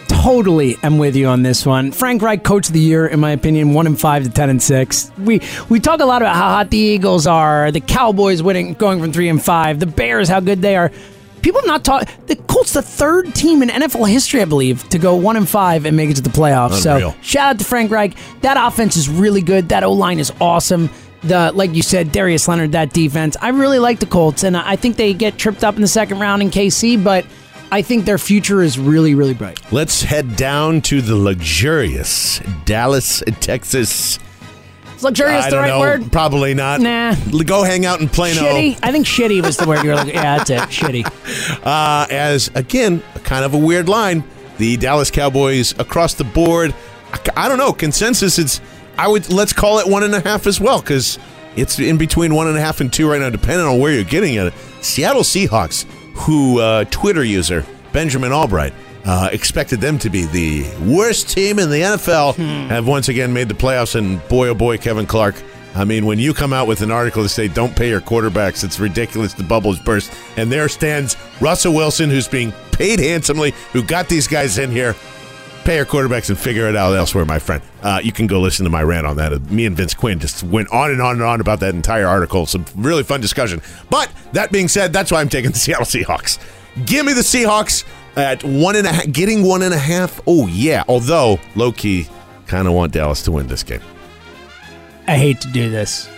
totally 0.08 0.76
am 0.82 0.98
with 0.98 1.16
you 1.16 1.26
on 1.26 1.42
this 1.42 1.64
one. 1.64 1.92
Frank 1.92 2.22
Reich, 2.22 2.42
coach 2.42 2.68
of 2.68 2.72
the 2.72 2.80
year, 2.80 3.06
in 3.06 3.20
my 3.20 3.30
opinion, 3.30 3.72
one 3.72 3.86
and 3.86 3.98
five 3.98 4.24
to 4.24 4.30
ten 4.30 4.50
and 4.50 4.62
six. 4.62 5.10
We 5.18 5.40
we 5.68 5.80
talk 5.80 6.00
a 6.00 6.04
lot 6.04 6.22
about 6.22 6.34
how 6.34 6.48
hot 6.48 6.70
the 6.70 6.78
Eagles 6.78 7.26
are, 7.26 7.70
the 7.70 7.80
Cowboys 7.80 8.42
winning, 8.42 8.74
going 8.74 9.00
from 9.00 9.12
three 9.12 9.28
and 9.28 9.42
five, 9.42 9.80
the 9.80 9.86
Bears, 9.86 10.28
how 10.28 10.40
good 10.40 10.62
they 10.62 10.76
are. 10.76 10.90
People 11.42 11.60
have 11.60 11.68
not 11.68 11.84
talk. 11.84 12.08
The 12.26 12.34
Colts, 12.34 12.72
the 12.72 12.82
third 12.82 13.32
team 13.34 13.62
in 13.62 13.68
NFL 13.68 14.08
history, 14.08 14.42
I 14.42 14.44
believe, 14.44 14.88
to 14.88 14.98
go 14.98 15.14
one 15.14 15.36
and 15.36 15.48
five 15.48 15.86
and 15.86 15.96
make 15.96 16.10
it 16.10 16.16
to 16.16 16.22
the 16.22 16.30
playoffs. 16.30 16.84
Unreal. 16.84 17.12
So 17.12 17.18
shout 17.22 17.50
out 17.50 17.58
to 17.60 17.64
Frank 17.64 17.90
Reich. 17.92 18.16
That 18.40 18.56
offense 18.58 18.96
is 18.96 19.08
really 19.08 19.40
good. 19.40 19.68
That 19.68 19.84
O 19.84 19.92
line 19.92 20.18
is 20.18 20.32
awesome. 20.40 20.90
The 21.22 21.52
like 21.52 21.74
you 21.74 21.82
said, 21.82 22.12
Darius 22.12 22.48
Leonard, 22.48 22.72
that 22.72 22.92
defense. 22.92 23.36
I 23.40 23.50
really 23.50 23.78
like 23.78 24.00
the 24.00 24.06
Colts, 24.06 24.42
and 24.42 24.56
I 24.56 24.76
think 24.76 24.96
they 24.96 25.14
get 25.14 25.38
tripped 25.38 25.62
up 25.64 25.76
in 25.76 25.80
the 25.80 25.88
second 25.88 26.18
round 26.18 26.42
in 26.42 26.50
KC, 26.50 27.02
but 27.02 27.24
I 27.70 27.82
think 27.82 28.06
their 28.06 28.18
future 28.18 28.62
is 28.62 28.78
really, 28.78 29.14
really 29.14 29.34
bright. 29.34 29.60
Let's 29.72 30.02
head 30.02 30.36
down 30.36 30.80
to 30.82 31.02
the 31.02 31.16
luxurious 31.16 32.40
Dallas, 32.64 33.22
Texas. 33.40 34.18
Is 34.96 35.04
luxurious 35.04 35.44
I 35.44 35.50
the 35.50 35.56
right 35.58 35.68
know. 35.68 35.80
word? 35.80 36.10
Probably 36.10 36.54
not. 36.54 36.80
Nah. 36.80 37.14
Go 37.44 37.62
hang 37.62 37.84
out 37.84 38.00
in 38.00 38.08
Plano. 38.08 38.40
Shitty. 38.40 38.78
I 38.82 38.90
think 38.90 39.06
shitty 39.06 39.42
was 39.42 39.56
the 39.56 39.66
word 39.66 39.82
you 39.84 39.90
were 39.90 39.96
looking. 39.96 40.14
Yeah, 40.14 40.38
that's 40.38 40.50
it. 40.50 40.60
Shitty. 40.60 41.62
uh, 41.64 42.06
as 42.10 42.50
again 42.54 43.02
kind 43.22 43.44
of 43.44 43.54
a 43.54 43.58
weird 43.58 43.88
line. 43.88 44.24
The 44.56 44.76
Dallas 44.76 45.10
Cowboys 45.10 45.78
across 45.78 46.14
the 46.14 46.24
board. 46.24 46.74
I, 47.36 47.48
don't 47.48 47.58
know 47.58 47.72
consensus. 47.72 48.38
It's 48.38 48.60
I 48.98 49.06
would 49.06 49.30
let's 49.30 49.52
call 49.52 49.78
it 49.78 49.86
one 49.86 50.02
and 50.02 50.14
a 50.14 50.20
half 50.20 50.46
as 50.46 50.60
well 50.60 50.80
because 50.80 51.18
it's 51.54 51.78
in 51.78 51.96
between 51.96 52.34
one 52.34 52.48
and 52.48 52.56
a 52.56 52.60
half 52.60 52.80
and 52.80 52.92
two 52.92 53.08
right 53.08 53.20
now, 53.20 53.30
depending 53.30 53.66
on 53.66 53.78
where 53.78 53.92
you're 53.92 54.04
getting 54.04 54.36
at 54.36 54.48
it. 54.48 54.54
Seattle 54.80 55.22
Seahawks, 55.22 55.86
who 56.18 56.60
uh, 56.60 56.84
Twitter 56.84 57.24
user 57.24 57.64
Benjamin 57.92 58.32
Albright. 58.32 58.72
Uh, 59.04 59.30
expected 59.32 59.80
them 59.80 59.98
to 59.98 60.10
be 60.10 60.26
the 60.26 60.68
worst 60.84 61.30
team 61.30 61.58
in 61.58 61.70
the 61.70 61.80
NFL, 61.80 62.34
have 62.68 62.86
once 62.86 63.08
again 63.08 63.32
made 63.32 63.48
the 63.48 63.54
playoffs. 63.54 63.94
And 63.94 64.26
boy, 64.28 64.48
oh 64.48 64.54
boy, 64.54 64.76
Kevin 64.76 65.06
Clark 65.06 65.36
I 65.78 65.84
mean, 65.84 66.06
when 66.06 66.18
you 66.18 66.34
come 66.34 66.52
out 66.52 66.66
with 66.66 66.82
an 66.82 66.90
article 66.90 67.22
to 67.22 67.28
say 67.28 67.46
don't 67.46 67.74
pay 67.74 67.88
your 67.88 68.00
quarterbacks, 68.00 68.64
it's 68.64 68.80
ridiculous. 68.80 69.32
The 69.32 69.44
bubbles 69.44 69.78
burst. 69.78 70.12
And 70.36 70.50
there 70.50 70.68
stands 70.68 71.16
Russell 71.40 71.72
Wilson, 71.72 72.10
who's 72.10 72.26
being 72.26 72.52
paid 72.72 72.98
handsomely, 72.98 73.52
who 73.72 73.84
got 73.84 74.08
these 74.08 74.26
guys 74.26 74.58
in 74.58 74.72
here. 74.72 74.96
Pay 75.68 75.80
our 75.80 75.84
quarterbacks 75.84 76.30
and 76.30 76.38
figure 76.38 76.66
it 76.66 76.76
out 76.76 76.94
elsewhere, 76.94 77.26
my 77.26 77.38
friend. 77.38 77.62
Uh, 77.82 78.00
you 78.02 78.10
can 78.10 78.26
go 78.26 78.40
listen 78.40 78.64
to 78.64 78.70
my 78.70 78.82
rant 78.82 79.06
on 79.06 79.18
that. 79.18 79.38
Me 79.50 79.66
and 79.66 79.76
Vince 79.76 79.92
Quinn 79.92 80.18
just 80.18 80.42
went 80.42 80.72
on 80.72 80.90
and 80.90 81.02
on 81.02 81.16
and 81.16 81.22
on 81.22 81.42
about 81.42 81.60
that 81.60 81.74
entire 81.74 82.06
article. 82.06 82.46
Some 82.46 82.64
really 82.74 83.02
fun 83.02 83.20
discussion. 83.20 83.60
But 83.90 84.10
that 84.32 84.50
being 84.50 84.68
said, 84.68 84.94
that's 84.94 85.12
why 85.12 85.20
I'm 85.20 85.28
taking 85.28 85.50
the 85.50 85.58
Seattle 85.58 85.84
Seahawks. 85.84 86.38
Give 86.86 87.04
me 87.04 87.12
the 87.12 87.20
Seahawks 87.20 87.84
at 88.16 88.42
one 88.44 88.76
and 88.76 88.86
a 88.86 88.92
half, 88.94 89.12
getting 89.12 89.42
one 89.42 89.60
and 89.60 89.74
a 89.74 89.78
half. 89.78 90.22
Oh, 90.26 90.46
yeah. 90.46 90.84
Although, 90.88 91.38
low 91.54 91.70
key, 91.70 92.08
kind 92.46 92.66
of 92.66 92.72
want 92.72 92.94
Dallas 92.94 93.20
to 93.24 93.32
win 93.32 93.46
this 93.46 93.62
game. 93.62 93.82
I 95.06 95.18
hate 95.18 95.42
to 95.42 95.48
do 95.48 95.68
this. 95.68 96.08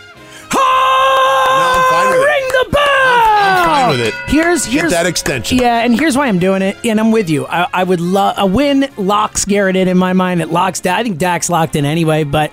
With 3.90 4.00
it. 4.00 4.14
Here's 4.26 4.64
Get 4.66 4.72
here's 4.72 4.92
that 4.92 5.06
extension. 5.06 5.58
Yeah, 5.58 5.78
and 5.84 5.98
here's 5.98 6.16
why 6.16 6.26
I'm 6.28 6.38
doing 6.38 6.62
it. 6.62 6.76
And 6.84 6.98
I'm 7.00 7.10
with 7.12 7.28
you. 7.30 7.46
I, 7.46 7.66
I 7.72 7.84
would 7.84 8.00
love 8.00 8.34
a 8.38 8.46
win. 8.46 8.88
Locks 8.96 9.44
Garrett 9.44 9.76
in 9.76 9.88
in 9.88 9.98
my 9.98 10.12
mind. 10.12 10.40
It 10.42 10.48
locks. 10.50 10.84
I 10.86 11.02
think 11.02 11.18
Dak's 11.18 11.50
locked 11.50 11.76
in 11.76 11.84
anyway, 11.84 12.24
but. 12.24 12.52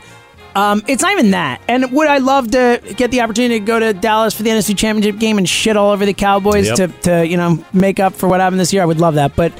Um, 0.56 0.82
it's 0.88 1.04
not 1.04 1.12
even 1.12 1.32
that. 1.32 1.62
And 1.68 1.92
would 1.92 2.08
I 2.08 2.18
love 2.18 2.50
to 2.52 2.82
get 2.96 3.12
the 3.12 3.22
opportunity 3.22 3.60
to 3.60 3.64
go 3.66 3.80
to 3.80 3.94
Dallas 3.94 4.34
for 4.34 4.42
the 4.42 4.50
NFC 4.50 4.76
Championship 4.76 5.20
game 5.20 5.38
and 5.38 5.48
shit 5.48 5.78
all 5.78 5.92
over 5.92 6.04
the 6.04 6.16
Cowboys 6.16 6.66
Yep. 6.70 6.76
to, 6.78 6.88
to, 7.02 7.28
you 7.28 7.38
know, 7.38 7.64
make 7.74 8.00
up 8.00 8.16
for 8.16 8.28
what 8.28 8.40
happened 8.40 8.60
this 8.60 8.74
year? 8.74 8.82
I 8.82 8.86
would 8.86 9.00
love 9.00 9.16
that. 9.16 9.36
But 9.36 9.54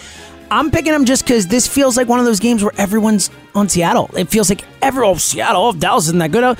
I'm 0.50 0.72
picking 0.72 0.94
them 0.94 1.06
just 1.06 1.24
because 1.24 1.46
this 1.46 1.68
feels 1.68 1.98
like 1.98 2.08
one 2.08 2.18
of 2.18 2.26
those 2.26 2.40
games 2.40 2.64
where 2.64 2.74
everyone's 2.80 3.30
on 3.54 3.70
Seattle. 3.70 4.10
It 4.18 4.30
feels 4.30 4.50
like 4.50 4.64
everyone, 4.82 5.12
oh, 5.12 5.18
Seattle, 5.18 5.66
oh, 5.66 5.74
Dallas 5.74 6.06
isn't 6.06 6.18
that 6.18 6.32
good. 6.32 6.58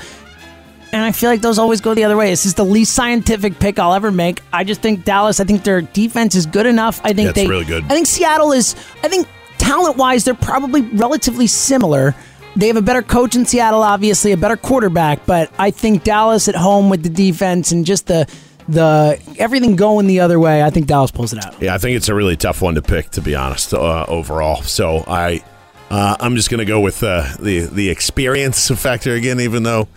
And 0.92 1.02
I 1.02 1.12
feel 1.12 1.28
like 1.28 1.42
those 1.42 1.58
always 1.58 1.80
go 1.80 1.94
the 1.94 2.04
other 2.04 2.16
way. 2.16 2.30
This 2.30 2.46
is 2.46 2.54
the 2.54 2.64
least 2.64 2.94
scientific 2.94 3.58
pick 3.58 3.78
I'll 3.78 3.94
ever 3.94 4.10
make. 4.10 4.40
I 4.52 4.64
just 4.64 4.80
think 4.80 5.04
Dallas. 5.04 5.38
I 5.38 5.44
think 5.44 5.62
their 5.62 5.82
defense 5.82 6.34
is 6.34 6.46
good 6.46 6.66
enough. 6.66 7.00
I 7.04 7.12
think 7.12 7.30
it's 7.30 7.38
they. 7.38 7.46
really 7.46 7.64
good. 7.66 7.84
I 7.84 7.88
think 7.88 8.06
Seattle 8.06 8.52
is. 8.52 8.74
I 9.02 9.08
think 9.08 9.28
talent 9.58 9.96
wise, 9.96 10.24
they're 10.24 10.34
probably 10.34 10.82
relatively 10.82 11.46
similar. 11.46 12.14
They 12.56 12.68
have 12.68 12.76
a 12.76 12.82
better 12.82 13.02
coach 13.02 13.36
in 13.36 13.44
Seattle, 13.44 13.82
obviously 13.82 14.32
a 14.32 14.36
better 14.36 14.56
quarterback, 14.56 15.26
but 15.26 15.52
I 15.58 15.70
think 15.70 16.02
Dallas 16.02 16.48
at 16.48 16.56
home 16.56 16.88
with 16.88 17.02
the 17.02 17.10
defense 17.10 17.70
and 17.70 17.84
just 17.84 18.06
the 18.06 18.26
the 18.68 19.20
everything 19.38 19.76
going 19.76 20.06
the 20.06 20.20
other 20.20 20.38
way. 20.38 20.62
I 20.62 20.70
think 20.70 20.86
Dallas 20.86 21.10
pulls 21.10 21.32
it 21.32 21.44
out. 21.44 21.60
Yeah, 21.60 21.74
I 21.74 21.78
think 21.78 21.96
it's 21.96 22.08
a 22.08 22.14
really 22.14 22.36
tough 22.36 22.60
one 22.60 22.74
to 22.74 22.82
pick, 22.82 23.10
to 23.10 23.20
be 23.20 23.34
honest, 23.34 23.72
uh, 23.72 24.04
overall. 24.08 24.62
So 24.62 25.04
I, 25.06 25.42
uh, 25.90 26.16
I'm 26.20 26.36
just 26.36 26.50
going 26.50 26.58
to 26.58 26.64
go 26.64 26.80
with 26.80 27.02
uh, 27.02 27.36
the 27.38 27.60
the 27.60 27.90
experience 27.90 28.68
factor 28.80 29.14
again, 29.14 29.40
even 29.40 29.62
though 29.62 29.88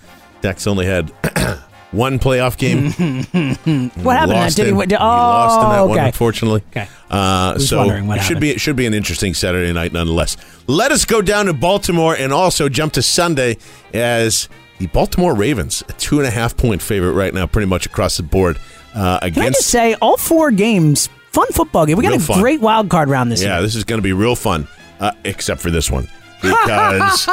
Dex 0.41 0.67
only 0.67 0.85
had 0.85 1.09
one 1.91 2.19
playoff 2.19 2.57
game. 2.57 2.91
What 4.03 4.17
happened? 4.17 4.39
Lost 4.39 4.55
Did 4.57 4.67
he, 4.73 4.85
did, 4.85 4.93
oh, 4.93 5.05
lost 5.05 5.63
in 5.63 5.69
that 5.71 5.81
one, 5.87 5.99
unfortunately. 5.99 6.63
Okay. 6.71 6.87
Uh, 7.09 7.57
so 7.59 7.83
it 7.89 8.21
should 8.23 8.39
be 8.39 8.49
it 8.51 8.59
should 8.61 8.75
be 8.75 8.85
an 8.85 8.93
interesting 8.93 9.33
Saturday 9.33 9.71
night, 9.73 9.93
nonetheless. 9.93 10.37
Let 10.67 10.91
us 10.91 11.05
go 11.05 11.21
down 11.21 11.45
to 11.45 11.53
Baltimore 11.53 12.15
and 12.15 12.31
also 12.33 12.69
jump 12.69 12.93
to 12.93 13.01
Sunday 13.01 13.57
as 13.93 14.49
the 14.79 14.87
Baltimore 14.87 15.35
Ravens, 15.35 15.83
a 15.89 15.93
two 15.93 16.17
and 16.19 16.27
a 16.27 16.31
half 16.31 16.57
point 16.57 16.81
favorite 16.81 17.13
right 17.13 17.33
now, 17.33 17.45
pretty 17.47 17.67
much 17.67 17.85
across 17.85 18.17
the 18.17 18.23
board 18.23 18.57
uh, 18.95 19.19
Can 19.19 19.23
I 19.23 19.27
against. 19.27 19.59
just 19.59 19.69
say, 19.69 19.93
all 19.95 20.17
four 20.17 20.49
games, 20.51 21.07
fun 21.31 21.47
football 21.49 21.85
game. 21.85 21.97
We 21.97 22.03
got 22.03 22.13
a 22.13 22.19
fun. 22.19 22.39
great 22.39 22.61
wild 22.61 22.89
card 22.89 23.09
round 23.09 23.31
this 23.31 23.41
Yeah, 23.41 23.47
year. 23.49 23.55
Yeah, 23.57 23.61
this 23.61 23.75
is 23.75 23.83
going 23.83 23.99
to 23.99 24.03
be 24.03 24.13
real 24.13 24.35
fun, 24.35 24.67
uh, 24.99 25.11
except 25.23 25.61
for 25.61 25.69
this 25.71 25.91
one. 25.91 26.07
Because, 26.41 27.27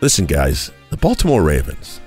listen, 0.00 0.26
guys, 0.26 0.72
the 0.90 0.96
Baltimore 0.96 1.42
Ravens, 1.44 2.00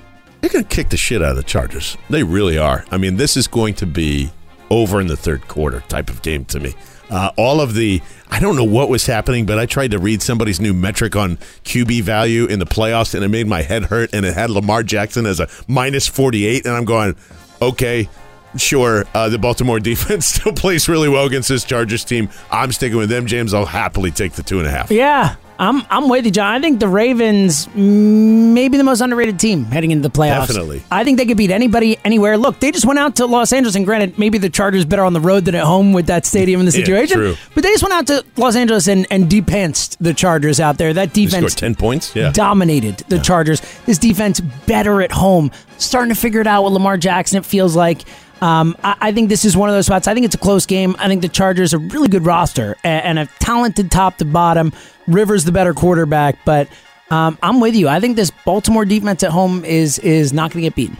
they're 0.47 0.61
going 0.61 0.69
to 0.69 0.75
kick 0.75 0.89
the 0.89 0.97
shit 0.97 1.21
out 1.21 1.31
of 1.31 1.35
the 1.35 1.43
Chargers. 1.43 1.97
They 2.09 2.23
really 2.23 2.57
are. 2.57 2.85
I 2.89 2.97
mean, 2.97 3.17
this 3.17 3.35
is 3.35 3.47
going 3.47 3.73
to 3.75 3.85
be 3.85 4.31
over 4.69 5.01
in 5.01 5.07
the 5.07 5.17
third 5.17 5.47
quarter 5.49 5.81
type 5.89 6.09
of 6.09 6.21
game 6.21 6.45
to 6.45 6.59
me. 6.59 6.73
Uh, 7.09 7.31
all 7.37 7.59
of 7.59 7.73
the, 7.73 8.01
I 8.29 8.39
don't 8.39 8.55
know 8.55 8.63
what 8.63 8.87
was 8.87 9.05
happening, 9.05 9.45
but 9.45 9.59
I 9.59 9.65
tried 9.65 9.91
to 9.91 9.99
read 9.99 10.21
somebody's 10.21 10.61
new 10.61 10.73
metric 10.73 11.17
on 11.17 11.37
QB 11.65 12.01
value 12.03 12.45
in 12.45 12.59
the 12.59 12.65
playoffs, 12.65 13.13
and 13.13 13.25
it 13.25 13.29
made 13.29 13.47
my 13.47 13.61
head 13.61 13.83
hurt. 13.83 14.13
And 14.13 14.25
it 14.25 14.35
had 14.35 14.49
Lamar 14.49 14.83
Jackson 14.83 15.25
as 15.25 15.41
a 15.41 15.49
minus 15.67 16.07
48. 16.07 16.65
And 16.65 16.73
I'm 16.73 16.85
going, 16.85 17.17
okay, 17.61 18.09
sure, 18.55 19.05
uh, 19.13 19.27
the 19.27 19.37
Baltimore 19.37 19.79
defense 19.81 20.27
still 20.27 20.53
plays 20.53 20.87
really 20.87 21.09
well 21.09 21.25
against 21.25 21.49
this 21.49 21.65
Chargers 21.65 22.05
team. 22.05 22.29
I'm 22.51 22.71
sticking 22.71 22.97
with 22.97 23.09
them, 23.09 23.25
James. 23.25 23.53
I'll 23.53 23.65
happily 23.65 24.11
take 24.11 24.33
the 24.33 24.43
two 24.43 24.59
and 24.59 24.67
a 24.67 24.71
half. 24.71 24.91
Yeah, 24.91 25.35
I'm 25.59 25.83
I'm 25.89 26.07
with 26.09 26.25
you, 26.25 26.31
John. 26.31 26.53
I 26.53 26.59
think 26.61 26.79
the 26.79 26.87
Ravens 26.87 27.67
maybe 27.75 28.77
the 28.77 28.83
most 28.83 29.01
underrated 29.01 29.39
team 29.39 29.65
heading 29.65 29.91
into 29.91 30.07
the 30.07 30.13
playoffs. 30.13 30.47
Definitely. 30.47 30.83
I 30.91 31.03
think 31.03 31.17
they 31.17 31.25
could 31.25 31.37
beat 31.37 31.51
anybody 31.51 31.97
anywhere. 32.05 32.37
Look, 32.37 32.59
they 32.59 32.71
just 32.71 32.85
went 32.85 32.99
out 32.99 33.15
to 33.17 33.25
Los 33.25 33.51
Angeles, 33.51 33.75
and 33.75 33.85
granted, 33.85 34.17
maybe 34.19 34.37
the 34.37 34.49
Chargers 34.49 34.85
better 34.85 35.03
on 35.03 35.13
the 35.13 35.19
road 35.19 35.45
than 35.45 35.55
at 35.55 35.63
home 35.63 35.93
with 35.93 36.07
that 36.07 36.25
stadium 36.25 36.59
and 36.61 36.67
the 36.69 36.77
Yeah, 36.77 36.85
situation. 36.85 37.17
true. 37.17 37.35
But 37.55 37.63
they 37.63 37.71
just 37.71 37.83
went 37.83 37.93
out 37.93 38.07
to 38.07 38.23
Los 38.35 38.55
Angeles 38.55 38.87
and 38.87 39.07
and 39.09 39.29
depantsed 39.29 39.97
the 40.01 40.13
Chargers 40.13 40.59
out 40.59 40.77
there. 40.77 40.93
That 40.93 41.13
defense 41.13 41.53
scored 41.53 41.57
10 41.57 41.75
points? 41.75 42.15
Yeah. 42.15 42.31
dominated 42.31 42.97
the 43.09 43.19
Chargers. 43.19 43.61
This 43.85 43.97
defense 43.97 44.39
better 44.39 45.01
at 45.01 45.11
home, 45.11 45.51
starting 45.77 46.13
to 46.13 46.19
figure 46.19 46.41
it 46.41 46.47
out 46.47 46.63
with 46.63 46.73
Lamar 46.73 46.97
Jackson. 46.97 47.37
It 47.39 47.45
feels 47.45 47.75
like. 47.75 48.03
Um, 48.41 48.75
I, 48.83 48.95
I 48.99 49.11
think 49.11 49.29
this 49.29 49.45
is 49.45 49.57
one 49.57 49.69
of 49.69 49.75
those 49.75 49.85
spots. 49.87 50.07
I 50.07 50.13
think 50.13 50.25
it's 50.25 50.35
a 50.35 50.39
close 50.39 50.65
game. 50.65 50.95
I 50.99 51.07
think 51.07 51.21
the 51.21 51.29
Chargers 51.29 51.73
are 51.73 51.77
a 51.77 51.79
really 51.79 52.07
good 52.07 52.25
roster 52.25 52.75
and, 52.83 53.05
and 53.05 53.19
a 53.19 53.25
talented 53.39 53.91
top 53.91 54.17
to 54.17 54.25
bottom. 54.25 54.73
Rivers 55.07 55.45
the 55.45 55.51
better 55.51 55.73
quarterback, 55.73 56.37
but 56.45 56.67
um, 57.09 57.37
I'm 57.41 57.61
with 57.61 57.75
you. 57.75 57.87
I 57.87 57.99
think 57.99 58.15
this 58.15 58.31
Baltimore 58.45 58.85
defense 58.85 59.23
at 59.23 59.31
home 59.31 59.63
is 59.63 59.99
is 59.99 60.33
not 60.33 60.51
going 60.51 60.63
to 60.63 60.69
get 60.69 60.75
beaten. 60.75 60.97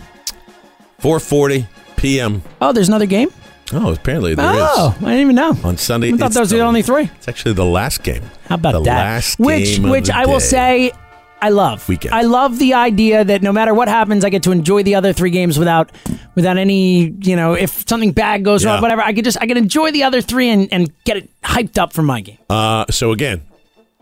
4:40 1.01 1.67
p.m. 1.97 2.41
Oh, 2.61 2.71
there's 2.71 2.87
another 2.87 3.05
game. 3.05 3.29
Oh, 3.73 3.93
apparently 3.93 4.33
there 4.33 4.49
is 4.53 4.61
oh, 4.61 4.95
I 4.97 5.01
didn't 5.01 5.19
even 5.19 5.35
know. 5.35 5.57
on 5.63 5.75
Sunday. 5.75 6.13
I 6.13 6.17
thought 6.17 6.31
those 6.31 6.53
were 6.53 6.59
the 6.59 6.63
only 6.63 6.81
three. 6.81 7.09
It's 7.17 7.27
actually 7.27 7.53
the 7.53 7.65
last 7.65 8.01
game. 8.01 8.23
How 8.47 8.55
about 8.55 8.71
that? 8.71 8.77
the 8.77 8.83
that? 8.85 8.95
last 8.95 9.39
which, 9.39 9.75
game 9.75 9.85
of 9.85 9.91
which 9.91 10.09
I 10.09 10.25
will 10.25 10.39
say, 10.39 10.93
I 11.41 11.49
love. 11.49 11.87
Weekend. 11.87 12.13
I 12.15 12.21
love 12.23 12.57
the 12.57 12.73
idea 12.73 13.23
that 13.23 13.41
no 13.43 13.51
matter 13.51 13.73
what 13.73 13.87
happens, 13.87 14.25
I 14.25 14.29
get 14.29 14.43
to 14.43 14.51
enjoy 14.51 14.81
the 14.83 14.95
other 14.95 15.13
three 15.13 15.29
games 15.29 15.59
without, 15.59 15.91
without 16.35 16.57
any, 16.57 17.09
you 17.21 17.35
know, 17.35 17.53
if 17.53 17.87
something 17.87 18.11
bad 18.11 18.43
goes 18.43 18.63
Yeah. 18.63 18.71
wrong, 18.73 18.81
whatever. 18.81 19.01
I 19.03 19.13
could 19.13 19.23
just, 19.23 19.37
I 19.39 19.45
can 19.45 19.55
enjoy 19.57 19.91
the 19.91 20.03
other 20.03 20.21
three 20.21 20.49
and, 20.49 20.67
and 20.73 20.91
get 21.03 21.17
it 21.17 21.29
hyped 21.43 21.77
up 21.77 21.93
for 21.93 22.01
my 22.01 22.21
game. 22.21 22.39
Uh, 22.49 22.85
so 22.89 23.11
again, 23.11 23.43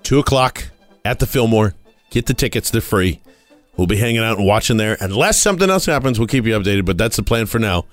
two 0.03 0.19
o'clock 0.19 0.69
at 1.03 1.19
the 1.19 1.25
Fillmore. 1.27 1.73
Get 2.11 2.27
the 2.27 2.33
tickets; 2.33 2.69
they're 2.69 2.79
free. 2.79 3.19
We'll 3.75 3.87
be 3.87 3.97
hanging 3.97 4.21
out 4.23 4.37
and 4.37 4.47
watching 4.47 4.77
there. 4.77 4.95
Unless 5.01 5.41
something 5.41 5.69
else 5.69 5.85
happens, 5.85 6.17
we'll 6.17 6.29
keep 6.29 6.45
you 6.45 6.57
updated. 6.57 6.85
But 6.85 6.97
that's 6.97 7.17
the 7.17 7.23
plan 7.23 7.45
for 7.47 7.59
now. 7.59 7.83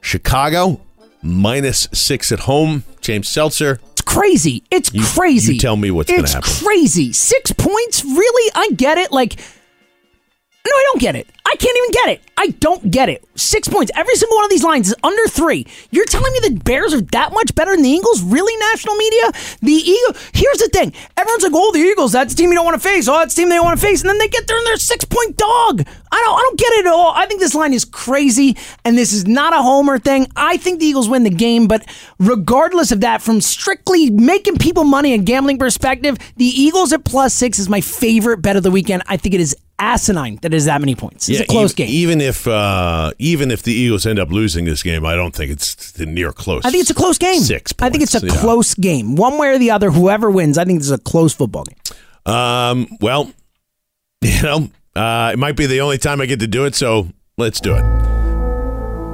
Chicago 0.00 0.80
minus 1.22 1.88
six 1.92 2.32
at 2.32 2.40
home. 2.40 2.84
James 3.08 3.26
Seltzer. 3.30 3.80
It's 3.92 4.02
crazy. 4.02 4.62
It's 4.70 4.92
You- 4.92 5.02
crazy. 5.02 5.54
you 5.54 5.60
tell 5.60 5.76
me 5.76 5.90
what's 5.90 6.10
gonna 6.10 6.28
happen. 6.28 6.46
It's 6.46 6.62
crazy. 6.62 7.10
Six 7.14 7.52
points? 7.52 8.04
Really? 8.04 8.52
I 8.54 8.68
get 8.76 8.98
it. 8.98 9.10
Like, 9.12 9.40
no, 10.68 10.76
I 10.76 10.84
don't 10.92 11.00
get 11.00 11.16
it. 11.16 11.26
I 11.46 11.56
can't 11.56 11.76
even 11.78 11.90
get 11.90 12.08
it. 12.10 12.22
I 12.36 12.48
don't 12.60 12.90
get 12.90 13.08
it. 13.08 13.24
Six 13.34 13.68
points. 13.68 13.90
Every 13.94 14.14
single 14.16 14.36
one 14.36 14.44
of 14.44 14.50
these 14.50 14.62
lines 14.62 14.88
is 14.88 14.94
under 15.02 15.26
three. 15.28 15.66
You're 15.90 16.04
telling 16.04 16.30
me 16.34 16.40
the 16.40 16.60
Bears 16.60 16.92
are 16.92 17.00
that 17.00 17.32
much 17.32 17.54
better 17.54 17.74
than 17.74 17.82
the 17.82 17.88
Eagles? 17.88 18.22
Really, 18.22 18.54
national 18.70 18.96
media? 18.96 19.32
The 19.62 19.72
Eagles. 19.72 20.30
Here's 20.34 20.58
the 20.58 20.68
thing. 20.68 20.92
Everyone's 21.16 21.42
like, 21.42 21.52
"Oh, 21.54 21.72
the 21.72 21.78
Eagles. 21.78 22.12
That's 22.12 22.34
the 22.34 22.42
team 22.42 22.50
you 22.50 22.56
don't 22.56 22.66
want 22.66 22.80
to 22.80 22.86
face. 22.86 23.08
Oh, 23.08 23.18
that's 23.18 23.34
the 23.34 23.40
team 23.42 23.48
they 23.48 23.56
don't 23.56 23.64
want 23.64 23.80
to 23.80 23.84
face." 23.84 24.02
And 24.02 24.10
then 24.10 24.18
they 24.18 24.28
get 24.28 24.46
there 24.46 24.58
and 24.58 24.66
they're 24.66 24.76
six 24.76 25.06
point 25.06 25.38
dog. 25.38 25.86
I 26.12 26.16
don't. 26.16 26.38
I 26.38 26.42
don't 26.42 26.58
get 26.58 26.72
it 26.74 26.86
at 26.86 26.92
all. 26.92 27.12
I 27.14 27.24
think 27.24 27.40
this 27.40 27.54
line 27.54 27.72
is 27.72 27.86
crazy, 27.86 28.56
and 28.84 28.98
this 28.98 29.14
is 29.14 29.26
not 29.26 29.54
a 29.54 29.62
homer 29.62 29.98
thing. 29.98 30.26
I 30.36 30.58
think 30.58 30.80
the 30.80 30.86
Eagles 30.86 31.08
win 31.08 31.24
the 31.24 31.30
game, 31.30 31.66
but 31.66 31.84
regardless 32.18 32.92
of 32.92 33.00
that, 33.00 33.22
from 33.22 33.40
strictly 33.40 34.10
making 34.10 34.58
people 34.58 34.84
money 34.84 35.14
and 35.14 35.24
gambling 35.24 35.58
perspective, 35.58 36.18
the 36.36 36.44
Eagles 36.44 36.92
at 36.92 37.04
plus 37.04 37.32
six 37.32 37.58
is 37.58 37.68
my 37.70 37.80
favorite 37.80 38.42
bet 38.42 38.56
of 38.56 38.62
the 38.62 38.70
weekend. 38.70 39.02
I 39.06 39.16
think 39.16 39.34
it 39.34 39.40
is 39.40 39.56
asinine 39.78 40.36
that 40.42 40.52
it 40.52 40.56
is 40.56 40.64
that 40.66 40.80
many 40.80 40.94
points. 40.94 41.28
It's 41.28 41.40
a 41.40 41.46
close 41.46 41.72
even, 41.72 41.86
game. 41.86 41.94
Even 41.94 42.20
if 42.20 42.46
uh, 42.46 43.12
even 43.18 43.50
if 43.50 43.62
the 43.62 43.72
Eagles 43.72 44.06
end 44.06 44.18
up 44.18 44.30
losing 44.30 44.64
this 44.64 44.82
game, 44.82 45.04
I 45.04 45.14
don't 45.14 45.34
think 45.34 45.50
it's 45.50 45.98
near 45.98 46.32
close. 46.32 46.64
I 46.64 46.70
think 46.70 46.82
it's 46.82 46.90
a 46.90 46.94
close 46.94 47.18
game. 47.18 47.40
Six. 47.40 47.72
I 47.78 47.90
think 47.90 48.02
it's 48.02 48.14
a 48.14 48.26
yeah. 48.26 48.34
close 48.34 48.74
game. 48.74 49.16
One 49.16 49.38
way 49.38 49.48
or 49.48 49.58
the 49.58 49.70
other, 49.70 49.90
whoever 49.90 50.30
wins, 50.30 50.58
I 50.58 50.64
think 50.64 50.80
this 50.80 50.86
is 50.86 50.92
a 50.92 50.98
close 50.98 51.34
football 51.34 51.64
game. 51.64 52.34
Um, 52.34 52.88
well, 53.00 53.32
you 54.20 54.42
know, 54.42 54.68
uh, 54.94 55.30
it 55.32 55.38
might 55.38 55.56
be 55.56 55.66
the 55.66 55.80
only 55.80 55.98
time 55.98 56.20
I 56.20 56.26
get 56.26 56.40
to 56.40 56.48
do 56.48 56.64
it, 56.64 56.74
so 56.74 57.08
let's 57.36 57.60
do 57.60 57.74
it. 57.74 57.84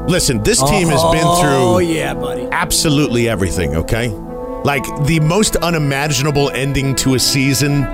Listen, 0.08 0.42
this 0.42 0.62
team 0.62 0.88
has 0.88 1.02
been 1.04 1.22
through 1.40 1.76
Oh 1.76 1.78
yeah, 1.78 2.12
buddy. 2.12 2.46
absolutely 2.52 3.26
everything, 3.26 3.74
okay? 3.74 4.08
Like 4.08 4.84
the 5.06 5.20
most 5.20 5.56
unimaginable 5.56 6.50
ending 6.50 6.94
to 6.96 7.14
a 7.14 7.18
season 7.18 7.84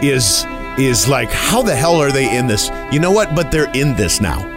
is 0.00 0.44
is 0.78 1.08
like 1.08 1.30
how 1.30 1.62
the 1.62 1.74
hell 1.74 1.96
are 1.96 2.12
they 2.12 2.36
in 2.36 2.46
this? 2.46 2.70
You 2.92 3.00
know 3.00 3.10
what? 3.10 3.34
But 3.34 3.50
they're 3.50 3.70
in 3.72 3.96
this 3.96 4.20
now. 4.20 4.52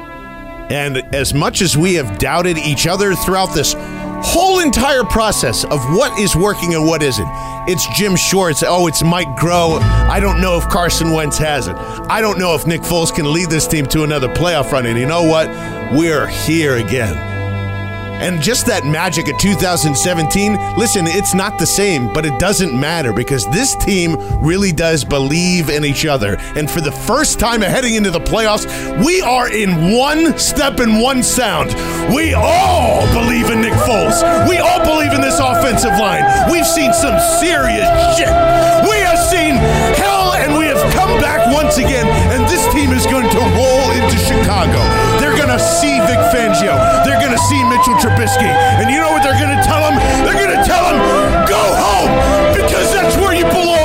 And 0.70 0.98
as 1.16 1.34
much 1.34 1.62
as 1.62 1.76
we 1.76 1.96
have 1.96 2.20
doubted 2.20 2.58
each 2.58 2.86
other 2.86 3.16
throughout 3.16 3.54
this 3.54 3.74
whole 4.22 4.60
entire 4.60 5.04
process 5.04 5.64
of 5.64 5.80
what 5.96 6.20
is 6.20 6.36
working 6.36 6.76
and 6.76 6.86
what 6.86 7.02
isn't, 7.02 7.28
it's 7.68 7.88
Jim 7.98 8.16
Schwartz. 8.16 8.64
Oh, 8.66 8.88
it's 8.88 9.04
Mike 9.04 9.28
Groh. 9.30 9.80
I 9.80 10.20
don't 10.20 10.42
know 10.42 10.58
if 10.58 10.68
Carson 10.70 11.12
Wentz 11.12 11.38
has 11.40 11.68
it. 11.68 11.76
I 11.76 12.22
don't 12.22 12.38
know 12.38 12.54
if 12.54 12.68
Nick 12.68 12.82
Foles 12.82 13.14
can 13.14 13.34
lead 13.34 13.50
this 13.50 13.68
team 13.68 13.86
to 13.88 14.04
another 14.04 14.28
playoff 14.28 14.72
run. 14.72 14.86
And 14.86 15.00
you 15.00 15.08
know 15.08 15.24
what? 15.24 15.50
We're 15.94 16.28
here 16.28 16.78
again. 16.78 17.29
And 18.20 18.42
just 18.42 18.66
that 18.66 18.86
magic 18.86 19.30
of 19.30 19.38
2017, 19.38 20.78
listen, 20.78 21.08
it's 21.08 21.34
not 21.34 21.58
the 21.58 21.66
same, 21.66 22.12
but 22.12 22.26
it 22.26 22.38
doesn't 22.38 22.78
matter 22.78 23.14
because 23.14 23.46
this 23.52 23.76
team 23.78 24.18
really 24.42 24.74
does 24.74 25.06
believe 25.06 25.70
in 25.70 25.86
each 25.86 26.06
other. 26.06 26.36
And 26.56 26.70
for 26.70 26.82
the 26.82 26.92
first 26.92 27.40
time 27.40 27.62
heading 27.62 27.96
into 27.96 28.12
the 28.12 28.20
playoffs, 28.20 28.68
we 29.04 29.22
are 29.22 29.50
in 29.50 29.96
one 29.96 30.38
step 30.38 30.80
and 30.80 31.02
one 31.02 31.24
sound. 31.24 31.74
We 32.14 32.34
all 32.34 33.08
believe 33.14 33.50
in 33.52 33.62
Nick 33.62 33.74
Foles. 33.88 34.20
We 34.50 34.58
all 34.58 34.84
believe 34.84 35.14
in 35.14 35.22
this 35.22 35.40
offensive 35.40 35.96
line. 35.98 36.52
We've 36.52 36.68
seen 36.68 36.92
some 36.92 37.18
serious 37.40 37.88
shit. 38.20 38.30
We 38.84 39.00
have 39.00 39.20
seen 39.32 39.56
hell 39.96 40.34
and 40.34 40.58
we 40.58 40.66
have 40.66 40.82
come 40.94 41.22
back 41.22 41.54
once 41.54 41.78
again. 41.78 42.08
And 42.36 42.44
this 42.50 42.66
team 42.74 42.92
is 42.92 43.06
going 43.06 43.30
to 43.30 43.40
roll 43.56 43.92
into 43.96 44.18
Chicago. 44.18 45.09
To 45.50 45.58
see 45.58 46.00
Vic 46.02 46.20
Fangio. 46.30 46.78
They're 47.04 47.20
to 47.32 47.44
see 47.50 47.64
Mitchell 47.64 47.96
Trubisky. 47.96 48.46
And 48.46 48.88
you 48.92 49.00
know 49.00 49.10
what 49.10 49.24
they're 49.24 49.34
to 49.50 49.64
tell 49.64 49.82
him? 49.82 49.98
They're 50.24 50.38
to 50.56 50.64
tell 50.64 50.94
him, 50.94 51.00
go 51.50 51.58
home 51.74 52.54
because 52.54 52.94
that's 52.94 53.18
where 53.18 53.34
you 53.34 53.46
belong. 53.46 53.79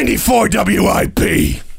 94 0.00 0.48
WIP. 0.48 1.69